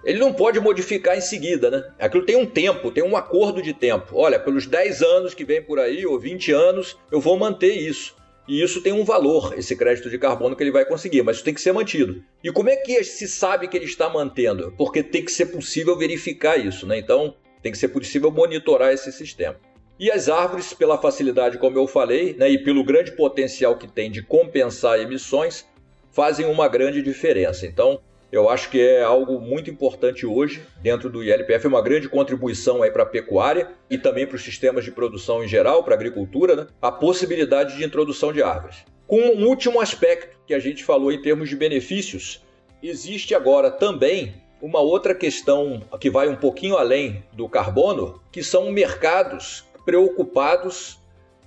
Ele 0.05 0.19
não 0.19 0.33
pode 0.33 0.59
modificar 0.59 1.17
em 1.17 1.21
seguida, 1.21 1.71
né? 1.71 1.85
Aquilo 1.99 2.25
tem 2.25 2.37
um 2.37 2.47
tempo, 2.47 2.91
tem 2.91 3.05
um 3.05 3.17
acordo 3.17 3.63
de 3.63 3.73
tempo. 3.73 4.17
Olha, 4.17 4.39
pelos 4.39 4.67
10 4.67 5.03
anos 5.03 5.35
que 5.35 5.45
vem 5.45 5.63
por 5.63 5.79
aí, 5.79 6.05
ou 6.05 6.19
20 6.19 6.53
anos, 6.53 6.99
eu 7.11 7.21
vou 7.21 7.39
manter 7.39 7.75
isso. 7.75 8.17
E 8.49 8.61
isso 8.61 8.81
tem 8.83 8.93
um 8.93 9.05
valor, 9.05 9.55
esse 9.57 9.77
crédito 9.77 10.11
de 10.11 10.19
carbono 10.19 10.57
que 10.57 10.63
ele 10.63 10.73
vai 10.73 10.85
conseguir, 10.85 11.23
mas 11.23 11.37
isso 11.37 11.45
tem 11.45 11.55
que 11.55 11.61
ser 11.61 11.73
mantido. 11.73 12.23
E 12.43 12.51
como 12.51 12.69
é 12.69 12.77
que 12.77 13.03
se 13.05 13.29
sabe 13.29 13.69
que 13.69 13.77
ele 13.77 13.85
está 13.85 14.09
mantendo? 14.09 14.75
Porque 14.77 15.03
tem 15.03 15.25
que 15.25 15.31
ser 15.31 15.47
possível 15.47 15.97
verificar 15.97 16.57
isso, 16.59 16.85
né? 16.85 16.99
Então, 16.99 17.37
tem 17.63 17.71
que 17.71 17.79
ser 17.79 17.89
possível 17.89 18.33
monitorar 18.33 18.93
esse 18.93 19.13
sistema. 19.13 19.57
E 19.99 20.11
as 20.11 20.29
árvores, 20.29 20.75
pela 20.75 20.99
facilidade, 20.99 21.59
como 21.59 21.79
eu 21.79 21.87
falei, 21.87 22.35
né, 22.35 22.51
e 22.51 22.59
pelo 22.59 22.83
grande 22.83 23.13
potencial 23.13 23.79
que 23.79 23.87
tem 23.87 24.11
de 24.11 24.21
compensar 24.21 24.99
emissões, 24.99 25.65
fazem 26.11 26.47
uma 26.47 26.67
grande 26.67 27.01
diferença. 27.01 27.67
Então, 27.67 28.01
eu 28.33 28.49
acho 28.49 28.71
que 28.71 28.81
é 28.81 29.03
algo 29.03 29.39
muito 29.39 29.71
importante 29.71 30.25
hoje 30.25 30.63
dentro 30.81 31.11
do 31.11 31.23
ILPF, 31.23 31.67
é 31.67 31.69
uma 31.69 31.83
grande 31.83 32.09
contribuição 32.09 32.83
aí 32.83 32.91
para 32.91 33.03
a 33.03 33.07
pecuária 33.07 33.69
e 33.91 33.99
também 33.99 34.27
para 34.27 34.37
os 34.37 34.43
sistemas 34.43 34.85
de 34.85 34.91
produção 34.91 35.45
em 35.45 35.49
geral, 35.49 35.85
para 35.85 35.93
a 35.95 35.97
agricultura, 35.99 36.57
né? 36.57 36.67
a 36.81 36.91
possibilidade 36.91 37.77
de 37.77 37.85
introdução 37.85 38.33
de 38.33 38.43
árvores. 38.43 38.85
Com 39.07 39.21
um 39.21 39.47
último 39.47 39.79
aspecto 39.79 40.39
que 40.47 40.55
a 40.55 40.59
gente 40.59 40.83
falou 40.83 41.13
em 41.13 41.21
termos 41.21 41.51
de 41.51 41.57
benefícios, 41.57 42.43
existe 42.83 43.35
agora 43.35 43.71
também 43.71 44.35
uma 44.63 44.81
outra 44.81 45.15
questão 45.15 45.83
que 46.01 46.09
vai 46.09 46.29
um 46.29 46.37
pouquinho 46.37 46.79
além 46.79 47.23
do 47.35 47.47
carbono, 47.51 48.23
que 48.33 48.43
são 48.43 48.73
mercados 48.73 49.67
preocupados 49.85 50.99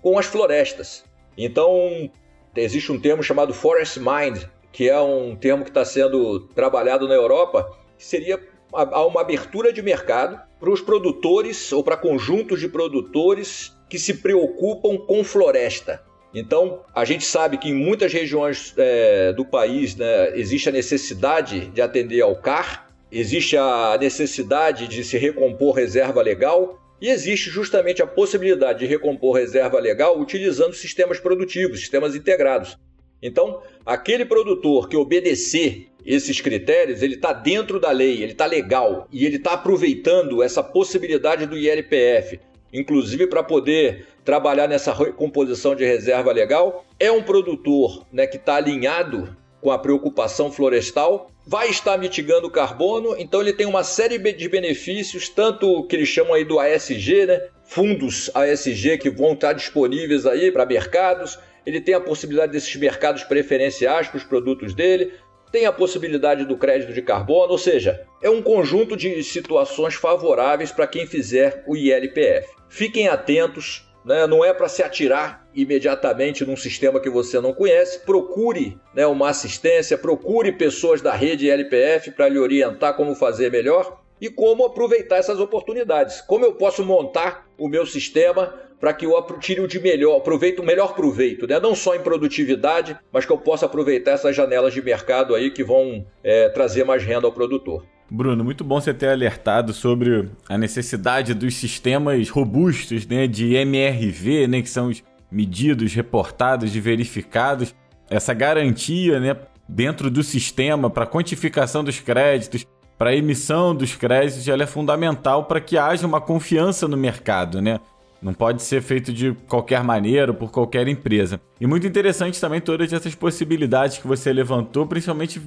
com 0.03 0.19
as 0.19 0.27
florestas. 0.27 1.03
Então, 1.35 2.11
existe 2.55 2.91
um 2.91 2.99
termo 2.99 3.23
chamado 3.23 3.53
Forest 3.53 3.99
Mind, 3.99 4.43
que 4.75 4.89
é 4.89 4.99
um 4.99 5.37
termo 5.37 5.63
que 5.63 5.69
está 5.69 5.85
sendo 5.85 6.41
trabalhado 6.49 7.07
na 7.07 7.13
Europa, 7.13 7.65
seria 7.97 8.37
uma 8.73 9.21
abertura 9.21 9.71
de 9.71 9.81
mercado 9.81 10.37
para 10.59 10.69
os 10.69 10.81
produtores 10.81 11.71
ou 11.71 11.81
para 11.81 11.95
conjuntos 11.95 12.59
de 12.59 12.67
produtores 12.67 13.73
que 13.89 13.97
se 13.97 14.15
preocupam 14.15 14.97
com 14.97 15.23
floresta. 15.23 16.03
Então, 16.33 16.81
a 16.93 17.05
gente 17.05 17.23
sabe 17.23 17.57
que 17.57 17.69
em 17.69 17.73
muitas 17.73 18.11
regiões 18.11 18.73
é, 18.75 19.31
do 19.31 19.45
país 19.45 19.95
né, 19.95 20.37
existe 20.37 20.67
a 20.67 20.73
necessidade 20.73 21.67
de 21.67 21.81
atender 21.81 22.19
ao 22.19 22.35
CAR, 22.35 22.91
existe 23.09 23.55
a 23.55 23.97
necessidade 23.97 24.89
de 24.89 25.05
se 25.05 25.17
recompor 25.17 25.73
reserva 25.73 26.21
legal 26.21 26.81
e 26.99 27.07
existe 27.07 27.49
justamente 27.49 28.03
a 28.03 28.07
possibilidade 28.07 28.79
de 28.79 28.85
recompor 28.87 29.37
reserva 29.37 29.79
legal 29.79 30.19
utilizando 30.19 30.73
sistemas 30.73 31.17
produtivos, 31.17 31.79
sistemas 31.79 32.13
integrados. 32.13 32.77
Então, 33.25 33.59
aquele 33.83 34.23
produtor 34.23 34.87
que 34.87 34.95
obedecer 34.95 35.89
esses 36.05 36.39
critérios, 36.39 37.01
ele 37.01 37.15
está 37.15 37.33
dentro 37.33 37.79
da 37.79 37.89
lei, 37.89 38.21
ele 38.21 38.33
está 38.33 38.45
legal 38.45 39.07
e 39.11 39.25
ele 39.25 39.37
está 39.37 39.53
aproveitando 39.53 40.43
essa 40.43 40.61
possibilidade 40.61 41.47
do 41.47 41.57
ILPF, 41.57 42.39
inclusive 42.71 43.25
para 43.25 43.41
poder 43.41 44.05
trabalhar 44.23 44.67
nessa 44.67 44.93
composição 45.13 45.73
de 45.75 45.83
reserva 45.83 46.31
legal, 46.31 46.85
é 46.99 47.11
um 47.11 47.23
produtor 47.23 48.05
né, 48.13 48.27
que 48.27 48.37
está 48.37 48.57
alinhado 48.57 49.35
com 49.59 49.71
a 49.71 49.79
preocupação 49.79 50.51
florestal, 50.51 51.31
vai 51.47 51.69
estar 51.69 51.97
mitigando 51.97 52.45
o 52.45 52.51
carbono, 52.51 53.15
então 53.17 53.41
ele 53.41 53.53
tem 53.53 53.65
uma 53.65 53.83
série 53.83 54.19
de 54.19 54.47
benefícios, 54.47 55.27
tanto 55.27 55.83
que 55.87 55.95
eles 55.95 56.07
chamam 56.07 56.35
aí 56.35 56.45
do 56.45 56.59
ASG, 56.59 57.25
né? 57.25 57.41
fundos 57.63 58.29
ASG 58.35 58.99
que 58.99 59.09
vão 59.09 59.33
estar 59.33 59.53
disponíveis 59.53 60.27
aí 60.27 60.51
para 60.51 60.67
mercados, 60.67 61.39
ele 61.65 61.81
tem 61.81 61.93
a 61.93 61.99
possibilidade 61.99 62.51
desses 62.51 62.75
mercados 62.75 63.23
preferenciais 63.23 64.07
para 64.07 64.17
os 64.17 64.23
produtos 64.23 64.73
dele, 64.73 65.13
tem 65.51 65.65
a 65.65 65.71
possibilidade 65.71 66.43
do 66.43 66.57
crédito 66.57 66.91
de 66.91 67.01
carbono, 67.01 67.51
ou 67.51 67.57
seja, 67.57 68.05
é 68.21 68.29
um 68.29 68.41
conjunto 68.41 68.95
de 68.97 69.23
situações 69.23 69.95
favoráveis 69.95 70.71
para 70.71 70.87
quem 70.87 71.07
fizer 71.07 71.63
o 71.65 71.77
ILPF. 71.77 72.49
Fiquem 72.67 73.07
atentos, 73.07 73.89
né? 74.03 74.27
não 74.27 74.43
é 74.43 74.53
para 74.53 74.67
se 74.67 74.83
atirar 74.83 75.47
imediatamente 75.55 76.45
num 76.45 76.57
sistema 76.57 76.99
que 76.99 77.09
você 77.09 77.39
não 77.39 77.53
conhece. 77.53 77.99
Procure 77.99 78.77
né, 78.93 79.07
uma 79.07 79.29
assistência, 79.29 79.97
procure 79.97 80.51
pessoas 80.51 81.01
da 81.01 81.13
rede 81.13 81.47
ILPF 81.47 82.11
para 82.11 82.27
lhe 82.27 82.37
orientar 82.37 82.95
como 82.95 83.15
fazer 83.15 83.49
melhor 83.49 84.01
e 84.19 84.29
como 84.29 84.65
aproveitar 84.65 85.17
essas 85.17 85.39
oportunidades. 85.39 86.21
Como 86.21 86.43
eu 86.43 86.55
posso 86.55 86.83
montar 86.83 87.47
o 87.57 87.69
meu 87.69 87.85
sistema 87.85 88.64
para 88.79 88.93
que 88.93 89.05
eu 89.05 89.21
tire 89.39 89.61
o 89.61 89.67
de 89.67 89.79
melhor, 89.79 90.17
aproveite 90.17 90.61
o 90.61 90.65
melhor 90.65 90.93
proveito, 90.93 91.47
né? 91.47 91.59
não 91.59 91.75
só 91.75 91.95
em 91.95 92.01
produtividade, 92.01 92.97
mas 93.11 93.25
que 93.25 93.31
eu 93.31 93.37
possa 93.37 93.65
aproveitar 93.65 94.11
essas 94.11 94.35
janelas 94.35 94.73
de 94.73 94.81
mercado 94.81 95.33
aí 95.33 95.51
que 95.51 95.63
vão 95.63 96.05
é, 96.23 96.49
trazer 96.49 96.83
mais 96.83 97.03
renda 97.03 97.25
ao 97.25 97.31
produtor. 97.31 97.85
Bruno, 98.09 98.43
muito 98.43 98.63
bom 98.63 98.79
você 98.79 98.93
ter 98.93 99.09
alertado 99.09 99.73
sobre 99.73 100.29
a 100.47 100.57
necessidade 100.57 101.33
dos 101.33 101.55
sistemas 101.55 102.29
robustos 102.29 103.07
né, 103.07 103.25
de 103.25 103.55
MRV, 103.55 104.47
né, 104.47 104.61
que 104.61 104.69
são 104.69 104.89
os 104.89 105.03
medidos, 105.31 105.93
reportados 105.93 106.75
e 106.75 106.79
verificados. 106.79 107.73
Essa 108.07 108.33
garantia 108.33 109.19
né, 109.19 109.35
dentro 109.67 110.11
do 110.11 110.21
sistema 110.21 110.89
para 110.89 111.07
quantificação 111.07 111.83
dos 111.83 111.99
créditos, 111.99 112.65
para 112.97 113.15
emissão 113.15 113.75
dos 113.75 113.95
créditos, 113.95 114.47
ela 114.47 114.63
é 114.63 114.67
fundamental 114.67 115.45
para 115.45 115.59
que 115.59 115.77
haja 115.77 116.05
uma 116.05 116.21
confiança 116.21 116.87
no 116.87 116.95
mercado, 116.95 117.61
né? 117.61 117.79
Não 118.21 118.33
pode 118.33 118.63
ser 118.63 118.81
feito 118.81 119.13
de 119.13 119.33
qualquer 119.47 119.83
maneira, 119.83 120.33
por 120.33 120.51
qualquer 120.51 120.87
empresa. 120.87 121.39
E 121.59 121.67
muito 121.67 121.85
interessante 121.85 122.39
também 122.39 122.59
todas 122.59 122.91
essas 122.91 123.13
possibilidades 123.13 123.97
que 123.97 124.07
você 124.07 124.33
levantou, 124.33 124.87
principalmente 124.87 125.41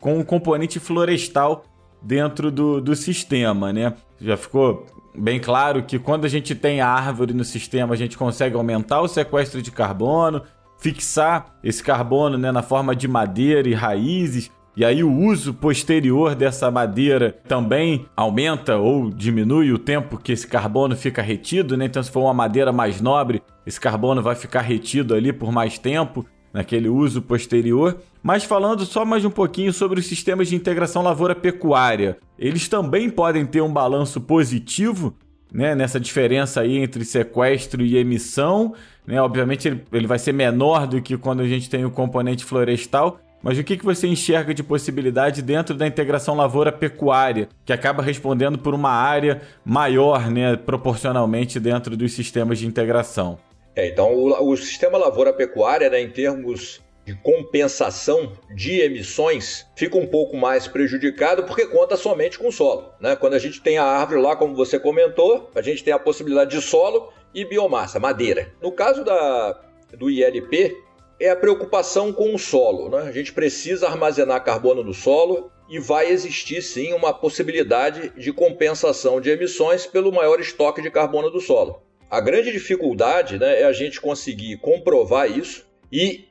com 0.00 0.18
o 0.18 0.24
componente 0.24 0.80
florestal 0.80 1.64
dentro 2.02 2.50
do, 2.50 2.80
do 2.80 2.96
sistema, 2.96 3.72
né? 3.72 3.94
Já 4.20 4.36
ficou 4.36 4.86
bem 5.14 5.38
claro 5.38 5.82
que 5.82 5.98
quando 5.98 6.24
a 6.24 6.28
gente 6.28 6.54
tem 6.54 6.80
árvore 6.80 7.32
no 7.32 7.44
sistema, 7.44 7.94
a 7.94 7.96
gente 7.96 8.16
consegue 8.16 8.56
aumentar 8.56 9.00
o 9.00 9.08
sequestro 9.08 9.60
de 9.60 9.70
carbono, 9.70 10.42
fixar 10.78 11.56
esse 11.62 11.82
carbono 11.82 12.36
né, 12.36 12.50
na 12.50 12.62
forma 12.62 12.96
de 12.96 13.06
madeira 13.06 13.68
e 13.68 13.74
raízes, 13.74 14.50
e 14.74 14.84
aí 14.84 15.04
o 15.04 15.12
uso 15.12 15.52
posterior 15.52 16.34
dessa 16.34 16.70
madeira 16.70 17.36
também 17.46 18.06
aumenta 18.16 18.76
ou 18.76 19.10
diminui 19.10 19.70
o 19.70 19.78
tempo 19.78 20.16
que 20.16 20.32
esse 20.32 20.46
carbono 20.46 20.96
fica 20.96 21.20
retido, 21.20 21.76
né? 21.76 21.84
Então 21.84 22.02
se 22.02 22.10
for 22.10 22.22
uma 22.22 22.32
madeira 22.32 22.72
mais 22.72 23.00
nobre, 23.00 23.42
esse 23.66 23.78
carbono 23.78 24.22
vai 24.22 24.34
ficar 24.34 24.62
retido 24.62 25.14
ali 25.14 25.30
por 25.32 25.52
mais 25.52 25.78
tempo 25.78 26.24
naquele 26.52 26.88
uso 26.88 27.20
posterior. 27.20 27.98
Mas 28.22 28.44
falando 28.44 28.86
só 28.86 29.04
mais 29.04 29.24
um 29.24 29.30
pouquinho 29.30 29.72
sobre 29.72 30.00
os 30.00 30.06
sistemas 30.06 30.48
de 30.48 30.56
integração 30.56 31.02
lavoura-pecuária, 31.02 32.18
eles 32.38 32.66
também 32.66 33.10
podem 33.10 33.44
ter 33.44 33.60
um 33.60 33.72
balanço 33.72 34.20
positivo 34.20 35.14
né, 35.52 35.74
nessa 35.74 36.00
diferença 36.00 36.62
aí 36.62 36.78
entre 36.78 37.04
sequestro 37.04 37.82
e 37.82 37.96
emissão. 37.96 38.74
Né? 39.06 39.20
Obviamente 39.20 39.68
ele, 39.68 39.84
ele 39.92 40.06
vai 40.06 40.18
ser 40.18 40.32
menor 40.32 40.86
do 40.86 41.02
que 41.02 41.16
quando 41.18 41.40
a 41.40 41.46
gente 41.46 41.68
tem 41.68 41.84
o 41.84 41.90
componente 41.90 42.44
florestal, 42.44 43.20
mas 43.42 43.58
o 43.58 43.64
que, 43.64 43.76
que 43.76 43.84
você 43.84 44.06
enxerga 44.06 44.54
de 44.54 44.62
possibilidade 44.62 45.42
dentro 45.42 45.74
da 45.74 45.86
integração 45.86 46.36
lavoura-pecuária, 46.36 47.48
que 47.64 47.72
acaba 47.72 48.02
respondendo 48.02 48.58
por 48.58 48.74
uma 48.74 48.90
área 48.90 49.42
maior, 49.64 50.30
né, 50.30 50.56
proporcionalmente 50.56 51.58
dentro 51.58 51.96
dos 51.96 52.12
sistemas 52.12 52.58
de 52.58 52.66
integração? 52.66 53.38
É, 53.74 53.88
então, 53.88 54.12
o, 54.14 54.50
o 54.50 54.56
sistema 54.56 54.96
lavoura-pecuária, 54.98 55.90
né, 55.90 56.00
em 56.00 56.10
termos 56.10 56.80
de 57.04 57.14
compensação 57.16 58.32
de 58.54 58.80
emissões 58.80 59.66
fica 59.74 59.98
um 59.98 60.06
pouco 60.06 60.36
mais 60.36 60.68
prejudicado 60.68 61.42
porque 61.44 61.66
conta 61.66 61.96
somente 61.96 62.38
com 62.38 62.50
solo. 62.50 62.92
Né? 63.00 63.16
Quando 63.16 63.34
a 63.34 63.38
gente 63.38 63.60
tem 63.60 63.76
a 63.76 63.84
árvore 63.84 64.20
lá, 64.20 64.36
como 64.36 64.54
você 64.54 64.78
comentou, 64.78 65.50
a 65.54 65.62
gente 65.62 65.82
tem 65.82 65.92
a 65.92 65.98
possibilidade 65.98 66.52
de 66.52 66.62
solo 66.62 67.12
e 67.34 67.44
biomassa, 67.44 67.98
madeira. 67.98 68.52
No 68.60 68.70
caso 68.70 69.04
da, 69.04 69.60
do 69.98 70.10
ILP, 70.10 70.76
é 71.22 71.30
a 71.30 71.36
preocupação 71.36 72.12
com 72.12 72.34
o 72.34 72.38
solo. 72.38 72.88
Né? 72.88 73.08
A 73.08 73.12
gente 73.12 73.32
precisa 73.32 73.86
armazenar 73.86 74.42
carbono 74.42 74.82
no 74.82 74.92
solo 74.92 75.52
e 75.68 75.78
vai 75.78 76.10
existir 76.10 76.60
sim 76.60 76.92
uma 76.92 77.14
possibilidade 77.14 78.12
de 78.16 78.32
compensação 78.32 79.20
de 79.20 79.30
emissões 79.30 79.86
pelo 79.86 80.10
maior 80.12 80.40
estoque 80.40 80.82
de 80.82 80.90
carbono 80.90 81.30
do 81.30 81.40
solo. 81.40 81.82
A 82.10 82.20
grande 82.20 82.50
dificuldade 82.50 83.38
né, 83.38 83.60
é 83.60 83.64
a 83.64 83.72
gente 83.72 84.00
conseguir 84.00 84.58
comprovar 84.58 85.30
isso 85.30 85.64
e 85.90 86.24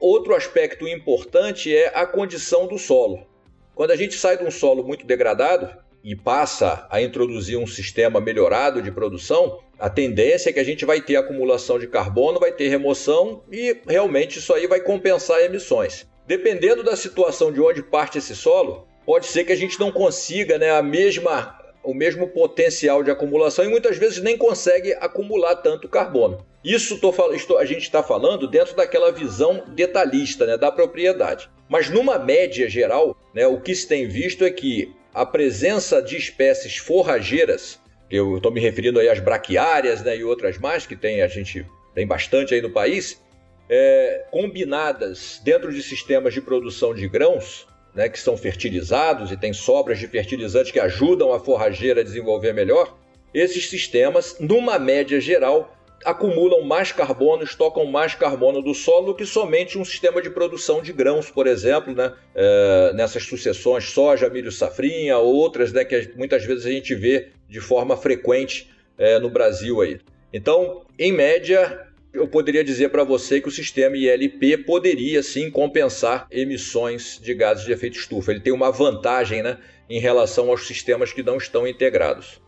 outro 0.00 0.34
aspecto 0.34 0.88
importante 0.88 1.74
é 1.74 1.92
a 1.94 2.06
condição 2.06 2.66
do 2.66 2.78
solo. 2.78 3.26
Quando 3.74 3.90
a 3.90 3.96
gente 3.96 4.14
sai 4.14 4.38
de 4.38 4.44
um 4.44 4.50
solo 4.50 4.82
muito 4.82 5.06
degradado 5.06 5.76
e 6.02 6.16
passa 6.16 6.86
a 6.90 7.02
introduzir 7.02 7.58
um 7.58 7.66
sistema 7.66 8.18
melhorado 8.18 8.80
de 8.80 8.90
produção, 8.90 9.60
A 9.78 9.88
tendência 9.88 10.50
é 10.50 10.52
que 10.52 10.58
a 10.58 10.64
gente 10.64 10.84
vai 10.84 11.00
ter 11.00 11.16
acumulação 11.16 11.78
de 11.78 11.86
carbono, 11.86 12.40
vai 12.40 12.50
ter 12.50 12.68
remoção 12.68 13.44
e 13.50 13.76
realmente 13.86 14.40
isso 14.40 14.52
aí 14.52 14.66
vai 14.66 14.80
compensar 14.80 15.40
emissões. 15.40 16.04
Dependendo 16.26 16.82
da 16.82 16.96
situação 16.96 17.52
de 17.52 17.60
onde 17.60 17.82
parte 17.82 18.18
esse 18.18 18.34
solo, 18.34 18.88
pode 19.06 19.26
ser 19.26 19.44
que 19.44 19.52
a 19.52 19.56
gente 19.56 19.78
não 19.78 19.92
consiga 19.92 20.58
né, 20.58 20.70
a 20.70 20.82
mesma, 20.82 21.56
o 21.82 21.94
mesmo 21.94 22.26
potencial 22.28 23.04
de 23.04 23.10
acumulação 23.10 23.64
e 23.64 23.68
muitas 23.68 23.96
vezes 23.96 24.20
nem 24.20 24.36
consegue 24.36 24.92
acumular 24.94 25.54
tanto 25.56 25.88
carbono. 25.88 26.44
Isso 26.64 26.98
tô, 26.98 27.14
a 27.56 27.64
gente 27.64 27.82
está 27.82 28.02
falando 28.02 28.48
dentro 28.48 28.74
daquela 28.74 29.12
visão 29.12 29.62
detalhista 29.68 30.44
né, 30.44 30.58
da 30.58 30.72
propriedade. 30.72 31.48
Mas 31.68 31.88
numa 31.88 32.18
média 32.18 32.68
geral, 32.68 33.16
né, 33.32 33.46
o 33.46 33.60
que 33.60 33.74
se 33.74 33.86
tem 33.86 34.08
visto 34.08 34.44
é 34.44 34.50
que 34.50 34.92
a 35.14 35.24
presença 35.24 36.02
de 36.02 36.16
espécies 36.16 36.76
forrageiras, 36.76 37.80
eu 38.10 38.36
estou 38.36 38.50
me 38.50 38.60
referindo 38.60 38.98
aí 38.98 39.08
às 39.08 39.20
braquiárias 39.20 40.02
né, 40.02 40.16
e 40.16 40.24
outras 40.24 40.58
mais 40.58 40.86
que 40.86 40.96
tem, 40.96 41.22
a 41.22 41.28
gente 41.28 41.66
tem 41.94 42.06
bastante 42.06 42.54
aí 42.54 42.62
no 42.62 42.70
país, 42.70 43.22
é, 43.68 44.26
combinadas 44.30 45.40
dentro 45.44 45.72
de 45.72 45.82
sistemas 45.82 46.32
de 46.32 46.40
produção 46.40 46.94
de 46.94 47.06
grãos, 47.06 47.66
né, 47.94 48.08
que 48.08 48.18
são 48.18 48.36
fertilizados 48.36 49.30
e 49.30 49.36
tem 49.36 49.52
sobras 49.52 49.98
de 49.98 50.06
fertilizantes 50.06 50.70
que 50.70 50.80
ajudam 50.80 51.32
a 51.32 51.40
forrageira 51.40 52.00
a 52.00 52.04
desenvolver 52.04 52.52
melhor, 52.52 52.96
esses 53.34 53.68
sistemas, 53.68 54.36
numa 54.40 54.78
média 54.78 55.20
geral, 55.20 55.76
acumulam 56.04 56.62
mais 56.62 56.92
carbono, 56.92 57.42
estocam 57.42 57.84
mais 57.86 58.14
carbono 58.14 58.62
do 58.62 58.74
solo 58.74 59.14
que 59.14 59.26
somente 59.26 59.78
um 59.78 59.84
sistema 59.84 60.22
de 60.22 60.30
produção 60.30 60.80
de 60.82 60.92
grãos, 60.92 61.30
por 61.30 61.46
exemplo, 61.46 61.94
né? 61.94 62.12
É, 62.34 62.92
nessas 62.94 63.24
sucessões 63.24 63.84
soja, 63.90 64.28
milho, 64.28 64.52
safrinha, 64.52 65.18
outras 65.18 65.72
né, 65.72 65.84
que 65.84 66.12
muitas 66.16 66.44
vezes 66.44 66.66
a 66.66 66.70
gente 66.70 66.94
vê 66.94 67.28
de 67.48 67.60
forma 67.60 67.96
frequente 67.96 68.70
é, 68.96 69.18
no 69.18 69.30
Brasil 69.30 69.80
aí. 69.80 70.00
Então, 70.32 70.82
em 70.98 71.12
média, 71.12 71.86
eu 72.12 72.26
poderia 72.26 72.64
dizer 72.64 72.90
para 72.90 73.04
você 73.04 73.40
que 73.40 73.48
o 73.48 73.52
sistema 73.52 73.96
ILP 73.96 74.64
poderia 74.64 75.22
sim 75.22 75.50
compensar 75.50 76.26
emissões 76.30 77.18
de 77.22 77.34
gases 77.34 77.64
de 77.64 77.72
efeito 77.72 77.98
estufa. 77.98 78.30
Ele 78.30 78.40
tem 78.40 78.52
uma 78.52 78.70
vantagem 78.70 79.42
né, 79.42 79.58
em 79.88 79.98
relação 79.98 80.50
aos 80.50 80.66
sistemas 80.66 81.12
que 81.12 81.22
não 81.22 81.36
estão 81.36 81.66
integrados. 81.66 82.40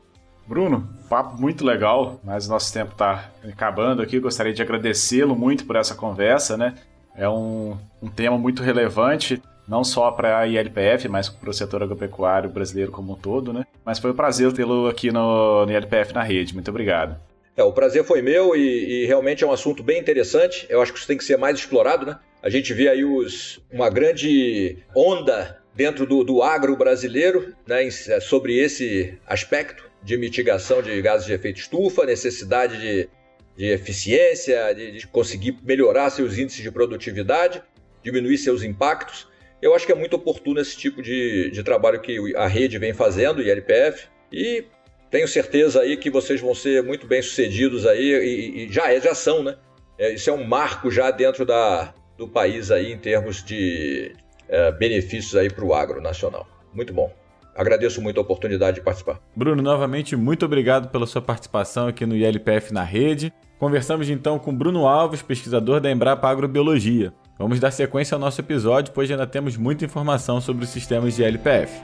Bruno, 0.51 0.89
papo 1.09 1.41
muito 1.41 1.65
legal, 1.65 2.19
mas 2.25 2.49
nosso 2.49 2.73
tempo 2.73 2.91
está 2.91 3.31
acabando 3.49 4.03
aqui. 4.03 4.19
Gostaria 4.19 4.53
de 4.53 4.61
agradecê-lo 4.61 5.37
muito 5.37 5.65
por 5.65 5.77
essa 5.77 5.95
conversa, 5.95 6.57
né? 6.57 6.75
É 7.15 7.29
um, 7.29 7.79
um 8.03 8.09
tema 8.09 8.37
muito 8.37 8.61
relevante, 8.61 9.41
não 9.69 9.85
só 9.85 10.11
para 10.11 10.41
a 10.41 10.49
ILPF, 10.49 11.09
mas 11.09 11.29
para 11.29 11.51
o 11.51 11.55
setor 11.55 11.85
agropecuário 11.85 12.51
brasileiro 12.51 12.91
como 12.91 13.13
um 13.13 13.15
todo, 13.15 13.53
né? 13.53 13.65
Mas 13.85 14.01
foi 14.01 14.11
um 14.11 14.15
prazer 14.15 14.53
tê-lo 14.53 14.89
aqui 14.89 15.13
no, 15.13 15.65
no 15.67 15.71
ILPF 15.71 16.13
na 16.13 16.25
rede. 16.25 16.53
Muito 16.53 16.69
obrigado. 16.69 17.17
É, 17.57 17.63
o 17.63 17.71
prazer 17.71 18.03
foi 18.03 18.21
meu 18.21 18.57
e, 18.57 19.05
e, 19.05 19.07
realmente 19.07 19.45
é 19.45 19.47
um 19.47 19.53
assunto 19.53 19.85
bem 19.85 20.01
interessante. 20.01 20.67
Eu 20.69 20.83
acho 20.83 20.93
que 20.93 20.99
isso 20.99 21.07
tem 21.07 21.17
que 21.17 21.23
ser 21.23 21.39
mais 21.39 21.57
explorado, 21.57 22.07
né? 22.07 22.19
A 22.43 22.51
gente 22.51 22.75
vê 22.75 22.89
aí 22.89 23.05
os, 23.05 23.61
uma 23.73 23.89
grande 23.89 24.79
onda 24.97 25.61
dentro 25.77 26.05
do, 26.07 26.25
do 26.25 26.43
agro 26.43 26.77
brasileiro 26.77 27.55
né, 27.69 27.87
é, 27.87 28.19
sobre 28.19 28.59
esse 28.59 29.17
aspecto 29.29 29.90
de 30.03 30.17
mitigação 30.17 30.83
de 30.83 31.01
gases 31.03 31.27
de 31.27 31.33
efeito 31.33 31.61
estufa, 31.61 32.05
necessidade 32.05 32.79
de, 32.81 33.09
de 33.57 33.67
eficiência, 33.67 34.73
de, 34.75 34.93
de 34.93 35.07
conseguir 35.07 35.59
melhorar 35.63 36.11
seus 36.11 36.39
índices 36.39 36.63
de 36.63 36.71
produtividade, 36.71 37.63
diminuir 38.03 38.39
seus 38.39 38.63
impactos. 38.63 39.29
Eu 39.61 39.75
acho 39.75 39.85
que 39.85 39.93
é 39.93 39.95
muito 39.95 40.17
oportuno 40.17 40.61
esse 40.61 40.77
tipo 40.77 41.03
de, 41.03 41.51
de 41.51 41.63
trabalho 41.63 42.01
que 42.01 42.35
a 42.35 42.47
rede 42.47 42.79
vem 42.79 42.95
fazendo, 42.95 43.39
o 43.39 43.43
ILPF, 43.43 44.09
e 44.33 44.65
tenho 45.11 45.29
certeza 45.29 45.81
aí 45.83 45.97
que 45.97 46.09
vocês 46.09 46.41
vão 46.41 46.55
ser 46.55 46.83
muito 46.83 47.07
bem 47.07 47.21
sucedidos 47.21 47.85
aí 47.85 48.01
e, 48.01 48.65
e 48.65 48.73
já 48.73 48.93
é, 48.93 49.01
já 49.01 49.15
são, 49.15 49.43
né? 49.43 49.57
É, 49.99 50.15
isso 50.15 50.31
é 50.31 50.33
um 50.33 50.45
marco 50.45 50.91
já 50.91 51.11
dentro 51.11 51.45
da, 51.45 51.93
do 52.17 52.27
país 52.27 52.71
aí 52.71 52.93
em 52.93 52.99
termos 52.99 53.45
de 53.45 54.15
é, 54.49 54.73
benefícios 54.73 55.37
aí 55.37 55.51
para 55.51 55.65
o 55.65 55.75
agro 55.75 56.01
nacional. 56.01 56.49
Muito 56.73 56.95
bom. 56.95 57.20
Agradeço 57.55 58.01
muito 58.01 58.19
a 58.19 58.23
oportunidade 58.23 58.77
de 58.77 58.83
participar. 58.83 59.21
Bruno, 59.35 59.63
novamente, 59.63 60.17
muito 60.17 60.45
obrigado 60.45 60.89
pela 60.89 61.07
sua 61.07 61.21
participação 61.21 61.89
aqui 61.89 62.07
no 62.07 62.17
ILPF 62.17 62.73
na 62.73 62.83
rede. 62.83 63.33
Conversamos 63.59 64.09
então 64.09 64.39
com 64.39 64.55
Bruno 64.55 64.87
Alves, 64.87 65.23
pesquisador 65.23 65.81
da 65.81 65.91
Embrapa 65.91 66.29
Agrobiologia. 66.29 67.13
Vamos 67.39 67.61
dar 67.61 67.71
sequência 67.71 68.15
ao 68.15 68.21
nosso 68.21 68.41
episódio, 68.41 68.93
pois 68.95 69.11
ainda 69.11 69.27
temos 69.27 69.57
muita 69.57 69.85
informação 69.85 70.41
sobre 70.41 70.65
os 70.65 70.71
sistemas 70.71 71.17
de 71.17 71.23
ILPF. 71.23 71.81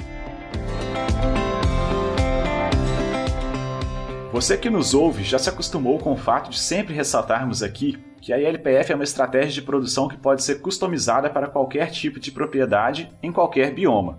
Você 4.32 4.56
que 4.58 4.68
nos 4.68 4.92
ouve 4.92 5.24
já 5.24 5.38
se 5.38 5.48
acostumou 5.48 5.98
com 5.98 6.12
o 6.12 6.16
fato 6.16 6.50
de 6.50 6.58
sempre 6.58 6.92
ressaltarmos 6.92 7.62
aqui 7.62 7.98
que 8.20 8.32
a 8.32 8.38
ILPF 8.38 8.92
é 8.92 8.94
uma 8.94 9.04
estratégia 9.04 9.52
de 9.52 9.62
produção 9.62 10.08
que 10.08 10.16
pode 10.16 10.42
ser 10.42 10.56
customizada 10.60 11.30
para 11.30 11.46
qualquer 11.46 11.90
tipo 11.90 12.20
de 12.20 12.32
propriedade 12.32 13.10
em 13.22 13.32
qualquer 13.32 13.72
bioma. 13.72 14.18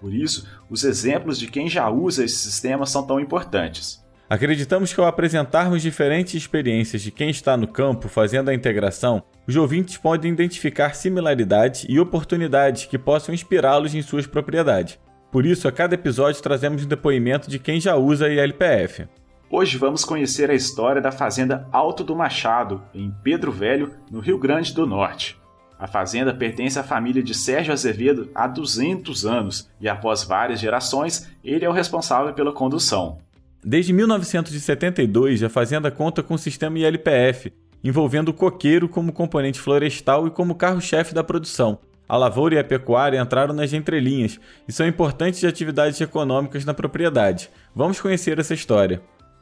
Por 0.00 0.14
isso, 0.14 0.46
os 0.70 0.84
exemplos 0.84 1.38
de 1.38 1.48
quem 1.48 1.68
já 1.68 1.88
usa 1.88 2.24
esse 2.24 2.36
sistema 2.36 2.86
são 2.86 3.06
tão 3.06 3.18
importantes. 3.18 4.04
Acreditamos 4.30 4.92
que 4.92 5.00
ao 5.00 5.06
apresentarmos 5.06 5.80
diferentes 5.80 6.34
experiências 6.34 7.00
de 7.00 7.10
quem 7.10 7.30
está 7.30 7.56
no 7.56 7.66
campo 7.66 8.08
fazendo 8.08 8.50
a 8.50 8.54
integração, 8.54 9.22
os 9.46 9.56
ouvintes 9.56 9.96
podem 9.96 10.30
identificar 10.30 10.94
similaridades 10.94 11.86
e 11.88 11.98
oportunidades 11.98 12.84
que 12.84 12.98
possam 12.98 13.34
inspirá-los 13.34 13.94
em 13.94 14.02
suas 14.02 14.26
propriedades. 14.26 14.98
Por 15.32 15.46
isso, 15.46 15.66
a 15.66 15.72
cada 15.72 15.94
episódio 15.94 16.42
trazemos 16.42 16.84
um 16.84 16.88
depoimento 16.88 17.50
de 17.50 17.58
quem 17.58 17.80
já 17.80 17.96
usa 17.96 18.26
a 18.26 18.28
ILPF. 18.28 19.08
Hoje 19.50 19.78
vamos 19.78 20.04
conhecer 20.04 20.50
a 20.50 20.54
história 20.54 21.00
da 21.00 21.10
Fazenda 21.10 21.66
Alto 21.72 22.04
do 22.04 22.14
Machado, 22.14 22.82
em 22.94 23.10
Pedro 23.22 23.50
Velho, 23.50 23.94
no 24.10 24.20
Rio 24.20 24.38
Grande 24.38 24.74
do 24.74 24.86
Norte. 24.86 25.38
A 25.78 25.86
fazenda 25.86 26.34
pertence 26.34 26.76
à 26.76 26.82
família 26.82 27.22
de 27.22 27.32
Sérgio 27.32 27.72
Azevedo 27.72 28.28
há 28.34 28.48
200 28.48 29.24
anos 29.24 29.70
e, 29.80 29.88
após 29.88 30.24
várias 30.24 30.58
gerações, 30.58 31.28
ele 31.44 31.64
é 31.64 31.68
o 31.68 31.72
responsável 31.72 32.34
pela 32.34 32.52
condução. 32.52 33.18
Desde 33.64 33.92
1972, 33.92 35.42
a 35.44 35.48
fazenda 35.48 35.88
conta 35.90 36.20
com 36.20 36.34
o 36.34 36.38
sistema 36.38 36.78
ILPF, 36.80 37.52
envolvendo 37.82 38.30
o 38.30 38.34
coqueiro 38.34 38.88
como 38.88 39.12
componente 39.12 39.60
florestal 39.60 40.26
e 40.26 40.30
como 40.30 40.56
carro-chefe 40.56 41.14
da 41.14 41.22
produção. 41.22 41.78
A 42.08 42.16
lavoura 42.16 42.56
e 42.56 42.58
a 42.58 42.64
pecuária 42.64 43.20
entraram 43.20 43.54
nas 43.54 43.72
entrelinhas 43.72 44.40
e 44.66 44.72
são 44.72 44.86
importantes 44.86 45.44
atividades 45.44 46.00
econômicas 46.00 46.64
na 46.64 46.74
propriedade. 46.74 47.50
Vamos 47.74 48.00
conhecer 48.00 48.38
essa 48.38 48.54
história. 48.54 49.00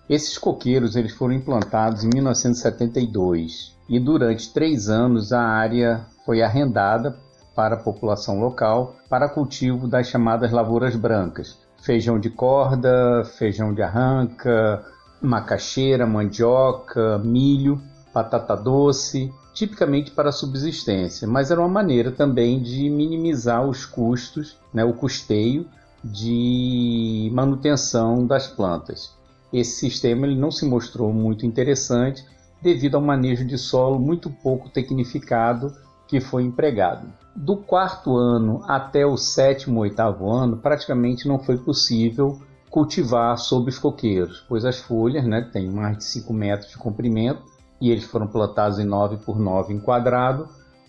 Esses 0.09 0.37
coqueiros 0.37 0.97
eles 0.97 1.14
foram 1.14 1.34
implantados 1.34 2.05
em 2.05 2.11
1972 2.12 3.76
e 3.89 4.01
durante 4.01 4.53
três 4.53 4.89
anos 4.89 5.32
a 5.32 5.41
área 5.41 6.07
foi 6.24 6.43
arrendada 6.43 7.16
para 7.55 7.76
a 7.76 7.78
população 7.78 8.39
local 8.41 8.97
para 9.09 9.28
cultivo 9.28 9.89
das 9.89 10.09
chamadas 10.09 10.51
lavouras 10.51 10.95
brancas, 10.97 11.57
feijão 11.82 12.18
de 12.18 12.28
corda, 12.28 13.24
feijão 13.39 13.72
de 13.72 13.82
arranca, 13.82 14.84
macaxeira, 15.22 16.07
mandioca, 16.07 17.18
milho, 17.18 17.80
batata 18.12 18.57
doce, 18.57 19.32
tipicamente 19.55 20.11
para 20.11 20.32
subsistência, 20.32 21.26
mas 21.26 21.51
era 21.51 21.61
uma 21.61 21.68
maneira 21.68 22.11
também 22.11 22.61
de 22.61 22.91
minimizar 22.91 23.66
os 23.66 23.87
custos, 23.87 24.59
né, 24.72 24.84
o 24.84 24.93
custeio 24.93 25.66
de 26.05 27.30
manutenção 27.32 28.26
das 28.26 28.47
plantas. 28.47 29.14
Esse 29.53 29.78
sistema 29.80 30.26
ele 30.26 30.37
não 30.37 30.51
se 30.51 30.66
mostrou 30.66 31.12
muito 31.12 31.47
interessante 31.47 32.24
devido 32.61 32.96
ao 32.96 33.02
manejo 33.02 33.44
de 33.44 33.59
solo 33.59 33.98
muito 33.98 34.30
pouco 34.30 34.68
tecnificado 34.68 35.72
que 36.07 36.20
foi 36.20 36.42
empregado. 36.44 37.12
Do 37.34 37.57
quarto 37.57 38.16
ano 38.16 38.62
até 38.66 39.04
o 39.04 39.16
sétimo, 39.16 39.80
oitavo 39.80 40.30
ano, 40.30 40.57
praticamente 40.57 41.28
não 41.28 41.38
foi 41.38 41.59
possível 41.59 42.40
cultivar 42.70 43.36
sob 43.36 43.68
os 43.68 43.78
coqueiros, 43.78 44.44
pois 44.48 44.64
as 44.64 44.78
folhas 44.78 45.24
né, 45.24 45.42
têm 45.52 45.70
mais 45.70 45.98
de 45.98 46.04
5 46.04 46.32
metros 46.32 46.70
de 46.70 46.78
comprimento 46.78 47.42
e 47.80 47.90
eles 47.90 48.04
foram 48.04 48.26
plantados 48.26 48.78
em 48.78 48.84
9 48.84 49.18
por 49.18 49.38
9 49.38 49.74
enquadrado, 49.74 50.48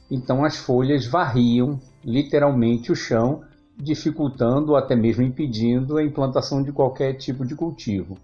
então 0.10 0.44
as 0.46 0.58
folhas 0.58 1.06
varriam 1.06 1.80
literalmente 2.04 2.92
o 2.92 2.96
chão, 2.96 3.42
dificultando 3.76 4.72
ou 4.72 4.78
até 4.78 4.96
mesmo 4.96 5.24
impedindo 5.24 5.98
a 5.98 6.04
implantação 6.04 6.64
de 6.64 6.72
qualquer 6.72 7.14
tipo 7.14 7.46
de 7.46 7.56
cultivo 7.56 8.18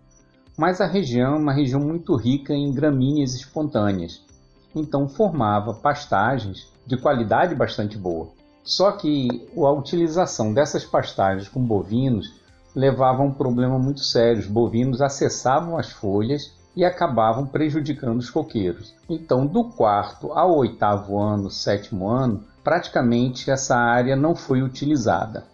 mas 0.57 0.79
a 0.81 0.85
região 0.85 1.35
é 1.35 1.37
uma 1.37 1.53
região 1.53 1.79
muito 1.79 2.15
rica 2.15 2.53
em 2.53 2.73
gramíneas 2.73 3.33
espontâneas, 3.33 4.21
então 4.75 5.07
formava 5.07 5.73
pastagens 5.73 6.67
de 6.85 6.97
qualidade 6.97 7.55
bastante 7.55 7.97
boa. 7.97 8.29
Só 8.63 8.91
que 8.93 9.47
a 9.57 9.71
utilização 9.71 10.53
dessas 10.53 10.85
pastagens 10.85 11.49
com 11.49 11.61
bovinos 11.61 12.33
levava 12.75 13.21
a 13.21 13.25
um 13.25 13.31
problema 13.31 13.77
muito 13.77 14.01
sério. 14.01 14.39
Os 14.39 14.47
bovinos 14.47 15.01
acessavam 15.01 15.77
as 15.77 15.91
folhas 15.91 16.53
e 16.75 16.83
acabavam 16.83 17.45
prejudicando 17.45 18.19
os 18.19 18.29
coqueiros. 18.29 18.95
Então, 19.09 19.45
do 19.45 19.65
quarto 19.65 20.31
ao 20.31 20.55
oitavo 20.57 21.19
ano, 21.19 21.51
sétimo 21.51 22.07
ano, 22.07 22.43
praticamente 22.63 23.51
essa 23.51 23.75
área 23.75 24.15
não 24.15 24.33
foi 24.35 24.63
utilizada. 24.63 25.45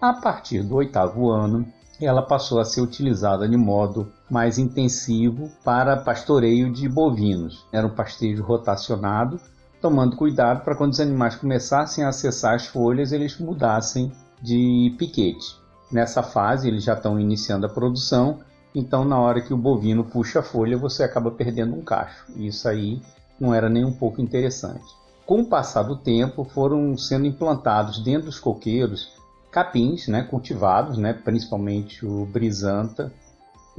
A 0.00 0.12
partir 0.12 0.62
do 0.62 0.76
oitavo 0.76 1.30
ano, 1.30 1.66
ela 2.00 2.22
passou 2.22 2.60
a 2.60 2.64
ser 2.64 2.80
utilizada 2.80 3.48
de 3.48 3.56
modo 3.56 4.12
mais 4.30 4.58
intensivo 4.58 5.50
para 5.64 5.96
pastoreio 5.96 6.72
de 6.72 6.88
bovinos. 6.88 7.66
Era 7.72 7.86
um 7.86 7.94
pastejo 7.94 8.42
rotacionado, 8.42 9.40
tomando 9.80 10.16
cuidado 10.16 10.64
para 10.64 10.74
quando 10.74 10.92
os 10.92 11.00
animais 11.00 11.36
começassem 11.36 12.04
a 12.04 12.08
acessar 12.08 12.54
as 12.54 12.66
folhas, 12.66 13.12
eles 13.12 13.38
mudassem 13.38 14.12
de 14.42 14.94
piquete. 14.98 15.56
Nessa 15.90 16.22
fase, 16.22 16.68
eles 16.68 16.84
já 16.84 16.94
estão 16.94 17.18
iniciando 17.18 17.66
a 17.66 17.70
produção, 17.70 18.40
então 18.74 19.04
na 19.04 19.18
hora 19.18 19.40
que 19.40 19.54
o 19.54 19.58
bovino 19.58 20.04
puxa 20.04 20.40
a 20.40 20.42
folha, 20.42 20.76
você 20.76 21.02
acaba 21.02 21.30
perdendo 21.30 21.74
um 21.74 21.82
cacho. 21.82 22.26
Isso 22.36 22.68
aí 22.68 23.00
não 23.40 23.54
era 23.54 23.68
nem 23.68 23.84
um 23.84 23.92
pouco 23.92 24.20
interessante. 24.20 24.84
Com 25.24 25.40
o 25.40 25.46
passar 25.46 25.82
do 25.82 25.96
tempo, 25.96 26.44
foram 26.44 26.96
sendo 26.96 27.26
implantados 27.26 28.02
dentro 28.02 28.26
dos 28.26 28.38
coqueiros 28.38 29.12
capins 29.50 30.08
né, 30.08 30.22
cultivados, 30.22 30.98
né, 30.98 31.12
principalmente 31.12 32.04
o 32.04 32.26
brisanta, 32.26 33.12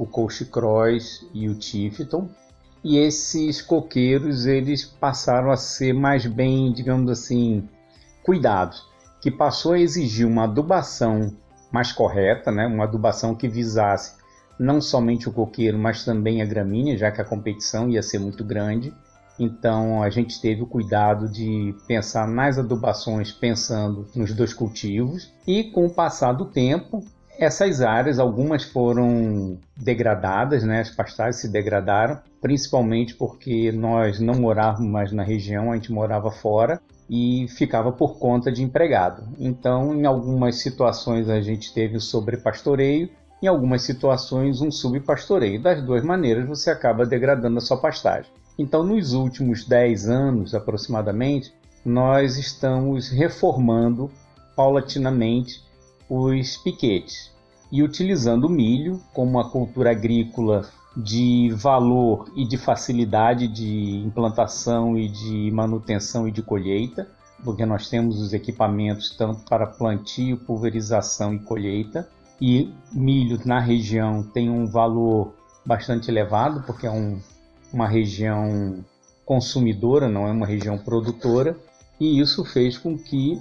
o 0.00 0.06
Cross 0.06 1.26
e 1.34 1.48
o 1.48 1.54
Tifton. 1.54 2.28
E 2.82 2.96
esses 2.96 3.60
coqueiros 3.60 4.46
eles 4.46 4.82
passaram 4.84 5.50
a 5.50 5.56
ser 5.56 5.92
mais 5.92 6.24
bem, 6.24 6.72
digamos 6.72 7.10
assim, 7.10 7.68
cuidados, 8.22 8.82
que 9.20 9.30
passou 9.30 9.72
a 9.72 9.78
exigir 9.78 10.26
uma 10.26 10.44
adubação 10.44 11.36
mais 11.70 11.92
correta, 11.92 12.50
né? 12.50 12.66
uma 12.66 12.84
adubação 12.84 13.34
que 13.34 13.46
visasse 13.46 14.18
não 14.58 14.80
somente 14.80 15.28
o 15.28 15.32
coqueiro, 15.32 15.78
mas 15.78 16.04
também 16.04 16.40
a 16.40 16.46
gramínea, 16.46 16.96
já 16.96 17.10
que 17.10 17.20
a 17.20 17.24
competição 17.24 17.88
ia 17.88 18.02
ser 18.02 18.18
muito 18.18 18.42
grande. 18.42 18.92
Então 19.38 20.02
a 20.02 20.08
gente 20.08 20.40
teve 20.40 20.62
o 20.62 20.66
cuidado 20.66 21.28
de 21.28 21.74
pensar 21.86 22.26
nas 22.26 22.58
adubações 22.58 23.32
pensando 23.32 24.06
nos 24.14 24.32
dois 24.32 24.54
cultivos 24.54 25.30
e 25.46 25.64
com 25.64 25.86
o 25.86 25.90
passar 25.90 26.32
do 26.32 26.46
tempo 26.46 27.04
essas 27.40 27.80
áreas, 27.80 28.18
algumas 28.18 28.62
foram 28.64 29.58
degradadas, 29.74 30.62
né? 30.62 30.80
as 30.80 30.90
pastagens 30.90 31.36
se 31.36 31.48
degradaram, 31.48 32.20
principalmente 32.38 33.14
porque 33.14 33.72
nós 33.72 34.20
não 34.20 34.34
morávamos 34.34 34.90
mais 34.90 35.10
na 35.10 35.22
região, 35.22 35.72
a 35.72 35.74
gente 35.74 35.90
morava 35.90 36.30
fora 36.30 36.78
e 37.08 37.46
ficava 37.48 37.90
por 37.90 38.18
conta 38.18 38.52
de 38.52 38.62
empregado. 38.62 39.26
Então, 39.38 39.94
em 39.94 40.04
algumas 40.04 40.56
situações 40.56 41.30
a 41.30 41.40
gente 41.40 41.72
teve 41.72 41.96
o 41.96 42.00
sobrepastoreio, 42.00 43.08
em 43.42 43.46
algumas 43.46 43.82
situações 43.82 44.60
um 44.60 44.70
subpastoreio. 44.70 45.62
Das 45.62 45.82
duas 45.82 46.04
maneiras 46.04 46.46
você 46.46 46.70
acaba 46.70 47.06
degradando 47.06 47.56
a 47.56 47.62
sua 47.62 47.78
pastagem. 47.78 48.30
Então, 48.58 48.84
nos 48.84 49.14
últimos 49.14 49.64
10 49.64 50.10
anos 50.10 50.54
aproximadamente, 50.54 51.54
nós 51.82 52.36
estamos 52.36 53.08
reformando 53.08 54.10
paulatinamente 54.54 55.69
os 56.10 56.56
piquetes 56.56 57.30
e 57.70 57.84
utilizando 57.84 58.44
o 58.44 58.50
milho 58.50 59.00
como 59.14 59.30
uma 59.30 59.48
cultura 59.48 59.92
agrícola 59.92 60.68
de 60.96 61.50
valor 61.54 62.28
e 62.34 62.44
de 62.44 62.58
facilidade 62.58 63.46
de 63.46 64.02
implantação 64.04 64.98
e 64.98 65.08
de 65.08 65.50
manutenção 65.52 66.26
e 66.26 66.32
de 66.32 66.42
colheita, 66.42 67.08
porque 67.44 67.64
nós 67.64 67.88
temos 67.88 68.20
os 68.20 68.32
equipamentos 68.32 69.14
tanto 69.16 69.42
para 69.48 69.68
plantio, 69.68 70.36
pulverização 70.36 71.32
e 71.32 71.38
colheita. 71.38 72.08
E 72.40 72.72
milho 72.92 73.38
na 73.44 73.60
região 73.60 74.22
tem 74.22 74.50
um 74.50 74.66
valor 74.66 75.32
bastante 75.64 76.10
elevado, 76.10 76.64
porque 76.66 76.86
é 76.86 76.90
um, 76.90 77.20
uma 77.72 77.86
região 77.86 78.84
consumidora, 79.24 80.08
não 80.08 80.26
é 80.26 80.32
uma 80.32 80.46
região 80.46 80.76
produtora, 80.76 81.56
e 82.00 82.18
isso 82.18 82.44
fez 82.44 82.76
com 82.76 82.98
que 82.98 83.40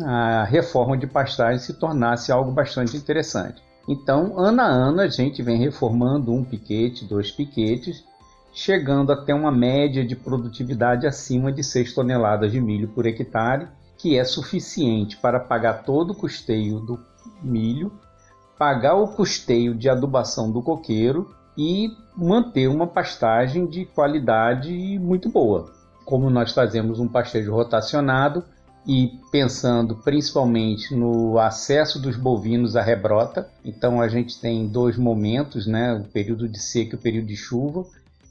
a 0.00 0.44
reforma 0.44 0.96
de 0.96 1.06
pastagem 1.06 1.58
se 1.58 1.74
tornasse 1.74 2.32
algo 2.32 2.50
bastante 2.50 2.96
interessante. 2.96 3.62
Então, 3.88 4.38
ano 4.38 4.60
a 4.60 4.66
ano, 4.66 5.00
a 5.00 5.08
gente 5.08 5.42
vem 5.42 5.58
reformando 5.58 6.32
um 6.32 6.44
piquete, 6.44 7.04
dois 7.04 7.30
piquetes, 7.30 8.04
chegando 8.52 9.12
até 9.12 9.34
uma 9.34 9.50
média 9.50 10.04
de 10.04 10.14
produtividade 10.14 11.06
acima 11.06 11.50
de 11.50 11.64
6 11.64 11.94
toneladas 11.94 12.52
de 12.52 12.60
milho 12.60 12.88
por 12.88 13.06
hectare, 13.06 13.68
que 13.98 14.16
é 14.18 14.24
suficiente 14.24 15.16
para 15.16 15.40
pagar 15.40 15.84
todo 15.84 16.12
o 16.12 16.14
custeio 16.14 16.80
do 16.80 16.98
milho, 17.42 17.92
pagar 18.58 18.94
o 18.94 19.08
custeio 19.08 19.74
de 19.74 19.88
adubação 19.88 20.50
do 20.50 20.62
coqueiro 20.62 21.34
e 21.56 21.90
manter 22.16 22.68
uma 22.68 22.86
pastagem 22.86 23.66
de 23.66 23.84
qualidade 23.84 24.98
muito 24.98 25.28
boa. 25.28 25.72
Como 26.04 26.30
nós 26.30 26.52
fazemos 26.52 27.00
um 27.00 27.08
pastejo 27.08 27.52
rotacionado, 27.52 28.44
e 28.86 29.18
pensando 29.30 29.96
principalmente 29.96 30.94
no 30.94 31.38
acesso 31.38 32.00
dos 32.00 32.16
bovinos 32.16 32.76
à 32.76 32.82
rebrota. 32.82 33.48
Então 33.64 34.00
a 34.00 34.08
gente 34.08 34.40
tem 34.40 34.66
dois 34.66 34.96
momentos, 34.96 35.66
né, 35.66 35.94
o 35.94 36.04
período 36.04 36.48
de 36.48 36.58
seca 36.58 36.96
e 36.96 36.98
o 36.98 37.02
período 37.02 37.26
de 37.26 37.36
chuva, 37.36 37.84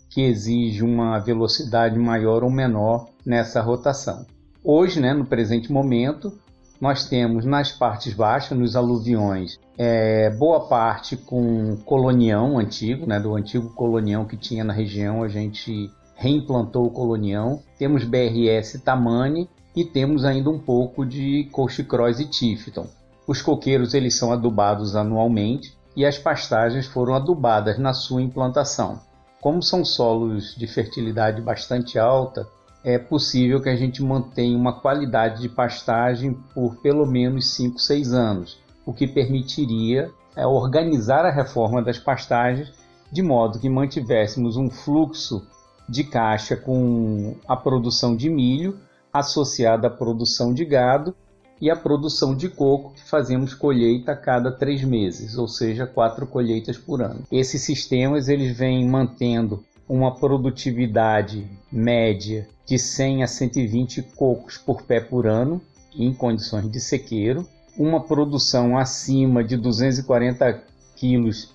que 0.10 0.22
exige 0.22 0.84
uma 0.84 1.20
velocidade 1.20 1.98
maior 1.98 2.44
ou 2.44 2.50
menor 2.50 3.08
nessa 3.26 3.62
rotação. 3.62 4.26
Hoje, 4.64 5.00
né, 5.00 5.14
no 5.14 5.26
presente 5.26 5.72
momento, 5.72 6.38
nós 6.80 7.08
temos 7.08 7.46
nas 7.46 7.72
partes 7.72 8.14
baixas, 8.14 8.58
nos 8.58 8.76
aluviões, 8.76 9.58
é, 9.78 10.30
boa 10.32 10.68
parte 10.68 11.16
com 11.16 11.78
colonião 11.86 12.60
antigo, 12.60 13.06
né, 13.08 13.20
do 13.20 13.36
antigo 13.36 13.70
colonião 13.70 14.26
que 14.26 14.36
tinha 14.36 14.64
na 14.64 14.74
região, 14.74 15.24
a 15.24 15.28
gente 15.28 15.90
reimplantou 16.16 16.86
o 16.86 16.92
colonião. 16.92 17.64
Temos 17.80 18.04
BRS 18.04 18.80
Tamani 18.84 19.50
e 19.76 19.86
temos 19.86 20.26
ainda 20.26 20.50
um 20.50 20.60
pouco 20.60 21.06
de 21.06 21.50
Cross 21.52 22.20
e 22.20 22.26
Tifton. 22.26 22.88
Os 23.28 23.42
coqueiros 23.42 23.94
eles 23.94 24.18
são 24.18 24.32
adubados 24.32 24.96
anualmente 24.96 25.76
e 25.96 26.06
as 26.06 26.18
pastagens 26.18 26.86
foram 26.86 27.14
adubadas 27.14 27.78
na 27.78 27.94
sua 27.94 28.22
implantação. 28.22 29.00
Como 29.40 29.62
são 29.62 29.84
solos 29.84 30.56
de 30.56 30.68
fertilidade 30.68 31.42
bastante 31.42 31.98
alta, 31.98 32.48
é 32.84 32.98
possível 32.98 33.62
que 33.62 33.70
a 33.70 33.76
gente 33.76 34.04
mantenha 34.04 34.58
uma 34.58 34.74
qualidade 34.74 35.42
de 35.42 35.50
pastagem 35.50 36.34
por 36.54 36.76
pelo 36.78 37.06
menos 37.06 37.48
5, 37.56 37.80
6 37.80 38.14
anos, 38.14 38.60
o 38.86 38.94
que 38.94 39.08
permitiria 39.08 40.10
é, 40.36 40.46
organizar 40.46 41.26
a 41.26 41.32
reforma 41.32 41.82
das 41.82 41.98
pastagens 41.98 42.72
de 43.12 43.22
modo 43.22 43.60
que 43.60 43.70
mantivéssemos 43.70 44.58
um 44.58 44.70
fluxo 44.70 45.46
de 45.88 46.04
caixa 46.04 46.56
com 46.56 47.36
a 47.48 47.56
produção 47.56 48.16
de 48.16 48.30
milho 48.30 48.80
associada 49.14 49.88
à 49.88 49.90
produção 49.90 50.54
de 50.54 50.66
gado 50.66 51.16
e 51.60 51.70
à 51.70 51.76
produção 51.76 52.36
de 52.36 52.50
coco, 52.50 52.94
que 52.94 53.08
fazemos 53.08 53.54
colheita 53.54 54.14
a 54.14 54.18
cada 54.18 54.52
três 54.52 54.84
meses, 54.84 55.38
ou 55.38 55.48
seja, 55.48 55.86
quatro 55.86 56.26
colheitas 56.26 56.78
por 56.78 57.02
ano. 57.02 57.22
Esses 57.32 57.62
sistemas 57.62 58.28
eles 58.28 58.58
vêm 58.58 58.88
mantendo 58.88 59.64
uma 59.88 60.16
produtividade 60.16 61.48
média 61.72 62.48
de 62.66 62.80
100 62.80 63.24
a 63.24 63.28
120 63.28 64.02
cocos 64.16 64.58
por 64.58 64.82
pé 64.82 65.00
por 65.00 65.28
ano, 65.28 65.62
em 65.96 66.14
condições 66.14 66.72
de 66.72 66.80
sequeiro, 66.80 67.46
uma 67.78 68.02
produção 68.02 68.78
acima 68.78 69.44
de 69.44 69.58
240 69.58 70.64
quilos 70.96 71.54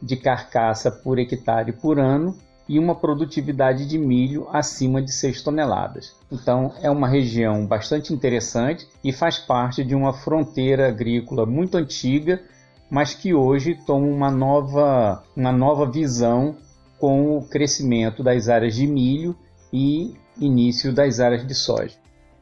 de 0.00 0.16
carcaça 0.16 0.90
por 0.90 1.18
hectare 1.18 1.72
por 1.72 1.98
ano 1.98 2.36
e 2.70 2.78
uma 2.78 2.94
produtividade 2.94 3.84
de 3.84 3.98
milho 3.98 4.46
acima 4.52 5.02
de 5.02 5.10
6 5.10 5.42
toneladas. 5.42 6.14
Então, 6.30 6.72
é 6.80 6.88
uma 6.88 7.08
região 7.08 7.66
bastante 7.66 8.14
interessante 8.14 8.86
e 9.02 9.12
faz 9.12 9.40
parte 9.40 9.82
de 9.82 9.92
uma 9.92 10.12
fronteira 10.12 10.86
agrícola 10.86 11.44
muito 11.44 11.76
antiga, 11.76 12.40
mas 12.88 13.12
que 13.12 13.34
hoje 13.34 13.76
toma 13.84 14.06
uma 14.06 14.30
nova, 14.30 15.20
uma 15.36 15.50
nova 15.50 15.84
visão 15.84 16.58
com 16.96 17.36
o 17.36 17.42
crescimento 17.42 18.22
das 18.22 18.48
áreas 18.48 18.76
de 18.76 18.86
milho 18.86 19.34
e 19.72 20.14
início 20.40 20.92
das 20.92 21.18
áreas 21.18 21.44
de 21.44 21.56
soja. 21.56 21.98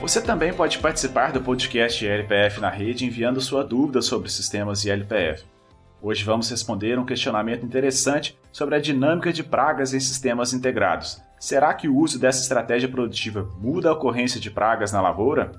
Você 0.06 0.22
também 0.22 0.54
pode 0.54 0.78
participar 0.78 1.32
do 1.32 1.42
podcast 1.42 2.06
LPF 2.06 2.62
na 2.62 2.70
rede 2.70 3.08
enviando 3.08 3.42
sua 3.42 3.64
dúvida 3.64 4.04
sobre 4.04 4.30
sistemas 4.30 4.86
ILPF. 4.86 5.44
Hoje 6.00 6.24
vamos 6.24 6.48
responder 6.48 7.00
um 7.00 7.06
questionamento 7.06 7.66
interessante 7.66 8.38
sobre 8.52 8.76
a 8.76 8.80
dinâmica 8.80 9.34
de 9.34 9.44
pragas 9.44 9.96
em 9.96 10.00
sistemas 10.00 10.54
integrados. 10.54 11.20
Será 11.40 11.74
que 11.74 11.88
o 11.90 11.98
uso 11.98 12.20
dessa 12.20 12.40
estratégia 12.40 12.88
produtiva 12.88 13.50
muda 13.58 13.90
a 13.90 13.94
ocorrência 13.94 14.40
de 14.40 14.52
pragas 14.52 14.92
na 14.92 15.02
lavoura? 15.02 15.54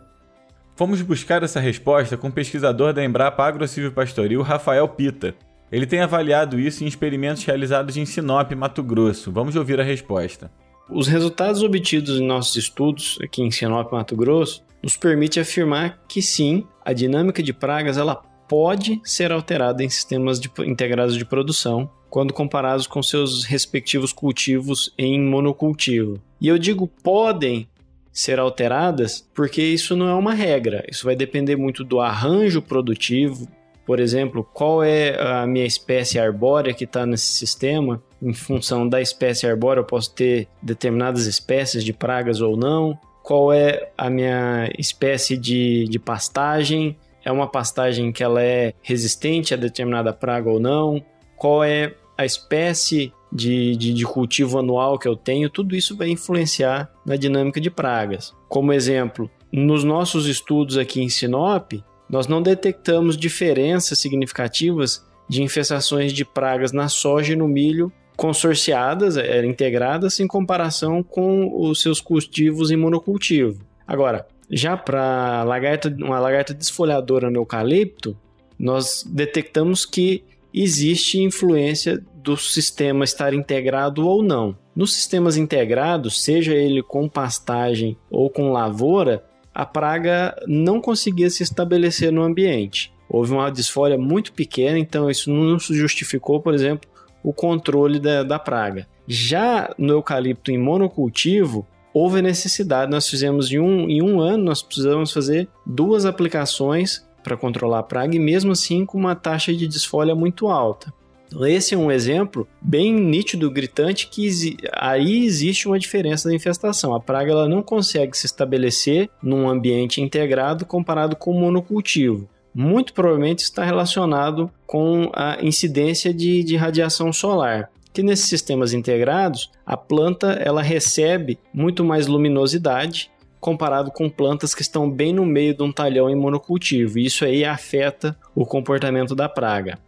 Fomos 0.77 1.03
buscar 1.03 1.43
essa 1.43 1.59
resposta 1.59 2.17
com 2.17 2.29
o 2.29 2.33
pesquisador 2.33 2.93
da 2.93 3.05
Embrapa 3.05 3.45
Agrocivil 3.45 3.91
Pastoril, 3.91 4.43
Rafael 4.43 4.87
Pita. 4.87 5.35
Ele 5.73 5.87
tem 5.87 6.03
avaliado 6.03 6.61
isso 6.61 6.85
em 6.85 6.87
experimentos 6.87 7.45
realizados 7.45 7.97
em 7.97 8.07
Sinop, 8.07 8.53
Mato 8.53 8.85
Grosso. 8.85 9.33
Vamos 9.33 9.57
ouvir 9.57 9.81
a 9.81 9.85
resposta. 9.85 10.49
Os 10.89 11.09
resultados 11.09 11.63
obtidos 11.63 12.21
em 12.21 12.27
nossos 12.27 12.55
estudos 12.57 13.19
aqui 13.23 13.43
em 13.43 13.51
Sinop, 13.51 13.91
Mato 13.91 14.15
Grosso, 14.15 14.65
nos 14.83 14.97
permite 14.97 15.41
afirmar 15.41 16.01
que 16.09 16.23
sim, 16.23 16.65
a 16.85 16.93
dinâmica 16.93 17.43
de 17.43 17.53
pragas 17.53 17.99
ela 17.99 18.15
pode 18.49 19.01
ser 19.05 19.33
alterada 19.33 19.83
em 19.83 19.89
sistemas 19.89 20.39
de, 20.39 20.49
integrados 20.61 21.17
de 21.17 21.25
produção 21.25 21.91
quando 22.09 22.33
comparados 22.33 22.87
com 22.87 23.03
seus 23.03 23.45
respectivos 23.45 24.13
cultivos 24.13 24.95
em 24.97 25.21
monocultivo. 25.21 26.23
E 26.41 26.47
eu 26.47 26.57
digo 26.57 26.87
podem 26.87 27.69
ser 28.13 28.39
alteradas 28.39 29.29
porque 29.35 29.61
isso 29.61 29.97
não 29.97 30.09
é 30.09 30.15
uma 30.15 30.33
regra, 30.33 30.85
isso 30.89 31.05
vai 31.05 31.17
depender 31.17 31.57
muito 31.57 31.83
do 31.83 32.01
arranjo 32.01 32.63
produtivo. 32.63 33.49
Por 33.85 34.01
exemplo, 34.01 34.43
qual 34.43 34.83
é 34.83 35.21
a 35.21 35.47
minha 35.47 35.67
espécie 35.67 36.19
arbórea 36.19 36.73
que 36.73 36.85
está 36.85 37.05
nesse 37.05 37.27
sistema? 37.27 38.03
Em 38.23 38.33
função 38.33 38.89
da 38.89 39.01
espécie 39.01 39.47
arbórea, 39.47 39.81
eu 39.81 39.85
posso 39.85 40.15
ter 40.15 40.49
determinadas 40.63 41.27
espécies 41.27 41.85
de 41.85 41.93
pragas 41.93 42.41
ou 42.41 42.57
não. 42.57 42.99
Qual 43.23 43.53
é 43.53 43.91
a 43.97 44.09
minha 44.09 44.71
espécie 44.79 45.37
de, 45.37 45.85
de 45.85 45.99
pastagem? 45.99 46.97
É 47.25 47.33
uma 47.33 47.49
pastagem 47.49 48.13
que 48.13 48.23
ela 48.23 48.43
é 48.43 48.73
resistente 48.83 49.53
a 49.53 49.57
determinada 49.57 50.13
praga 50.13 50.49
ou 50.49 50.61
não? 50.61 51.05
Qual 51.37 51.63
é 51.63 51.95
a 52.17 52.25
espécie 52.25 53.13
de, 53.31 53.77
de, 53.77 53.93
de, 53.93 54.05
cultivo 54.05 54.59
anual 54.59 54.99
que 54.99 55.07
eu 55.07 55.17
tenho, 55.17 55.51
tudo 55.51 55.77
isso 55.77 55.97
vai 55.97 56.09
influenciar 56.09 56.91
na 57.05 57.17
dinâmica 57.17 57.61
de 57.61 57.71
pragas. 57.71 58.35
Como 58.49 58.73
exemplo, 58.73 59.31
nos 59.53 59.85
nossos 59.85 60.27
estudos 60.27 60.79
aqui 60.79 61.03
em 61.03 61.09
Sinop, 61.09 61.73
nós 62.09 62.27
não 62.27 62.41
detectamos 62.41 63.17
diferenças 63.17 63.99
significativas 63.99 65.05
de 65.29 65.43
infestações 65.43 66.13
de 66.13 66.25
pragas 66.25 66.73
na 66.73 66.89
soja 66.89 67.33
e 67.33 67.37
no 67.37 67.49
milho 67.49 67.93
consorciadas, 68.17 69.17
é, 69.17 69.45
integradas, 69.45 70.19
em 70.21 70.27
comparação 70.27 71.03
com 71.03 71.69
os 71.69 71.81
seus 71.81 72.01
cultivos 72.01 72.71
em 72.71 72.77
monocultivo. 72.77 73.61
Agora, 73.87 74.27
já 74.51 74.77
para 74.77 75.43
lagarta, 75.45 75.95
uma 75.99 76.19
lagarta 76.19 76.55
desfolhadora 76.55 77.31
no 77.31 77.39
eucalipto, 77.39 78.17
nós 78.59 79.05
detectamos 79.07 79.85
que 79.85 80.25
existe 80.53 81.21
influência 81.21 82.03
do 82.15 82.37
sistema 82.37 83.05
estar 83.05 83.35
integrado 83.35 84.07
ou 84.07 84.23
não. 84.23 84.57
Nos 84.75 84.95
sistemas 84.95 85.37
integrados, 85.37 86.23
seja 86.23 86.55
ele 86.55 86.83
com 86.83 87.09
pastagem 87.09 87.97
ou 88.11 88.31
com 88.31 88.51
lavoura, 88.51 89.25
a 89.55 89.65
praga 89.65 90.35
não 90.47 90.81
conseguia 90.81 91.31
se 91.31 91.43
estabelecer 91.43 92.11
no 92.11 92.23
ambiente. 92.23 92.93
Houve 93.09 93.33
uma 93.33 93.51
desfolha 93.51 93.97
muito 93.97 94.33
pequena, 94.33 94.79
então 94.79 95.09
isso 95.09 95.31
não 95.31 95.59
justificou, 95.59 96.41
por 96.41 96.53
exemplo, 96.53 96.89
o 97.27 97.33
controle 97.33 97.99
da, 97.99 98.23
da 98.23 98.39
praga. 98.39 98.87
Já 99.05 99.75
no 99.77 99.95
eucalipto 99.95 100.53
em 100.53 100.59
monocultivo, 100.59 101.67
houve 101.93 102.23
necessidade, 102.23 102.89
nós 102.89 103.09
fizemos 103.09 103.51
em 103.51 103.59
um, 103.59 103.91
em 103.91 104.01
um 104.01 104.21
ano, 104.21 104.45
nós 104.45 104.63
precisamos 104.63 105.13
fazer 105.13 105.49
duas 105.67 106.07
aplicações 106.07 107.05
para 107.25 107.37
controlar 107.37 107.81
a 107.81 107.83
praga 107.83 108.15
e 108.15 108.21
mesmo 108.21 108.53
assim 108.53 108.87
com 108.87 108.97
uma 108.97 109.17
taxa 109.17 109.53
de 109.53 109.67
desfolha 109.67 110.15
muito 110.15 110.47
alta. 110.47 110.95
Então, 111.27 111.45
esse 111.45 111.75
é 111.75 111.77
um 111.77 111.91
exemplo 111.91 112.47
bem 112.63 112.95
nítido, 112.95 113.51
gritante, 113.51 114.07
que 114.07 114.57
aí 114.73 115.25
existe 115.25 115.67
uma 115.67 115.81
diferença 115.81 116.29
da 116.29 116.35
infestação. 116.35 116.95
A 116.95 117.01
praga 117.01 117.33
ela 117.33 117.49
não 117.49 117.61
consegue 117.61 118.17
se 118.17 118.27
estabelecer 118.27 119.11
num 119.21 119.49
ambiente 119.49 120.01
integrado 120.01 120.65
comparado 120.65 121.17
com 121.17 121.33
o 121.33 121.41
monocultivo. 121.41 122.29
Muito 122.59 122.95
provavelmente 122.95 123.41
está 123.41 123.63
relacionado 123.63 124.51
com 124.67 125.11
a 125.13 125.37
incidência 125.43 126.15
de, 126.15 126.43
de 126.43 126.57
radiação 126.57 127.13
solar 127.13 127.71
que 127.93 128.03
nesses 128.03 128.31
sistemas 128.31 128.73
integrados 128.73 129.51
a 129.65 129.77
planta 129.77 130.33
ela 130.43 130.63
recebe 130.63 131.39
muito 131.53 131.85
mais 131.85 132.07
luminosidade 132.07 133.11
comparado 133.39 133.91
com 133.91 134.09
plantas 134.09 134.55
que 134.55 134.63
estão 134.63 134.91
bem 134.91 135.13
no 135.13 135.27
meio 135.27 135.55
de 135.55 135.63
um 135.63 135.71
talhão 135.71 136.09
em 136.09 136.17
monocultivo. 136.17 136.99
Isso 136.99 137.27
aí 137.27 137.45
afeta 137.45 138.17
o 138.35 138.47
comportamento 138.47 139.15
da 139.15 139.29
praga. 139.29 139.79